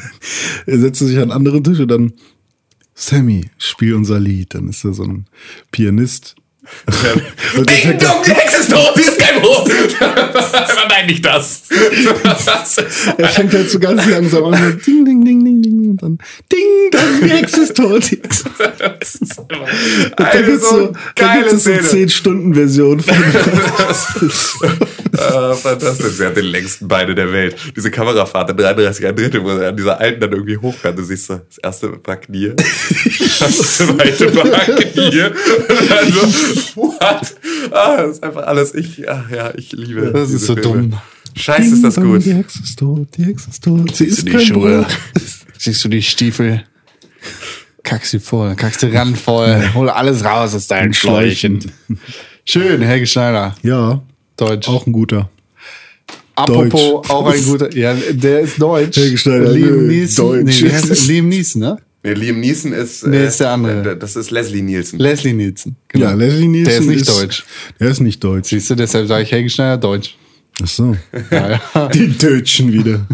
[0.65, 2.13] er setzt sich an einen anderen Tisch und dann,
[2.93, 4.53] Sammy, spiel unser Lied.
[4.53, 5.27] Dann ist da so ein
[5.71, 6.35] Pianist.
[7.53, 9.69] Ding dong, die Hexe ist tot, sie ist kein Brot.
[11.05, 11.63] Nicht das.
[13.17, 16.17] Er fängt halt so ganz langsam an, so ding, ding, ding, ding, ding, und dann
[16.51, 18.03] ding, dong, die Hexe ist tot.
[18.05, 19.41] Hexe ist
[20.17, 22.05] da Eine gibt's so geile gibt es so Szene.
[22.05, 23.15] 10-Stunden-Version von.
[25.19, 26.13] Ah, fantastisch.
[26.13, 27.55] Sie hat den längsten Beine der Welt.
[27.75, 30.99] Diese Kamerafahrt in 33 ein Drittel, wo er an dieser alten dann irgendwie hochkant.
[30.99, 32.51] Du siehst so, das erste war Knie,
[33.39, 35.23] das zweite war Knie.
[35.23, 37.35] Und dann so, what?
[37.71, 38.75] Ah, das ist einfach alles.
[38.75, 40.61] Ich, ach ja, ich liebe Das ist so Filme.
[40.81, 40.86] dumm.
[41.37, 42.25] Scheiße, ist das gut.
[42.25, 43.95] Die Hexe ist tot, die Hexe ist tot.
[43.95, 44.85] Sie ist die Schuhe.
[45.57, 46.63] Siehst du die Stiefel?
[47.83, 51.59] Kackst sie voll, kackst die Rand voll, hol alles raus aus deinen Schläuchen.
[52.43, 54.01] Schön, Helge Schneider, Ja,
[54.35, 54.67] Deutsch.
[54.67, 55.29] auch ein guter.
[56.35, 57.09] Apropos, Deutsch.
[57.09, 58.97] auch ein guter, ja, der ist Deutsch.
[58.97, 60.61] Helge Schneider, Liam Neeson, Deutsch.
[60.61, 61.07] nee, heißt?
[61.07, 61.77] Liam Neeson, ne?
[62.03, 63.07] Nee, Liam Neeson ist.
[63.07, 63.91] Nee, ist der andere.
[63.93, 64.99] äh, Das ist Leslie Nielsen.
[64.99, 65.75] Leslie Nielsen.
[65.87, 66.05] genau.
[66.07, 67.45] Ja, Leslie Nielsen Der ist nicht deutsch.
[67.79, 68.49] Der ist nicht deutsch.
[68.49, 70.15] Siehst du, deshalb sage ich Helge Schneider Deutsch.
[70.63, 70.95] Ach so.
[71.31, 71.87] Ja, ja.
[71.93, 73.05] Die Deutschen wieder.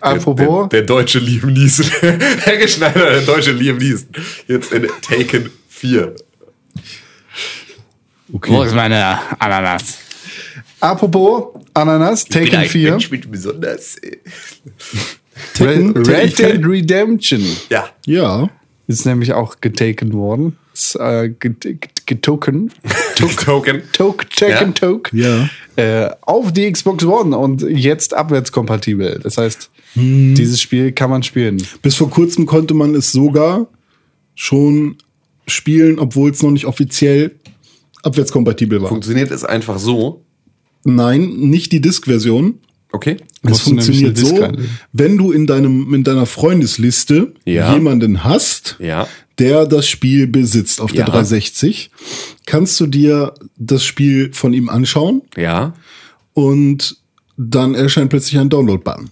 [0.00, 1.86] Apropos, Der, der deutsche Liam Neeson.
[2.40, 4.08] Helge Schneider, der deutsche Liam Neeson.
[4.48, 6.14] Jetzt in Taken 4.
[8.28, 9.98] wo ist meine Ananas?
[10.80, 13.96] Apropos Ananas, Taken 4, Ich bin besonders.
[13.98, 14.16] äh,
[15.60, 17.88] Red, Red Dead Redemption Ja.
[18.06, 18.48] Ja.
[18.88, 20.56] ist nämlich auch getaken worden.
[20.82, 22.72] Ist, äh, get- get- getoken.
[23.16, 23.82] Token.
[23.92, 24.72] Toke, Taken, Ja.
[24.72, 25.16] Toke.
[25.16, 25.48] Ja.
[25.76, 29.20] Äh, auf die Xbox One und jetzt abwärtskompatibel.
[29.22, 31.62] Das heißt, dieses Spiel kann man spielen.
[31.82, 33.68] Bis vor kurzem konnte man es sogar
[34.34, 34.96] schon
[35.46, 37.36] spielen, obwohl es noch nicht offiziell
[38.02, 38.88] abwärtskompatibel war.
[38.88, 40.24] Funktioniert es einfach so?
[40.84, 42.58] Nein, nicht die Disk-Version.
[42.92, 43.16] Okay.
[43.42, 44.48] Nämlich funktioniert so,
[44.92, 47.72] wenn du in deinem in deiner Freundesliste Ja.
[47.74, 49.08] jemanden hast, Ja.
[49.38, 51.06] der das Spiel besitzt auf der Ja.
[51.06, 51.90] 360,
[52.46, 55.74] kannst du dir das Spiel von ihm anschauen Ja.
[56.34, 56.96] und
[57.36, 59.10] dann erscheint plötzlich ein Download-Button,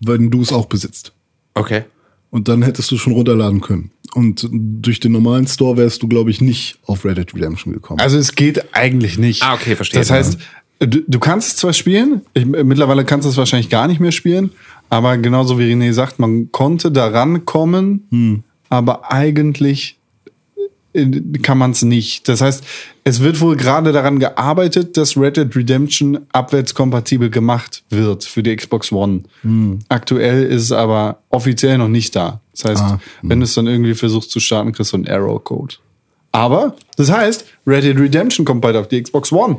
[0.00, 1.12] wenn du es auch besitzt.
[1.54, 1.84] Okay.
[2.30, 3.90] Und dann hättest du schon runterladen können.
[4.14, 8.00] Und durch den normalen Store wärst du, glaube ich, nicht auf Red Dead Redemption gekommen.
[8.00, 9.42] Also es geht eigentlich nicht.
[9.42, 10.00] Ah, okay, verstehe.
[10.00, 10.38] Das heißt,
[10.80, 14.12] du, du kannst es zwar spielen, ich, mittlerweile kannst du es wahrscheinlich gar nicht mehr
[14.12, 14.50] spielen,
[14.88, 19.98] aber genauso wie René sagt, man konnte daran kommen, aber eigentlich
[20.92, 21.06] äh,
[21.42, 22.28] kann man es nicht.
[22.28, 22.64] Das heißt,
[23.04, 28.54] es wird wohl gerade daran gearbeitet, dass Red Dead Redemption abwärtskompatibel gemacht wird für die
[28.56, 29.22] Xbox One.
[29.88, 32.40] Aktuell ist es aber offiziell noch nicht da.
[32.52, 35.76] Das heißt, Ah, wenn du es dann irgendwie versuchst zu starten, kriegst du einen Error-Code.
[36.32, 39.58] Aber das heißt, Red Dead Redemption kommt bald auf die Xbox One.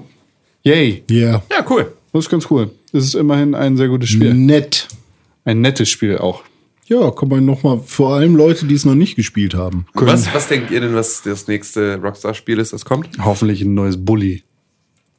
[0.67, 1.03] Yay.
[1.09, 1.43] Ja.
[1.49, 1.93] Ja, cool.
[2.13, 2.71] Das ist ganz cool.
[2.91, 4.33] Das ist immerhin ein sehr gutes Spiel.
[4.33, 4.87] Nett.
[5.45, 6.43] Ein nettes Spiel auch.
[6.87, 9.85] Ja, kann man noch mal, vor allem Leute, die es noch nicht gespielt haben.
[9.93, 13.09] Was, was denkt ihr denn, was das nächste Rockstar-Spiel ist, das kommt?
[13.23, 14.43] Hoffentlich ein neues Bully.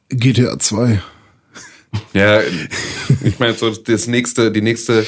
[0.09, 1.01] GTA 2.
[2.13, 2.41] Ja,
[3.23, 5.05] ich meine, so das nächste, die nächste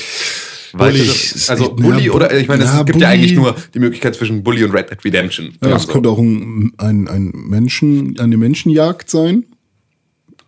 [0.73, 3.79] ist also Bully ja, oder ich meine, es ja, gibt ja Bully- eigentlich nur die
[3.79, 5.53] Möglichkeit zwischen Bully und Red Dead Redemption.
[5.63, 5.91] Ja, es so.
[5.91, 9.45] könnte auch ein, ein, ein Menschen, eine Menschenjagd sein.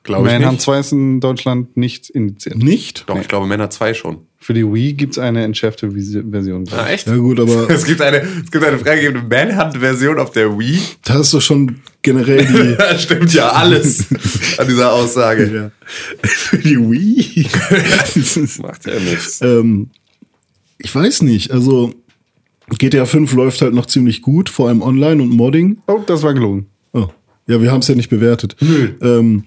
[0.04, 0.62] Glaube ich Manhunt nicht.
[0.62, 2.58] 2 ist in Deutschland nicht indiziert.
[2.58, 3.06] Nicht?
[3.08, 4.18] Doch, ich glaube Männer 2 schon.
[4.38, 6.66] Für die Wii gibt es eine entschärfte Visi- Version.
[6.72, 7.08] Ah, echt?
[7.08, 10.78] Ja gut, aber Es gibt eine, es gibt eine freigegebene Manhunt-Version auf der Wii.
[11.06, 14.06] da ist doch schon generell die, Da stimmt ja alles
[14.58, 15.72] an dieser Aussage.
[15.86, 17.48] ja, für die Wii.
[18.62, 19.40] Macht ja nichts.
[19.42, 19.90] ähm,
[20.78, 21.94] ich weiß nicht, also
[22.78, 25.78] GTA 5 läuft halt noch ziemlich gut, vor allem online und Modding.
[25.88, 26.66] Oh, das war gelogen.
[26.92, 27.08] Oh.
[27.48, 28.56] Ja, wir haben es ja nicht bewertet.
[29.02, 29.44] Ähm,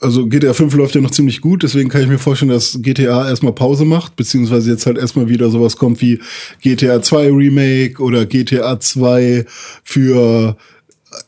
[0.00, 3.28] also GTA 5 läuft ja noch ziemlich gut, deswegen kann ich mir vorstellen, dass GTA
[3.28, 6.20] erstmal Pause macht, beziehungsweise jetzt halt erstmal wieder sowas kommt wie
[6.62, 9.44] GTA 2 Remake oder GTA 2
[9.84, 10.56] für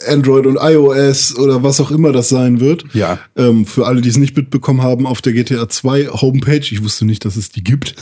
[0.06, 2.84] Android und iOS oder was auch immer das sein wird.
[2.92, 3.18] Ja.
[3.36, 7.04] Ähm, für alle, die es nicht mitbekommen haben, auf der GTA 2 Homepage, ich wusste
[7.04, 7.94] nicht, dass es die gibt,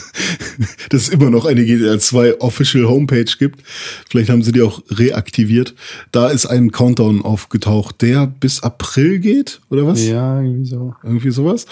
[0.89, 3.61] dass es immer noch eine GTA 2 Official Homepage gibt.
[4.09, 5.73] Vielleicht haben sie die auch reaktiviert.
[6.11, 10.05] Da ist ein Countdown aufgetaucht, der bis April geht, oder was?
[10.05, 10.95] Ja, irgendwie so.
[11.03, 11.65] Irgendwie sowas.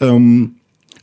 [0.00, 0.56] Ähm,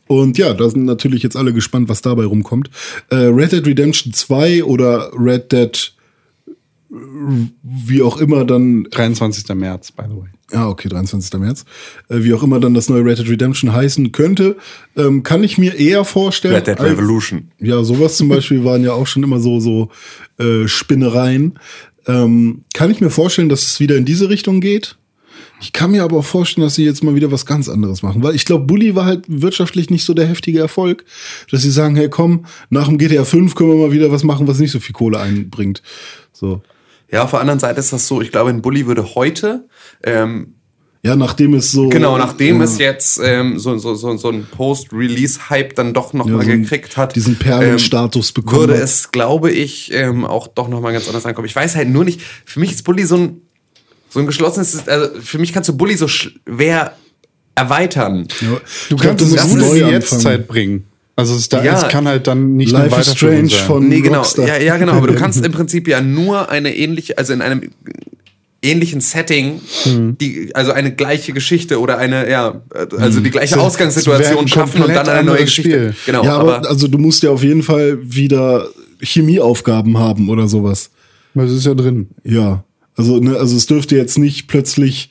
[0.08, 2.72] und ja, da sind natürlich jetzt alle gespannt, was dabei rumkommt.
[3.10, 5.94] Äh, Red Dead Redemption 2 oder Red Dead
[6.90, 9.56] wie auch immer dann 23.
[9.56, 10.30] März, by the way.
[10.52, 11.40] Ah, okay, 23.
[11.40, 11.66] März.
[12.10, 14.58] Äh, wie auch immer dann das neue Red Dead Redemption heißen könnte,
[14.98, 16.56] ähm, kann ich mir eher vorstellen.
[16.56, 17.52] Red Dead als- Revolution.
[17.60, 19.90] Ja, sowas zum Beispiel waren ja auch schon immer so, so
[20.40, 21.60] äh, Spinnereien.
[22.08, 24.98] Ähm, kann ich mir vorstellen, dass es wieder in diese Richtung geht.
[25.62, 28.24] Ich kann mir aber auch vorstellen, dass sie jetzt mal wieder was ganz anderes machen,
[28.24, 31.04] weil ich glaube, Bully war halt wirtschaftlich nicht so der heftige Erfolg,
[31.52, 34.48] dass sie sagen, hey komm, nach dem GTA 5 können wir mal wieder was machen,
[34.48, 35.84] was nicht so viel Kohle einbringt.
[36.32, 36.62] So.
[37.12, 39.68] Ja, auf der anderen Seite ist das so, ich glaube, ein Bully würde heute,
[40.04, 40.56] ähm,
[41.04, 41.90] Ja, nachdem es so.
[41.90, 46.28] genau, nachdem äh, es jetzt ähm, so, so, so, so ein Post-Release-Hype dann doch noch
[46.28, 47.16] Ja, mal so gekriegt hat.
[47.16, 48.82] diesen Perlenstatus ähm, bekommen Würde hat.
[48.84, 51.48] es, glaube ich, ähm, auch doch noch mal ganz anders ankommen.
[51.48, 53.42] Ich weiß halt nur nicht, für mich ist Bully so ein,
[54.10, 56.96] so ein geschlossenes, also für mich kannst du Bully so schwer
[57.56, 58.28] erweitern.
[58.42, 58.48] Ja,
[58.90, 59.80] Du ich glaub, kannst es in neu die.
[59.92, 60.86] Jetztzeit bringen.
[61.20, 61.74] Also es, da, Ja.
[61.82, 63.66] es kann halt dann nicht Life is Strange sein.
[63.68, 64.18] von Nee, genau.
[64.20, 64.48] Rockstar.
[64.48, 64.94] Ja, ja, genau.
[64.94, 67.62] Aber du kannst im Prinzip ja nur eine ähnliche, also in einem
[68.62, 70.18] ähnlichen Setting, Hm.
[70.20, 72.62] die, also eine gleiche Geschichte oder eine, ja,
[72.98, 75.94] also die gleiche es Ausgangssituation schaffen und dann eine neue Geschichte.
[75.94, 75.96] Spiel.
[76.06, 76.24] Genau.
[76.26, 78.68] ja, aber, aber, also du musst ja auf jeden Fall wieder
[79.02, 80.90] Chemieaufgaben haben oder sowas.
[81.36, 82.10] Das ist ja drin.
[82.26, 82.66] Ja.
[82.96, 85.10] Also, ne, also es dürfte jetzt nicht plötzlich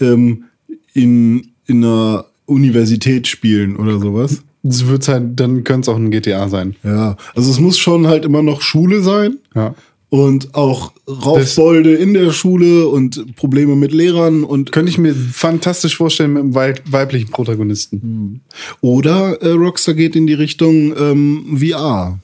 [0.00, 0.44] ähm,
[0.92, 4.42] in, in einer Universität spielen oder sowas.
[4.62, 6.76] Das wird's halt, dann könnte es auch ein GTA sein.
[6.84, 7.16] Ja.
[7.34, 9.38] Also es muss schon halt immer noch Schule sein.
[9.54, 9.74] Ja.
[10.08, 15.96] Und auch Raufbolde in der Schule und Probleme mit Lehrern und Könnte ich mir fantastisch
[15.96, 18.42] vorstellen mit einem wei- weiblichen Protagonisten.
[18.82, 22.18] oder äh, Rockstar geht in die Richtung ähm, VR.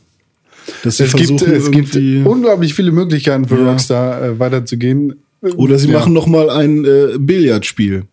[0.84, 1.96] Dass sie Es gibt, versuchen es gibt
[2.26, 3.70] unglaublich viele Möglichkeiten für Ja.
[3.70, 5.14] Rockstar äh, weiterzugehen.
[5.56, 5.98] Oder sie Ja.
[6.00, 8.04] machen noch mal ein äh, Billardspiel.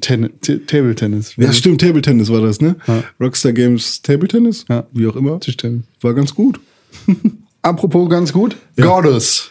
[0.00, 1.34] Ten T- Table Tennis.
[1.36, 2.76] Ja, stimmt, Table Tennis war das, ne?
[2.86, 3.02] Ja.
[3.20, 4.64] Rockstar Games Table Tennis?
[4.68, 4.86] Ja.
[4.92, 5.40] Wie auch immer.
[5.40, 5.84] Tischtennis.
[6.00, 6.60] War ganz gut.
[7.62, 8.56] Apropos ganz gut.
[8.76, 9.50] Goddess.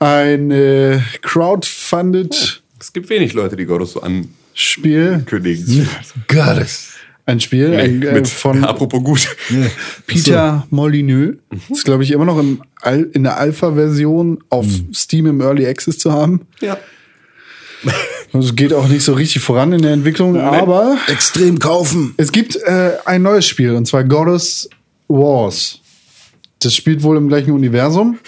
[0.00, 4.02] Ein äh, crowdfunded es gibt wenig Leute, die Gottes so
[4.54, 5.14] Spiel.
[5.14, 5.88] ankündigen.
[6.28, 6.90] Goddess.
[7.26, 9.36] Ein Spiel ein, äh, Mit, von apropos gut.
[10.06, 11.36] Peter Molyneux.
[11.70, 15.98] Ist, glaube ich, immer noch im Al in der Alpha-Version auf Steam im Early Access
[15.98, 16.46] zu haben.
[16.60, 16.78] Ja.
[18.32, 22.14] Also geht auch nicht so richtig voran in der Entwicklung, aber Extrem kaufen.
[22.16, 24.68] es gibt äh, ein neues Spiel und zwar Goddess
[25.08, 25.80] Wars.
[26.60, 28.18] Das spielt wohl im gleichen Universum.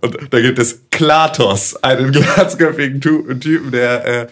[0.00, 4.26] Und da gibt es Klatos, einen glatzköpfigen Typen, der äh,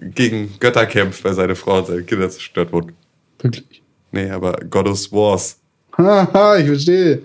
[0.00, 2.92] gegen Götter kämpft, weil seine Frau und seine Kinder zerstört wurden.
[3.40, 3.82] Wirklich.
[4.12, 5.58] Nee, aber Goddess Wars.
[5.96, 7.22] Haha, ich verstehe.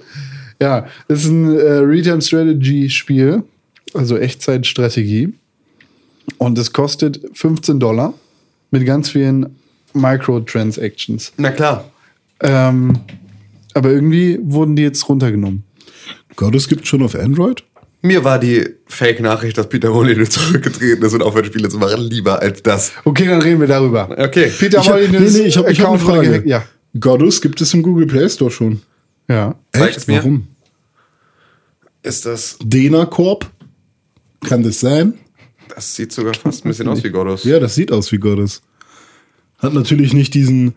[0.60, 3.44] Ja, das ist ein äh, Real-Time-Strategy-Spiel,
[3.94, 5.34] also Echtzeitstrategie.
[6.38, 8.14] Und es kostet 15 Dollar
[8.72, 9.56] mit ganz vielen
[9.94, 11.34] Microtransactions.
[11.38, 11.90] Na klar.
[12.42, 13.00] Ähm,
[13.74, 15.64] aber irgendwie wurden die jetzt runtergenommen.
[16.36, 17.64] Gott, es gibt schon auf Android?
[18.02, 22.42] Mir war die Fake-Nachricht, dass Peter Molyneux zurückgetreten ist und aufhört, Spiele zu machen, lieber
[22.42, 22.92] als das.
[23.06, 24.10] Okay, dann reden wir darüber.
[24.18, 24.52] Okay.
[24.60, 26.44] Peter Ich hab, nee, Molyneux nee, ich habe hab eine Frage.
[26.46, 26.66] Ja.
[27.00, 28.82] Godus gibt es im Google Play Store schon.
[29.30, 29.56] Ja.
[29.74, 29.92] Mir.
[30.08, 30.48] Warum?
[32.04, 32.58] Ist das.
[32.62, 33.50] Dena Corp?
[34.42, 35.14] Kann das sein?
[35.76, 37.44] Das sieht sogar fast ein bisschen aus wie Goddess.
[37.44, 38.62] Ja, das sieht aus wie Gottes.
[39.60, 40.76] Hat natürlich nicht diesen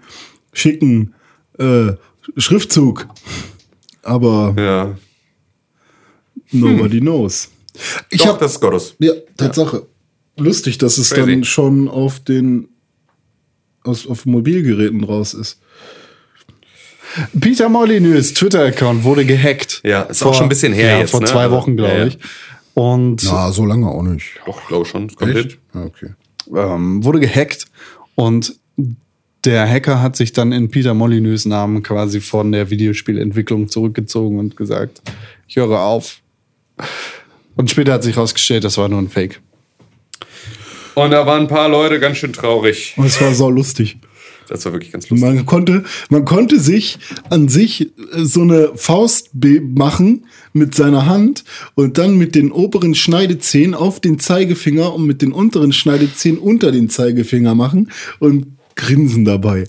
[0.53, 1.15] schicken
[1.59, 1.93] äh,
[2.37, 3.07] Schriftzug.
[4.03, 4.97] Aber Ja.
[6.53, 7.51] nobody knows.
[8.11, 8.95] Ich Doch, hab, das ist Goddess.
[8.99, 9.87] ja, Tatsache.
[10.39, 11.31] Lustig, dass es Crazy.
[11.31, 12.69] dann schon auf den
[13.85, 15.61] aus, auf Mobilgeräten raus ist.
[17.41, 19.81] Peter Molyneux Twitter-Account wurde gehackt.
[19.85, 21.27] Ja, ist auch schon ein bisschen her ja, jetzt, Vor ne?
[21.27, 22.07] zwei Wochen, glaube Ja, ja.
[22.07, 22.19] ich.
[22.79, 24.39] Und Na, so lange auch nicht.
[24.45, 25.11] Doch, glaube schon.
[25.73, 26.11] Ah, okay.
[26.55, 27.65] ähm, wurde gehackt
[28.17, 28.55] und
[29.47, 34.59] der Hacker hat sich dann in Peter Molyneux Namen quasi von der Videospielentwicklung zurückgezogen und
[34.59, 35.01] gesagt,
[35.49, 36.21] ich höre auf.
[37.57, 39.41] Und später hat sich herausgestellt, das war nur ein Fake.
[40.95, 42.93] Und da waren ein paar Leute ganz schön traurig.
[42.99, 43.97] Und es war sau lustig.
[44.49, 45.29] Das war wirklich ganz lustig.
[45.29, 46.99] Man konnte, man konnte sich
[47.31, 51.45] an sich äh, so eine Faust machen mit seiner Hand
[51.75, 56.73] und dann mit den oberen Schneidezehen auf den Zeigefinger und mit den unteren Schneidezehen unter
[56.73, 59.65] den Zeigefinger machen und grinsen dabei.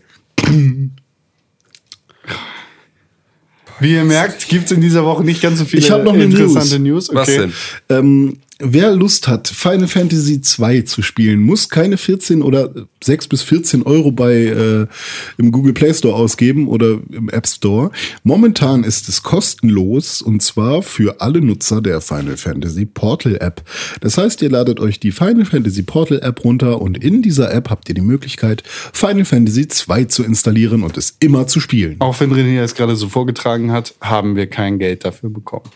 [3.79, 6.23] Wie ihr merkt, gibt es in dieser Woche nicht ganz so viele Ich noch eine
[6.23, 7.09] interessante News.
[7.13, 7.53] Was denn?
[7.89, 12.73] Ähm, wer Lust hat, Final Fantasy 2 zu spielen, muss keine 14 oder
[13.03, 14.87] 6 bis 14 Euro bei äh,
[15.37, 17.91] im Google Play Store ausgeben oder im App Store.
[18.23, 23.63] Momentan ist es kostenlos und zwar für alle Nutzer der Final Fantasy Portal App.
[24.01, 27.69] Das heißt, ihr ladet euch die Final Fantasy Portal App runter und in dieser App
[27.69, 28.63] habt ihr die Möglichkeit,
[28.93, 31.97] Final Fantasy 2 zu installieren und es immer zu spielen.
[31.99, 35.69] Auch wenn René es gerade so vorgetragen hat, haben wir kein Geld dafür bekommen.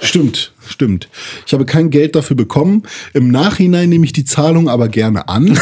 [0.00, 1.08] Stimmt, stimmt.
[1.46, 2.82] Ich habe kein Geld dafür bekommen.
[3.12, 5.58] Im Nachhinein nehme ich die Zahlung aber gerne an.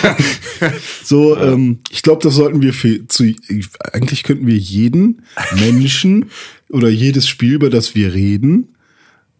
[1.04, 3.32] so, ähm, ich glaube, das sollten wir für zu.
[3.92, 5.22] Eigentlich könnten wir jeden
[5.56, 6.30] Menschen
[6.68, 8.68] oder jedes Spiel, über das wir reden,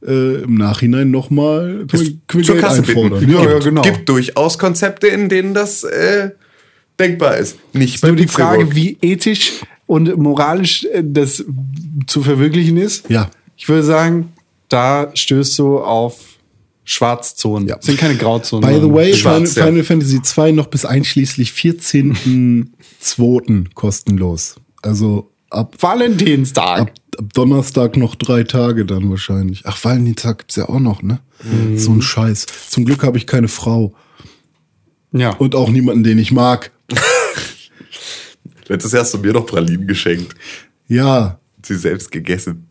[0.06, 3.20] äh, im Nachhinein nochmal können wir Zur Kasse einfordern.
[3.20, 3.32] bitten.
[3.32, 3.82] Ja, gibt, ja, genau.
[3.82, 6.30] gibt durchaus Konzepte, in denen das äh,
[6.98, 7.59] denkbar ist.
[7.72, 11.44] Nicht Nur bei die Frage, wie ethisch und moralisch äh, das
[12.06, 13.10] zu verwirklichen ist.
[13.10, 13.30] Ja.
[13.59, 14.32] Ich würde sagen,
[14.68, 16.20] da stößt du auf
[16.85, 17.68] Schwarzzonen.
[17.68, 17.76] Ja.
[17.76, 18.66] Das sind keine Grauzonen.
[18.66, 19.66] By the way, Final, Schwarz, ja.
[19.66, 23.74] Final Fantasy 2 noch bis einschließlich 14.02.
[23.74, 24.55] kostenlos.
[24.80, 26.80] Also ab Valentinstag.
[26.82, 29.62] Ab, ab Donnerstag noch drei Tage dann wahrscheinlich.
[29.66, 31.18] Ach, Valentinstag gibt's ja auch noch, ne?
[31.43, 31.76] Mhm.
[31.76, 32.47] So ein Scheiß.
[32.68, 33.93] Zum Glück habe ich keine Frau
[35.12, 35.30] Ja.
[35.32, 36.70] und auch niemanden, den ich mag.
[38.68, 40.35] Letztes Jahr hast du mir noch Pralinen geschenkt.
[40.86, 41.40] Ja.
[41.64, 42.67] Sie selbst gegessen.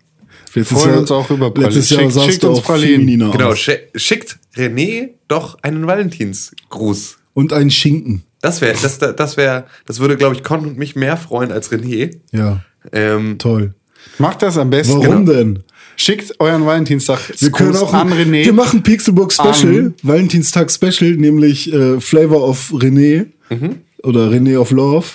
[0.54, 1.74] Letztes freuen uns auch über Pralinen.
[1.76, 3.32] Letztes Jahr Schickt- sahst schickt du uns auch Pralinen.
[3.32, 3.58] Genau, aus.
[3.60, 7.18] schi- schickt René doch einen Valentinsgruß.
[7.34, 8.24] Und einen Schinken.
[8.42, 11.72] Das wäre, das, das wäre, das würde, glaube ich, Con und mich mehr freuen als
[11.72, 12.18] René.
[12.32, 12.62] Ja,
[12.92, 13.74] Ähm, toll.
[14.20, 14.94] Macht das am besten.
[15.02, 15.34] Warum genau.
[15.34, 15.64] denn?
[15.98, 18.46] Schickt euren Valentinstag Wir können auch an René.
[18.46, 23.78] Wir machen Pixelbook Special, An- Valentinstag Special, nämlich äh, Flavor of René Mhm.
[24.04, 25.06] oder René of Love.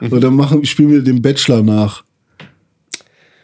[0.00, 2.02] Und dann machen, spielen wir den Bachelor nach.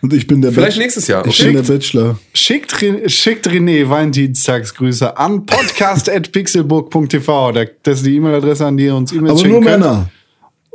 [0.00, 1.52] Und ich bin der Vielleicht Bach- nächstes Jahr, Ich okay.
[1.52, 2.18] bin der Bachelor.
[2.32, 2.72] Schickt,
[3.06, 7.52] schickt René Valentinstagsgrüße an podcast.pixelburg.tv.
[7.52, 9.80] Da- Das ist die E-Mail-Adresse, an die ihr uns E-Mails Aber schicken nur könnt.
[9.80, 10.10] Männer.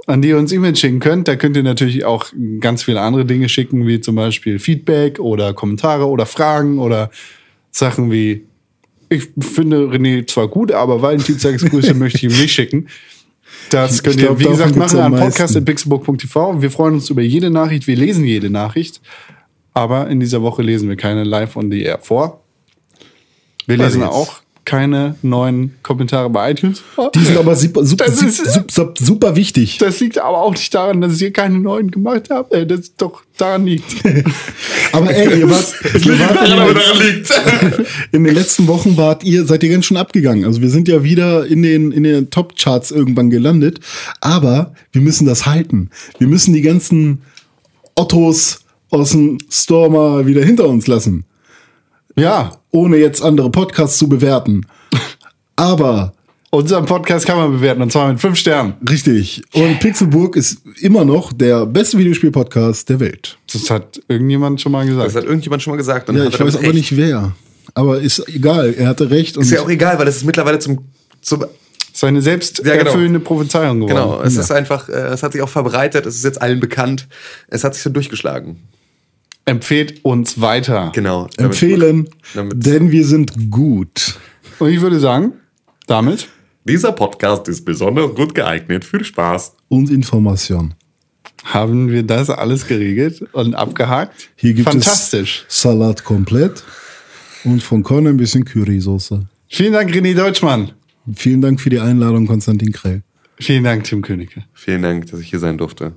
[0.06, 1.28] An die ihr uns E-Mails schicken könnt.
[1.30, 2.26] Da könnt ihr natürlich auch
[2.60, 7.10] ganz viele andere Dinge schicken, wie zum Beispiel Feedback oder Kommentare oder Fragen oder
[7.72, 8.44] Sachen wie
[9.10, 12.88] ich finde René zwar gut, aber Valentinstagsgrüße möchte ich ihm nicht schicken.
[13.70, 16.62] Das Ich könnt glaub, ihr, wie gesagt, machen an podcast.pixelburg.tv.
[16.62, 17.88] Wir freuen uns über jede Nachricht.
[17.88, 19.02] Wir lesen jede Nachricht.
[19.74, 22.44] Aber in dieser Woche lesen wir keine live on the air vor.
[23.66, 24.16] Wir lesen ich jetzt.
[24.16, 26.82] auch keine neuen Kommentare bei iTunes.
[27.14, 29.78] Die sind aber super, super, super, super wichtig.
[29.78, 32.54] Das liegt aber auch nicht daran, dass ihr keine neuen gemacht habt.
[32.54, 33.96] Äh, das ist doch daran liegt.
[34.92, 35.74] Aber ey, ihr wart,
[36.06, 37.88] ihr wart in, den, liegt.
[38.12, 40.46] in den letzten Wochen wart ihr, seid ihr ganz schön abgegangen.
[40.46, 43.80] Also wir sind ja wieder in den, in den Top-Charts irgendwann gelandet.
[44.22, 45.90] Aber wir müssen das halten.
[46.20, 47.24] Wir müssen die ganzen
[47.96, 48.60] Ottos
[48.92, 51.26] aus dem Store mal wieder hinter uns lassen.
[52.16, 54.66] Ja, Ohne jetzt andere Podcasts zu bewerten.
[55.56, 56.14] Aber
[56.50, 58.74] unseren Podcast kann man bewerten und zwar mit fünf Sternen.
[58.90, 59.42] richtig.
[59.54, 63.38] Und Pixelburg ist immer noch der beste Videospiel-Podcast der Welt.
[63.52, 65.08] Das hat irgendjemand schon mal gesagt.
[65.08, 66.10] Das hat irgendjemand schon mal gesagt.
[66.10, 66.74] Und Ja, hat ich weiß aber recht.
[66.76, 67.34] nicht wer.
[67.76, 69.38] Aber ist egal, er hatte recht.
[69.38, 70.80] Und Ist ja auch egal, weil es ist mittlerweile zum,
[71.22, 71.46] zum
[71.96, 72.90] Seine selbst Ja, genau.
[72.90, 73.96] erfüllende Prophezeiung geworden.
[73.96, 77.08] Genau, es ist einfach, äh, es hat sich auch verbreitet, es ist jetzt allen bekannt,
[77.48, 78.58] es hat sich so durchgeschlagen.
[79.46, 80.92] Empfehlt uns weiter.
[80.96, 81.28] Genau.
[81.38, 84.18] damit- empfehlen, damit- denn wir sind gut.
[84.60, 85.34] Und ich würde sagen,
[85.88, 86.30] damit
[86.66, 88.86] Dieser Podcast ist besonders gut geeignet.
[88.86, 89.54] Viel Spaß.
[89.68, 90.74] Und Information.
[91.44, 94.30] haben wir das alles geregelt und abgehakt.
[94.38, 95.44] Hier gibt Fantastisch.
[95.50, 96.64] es Salat komplett
[97.44, 99.28] und von Korn ein bisschen Currysoße.
[99.50, 100.72] Vielen Dank, René Deutschmann.
[101.14, 103.04] Vielen Dank für die Einladung, Konstantin Krell.
[103.40, 104.46] Vielen Dank, Tim Königke.
[104.54, 105.92] Vielen Dank, dass ich hier sein durfte.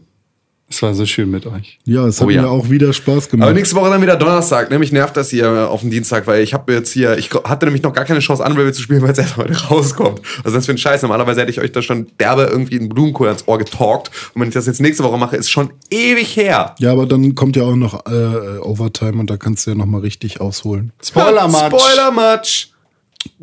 [0.69, 1.79] Es war so schön mit euch.
[1.85, 2.43] Ja, es hat Oh ja.
[2.43, 3.47] mir auch wieder Spaß gemacht.
[3.49, 4.69] Aber nächste Woche dann wieder Donnerstag.
[4.69, 7.85] Nämlich nervt das hier auf den Dienstag, weil ich habe jetzt hier, ich hatte nämlich
[7.85, 10.21] noch gar keine Chance, Unravel zu spielen, weil es erst heute rauskommt.
[10.43, 11.03] Also das für ein Scheiß.
[11.03, 14.11] Normalerweise hätte ich euch da schon derbe irgendwie einen Blumenkohl ans Ohr getalkt.
[14.35, 16.75] Und wenn ich das jetzt nächste Woche mache, ist schon ewig her.
[16.81, 19.87] ja, aber dann kommt ja auch noch äh, Overtime und da kannst du ja noch
[19.87, 20.91] mal richtig ausholen.
[21.03, 21.77] Spoiler-Match.
[21.77, 22.71] Spoiler-Match.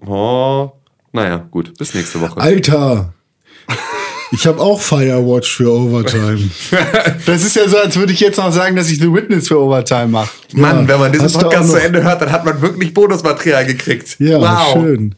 [0.06, 0.72] Oh,
[1.14, 1.78] naja, gut.
[1.78, 2.38] Bis nächste Woche.
[2.40, 3.14] Alter!
[4.34, 6.50] Ich habe auch Firewatch für Overtime.
[7.26, 9.60] Das ist ja so, als würde ich jetzt noch sagen, dass ich The Witness für
[9.60, 10.32] Overtime mache.
[10.54, 14.16] Mann, Ja, wenn man diesen Podcast zu Ende hört, dann hat man wirklich Bonusmaterial gekriegt.
[14.20, 14.74] Ja, wow.
[14.74, 15.16] schön.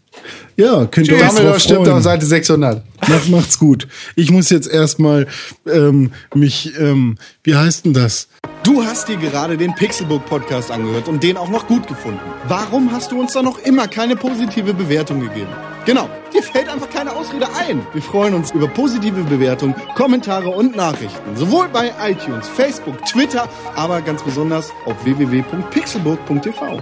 [0.58, 2.04] Ja, könnt ihr euch Dumbledore drauf stimmt auf.
[2.04, 2.82] Seite 600.
[3.08, 3.88] Macht, macht's gut.
[4.16, 5.28] Ich muss jetzt erstmal
[5.72, 8.30] ähm, mich, ähm, wie heißt denn das?
[8.64, 12.22] Du hast dir gerade den Pixelbook Podcast angehört und den auch noch gut gefunden.
[12.48, 15.50] Warum hast du uns da noch immer keine positive Bewertung gegeben?
[15.86, 17.86] Genau, dir fällt einfach keine Ausrede ein.
[17.94, 21.36] Wir freuen uns über positive Bewertungen, Kommentare und Nachrichten.
[21.36, 26.82] Sowohl bei iTunes, Facebook, Twitter, aber ganz besonders auf www.pixelburg.tv.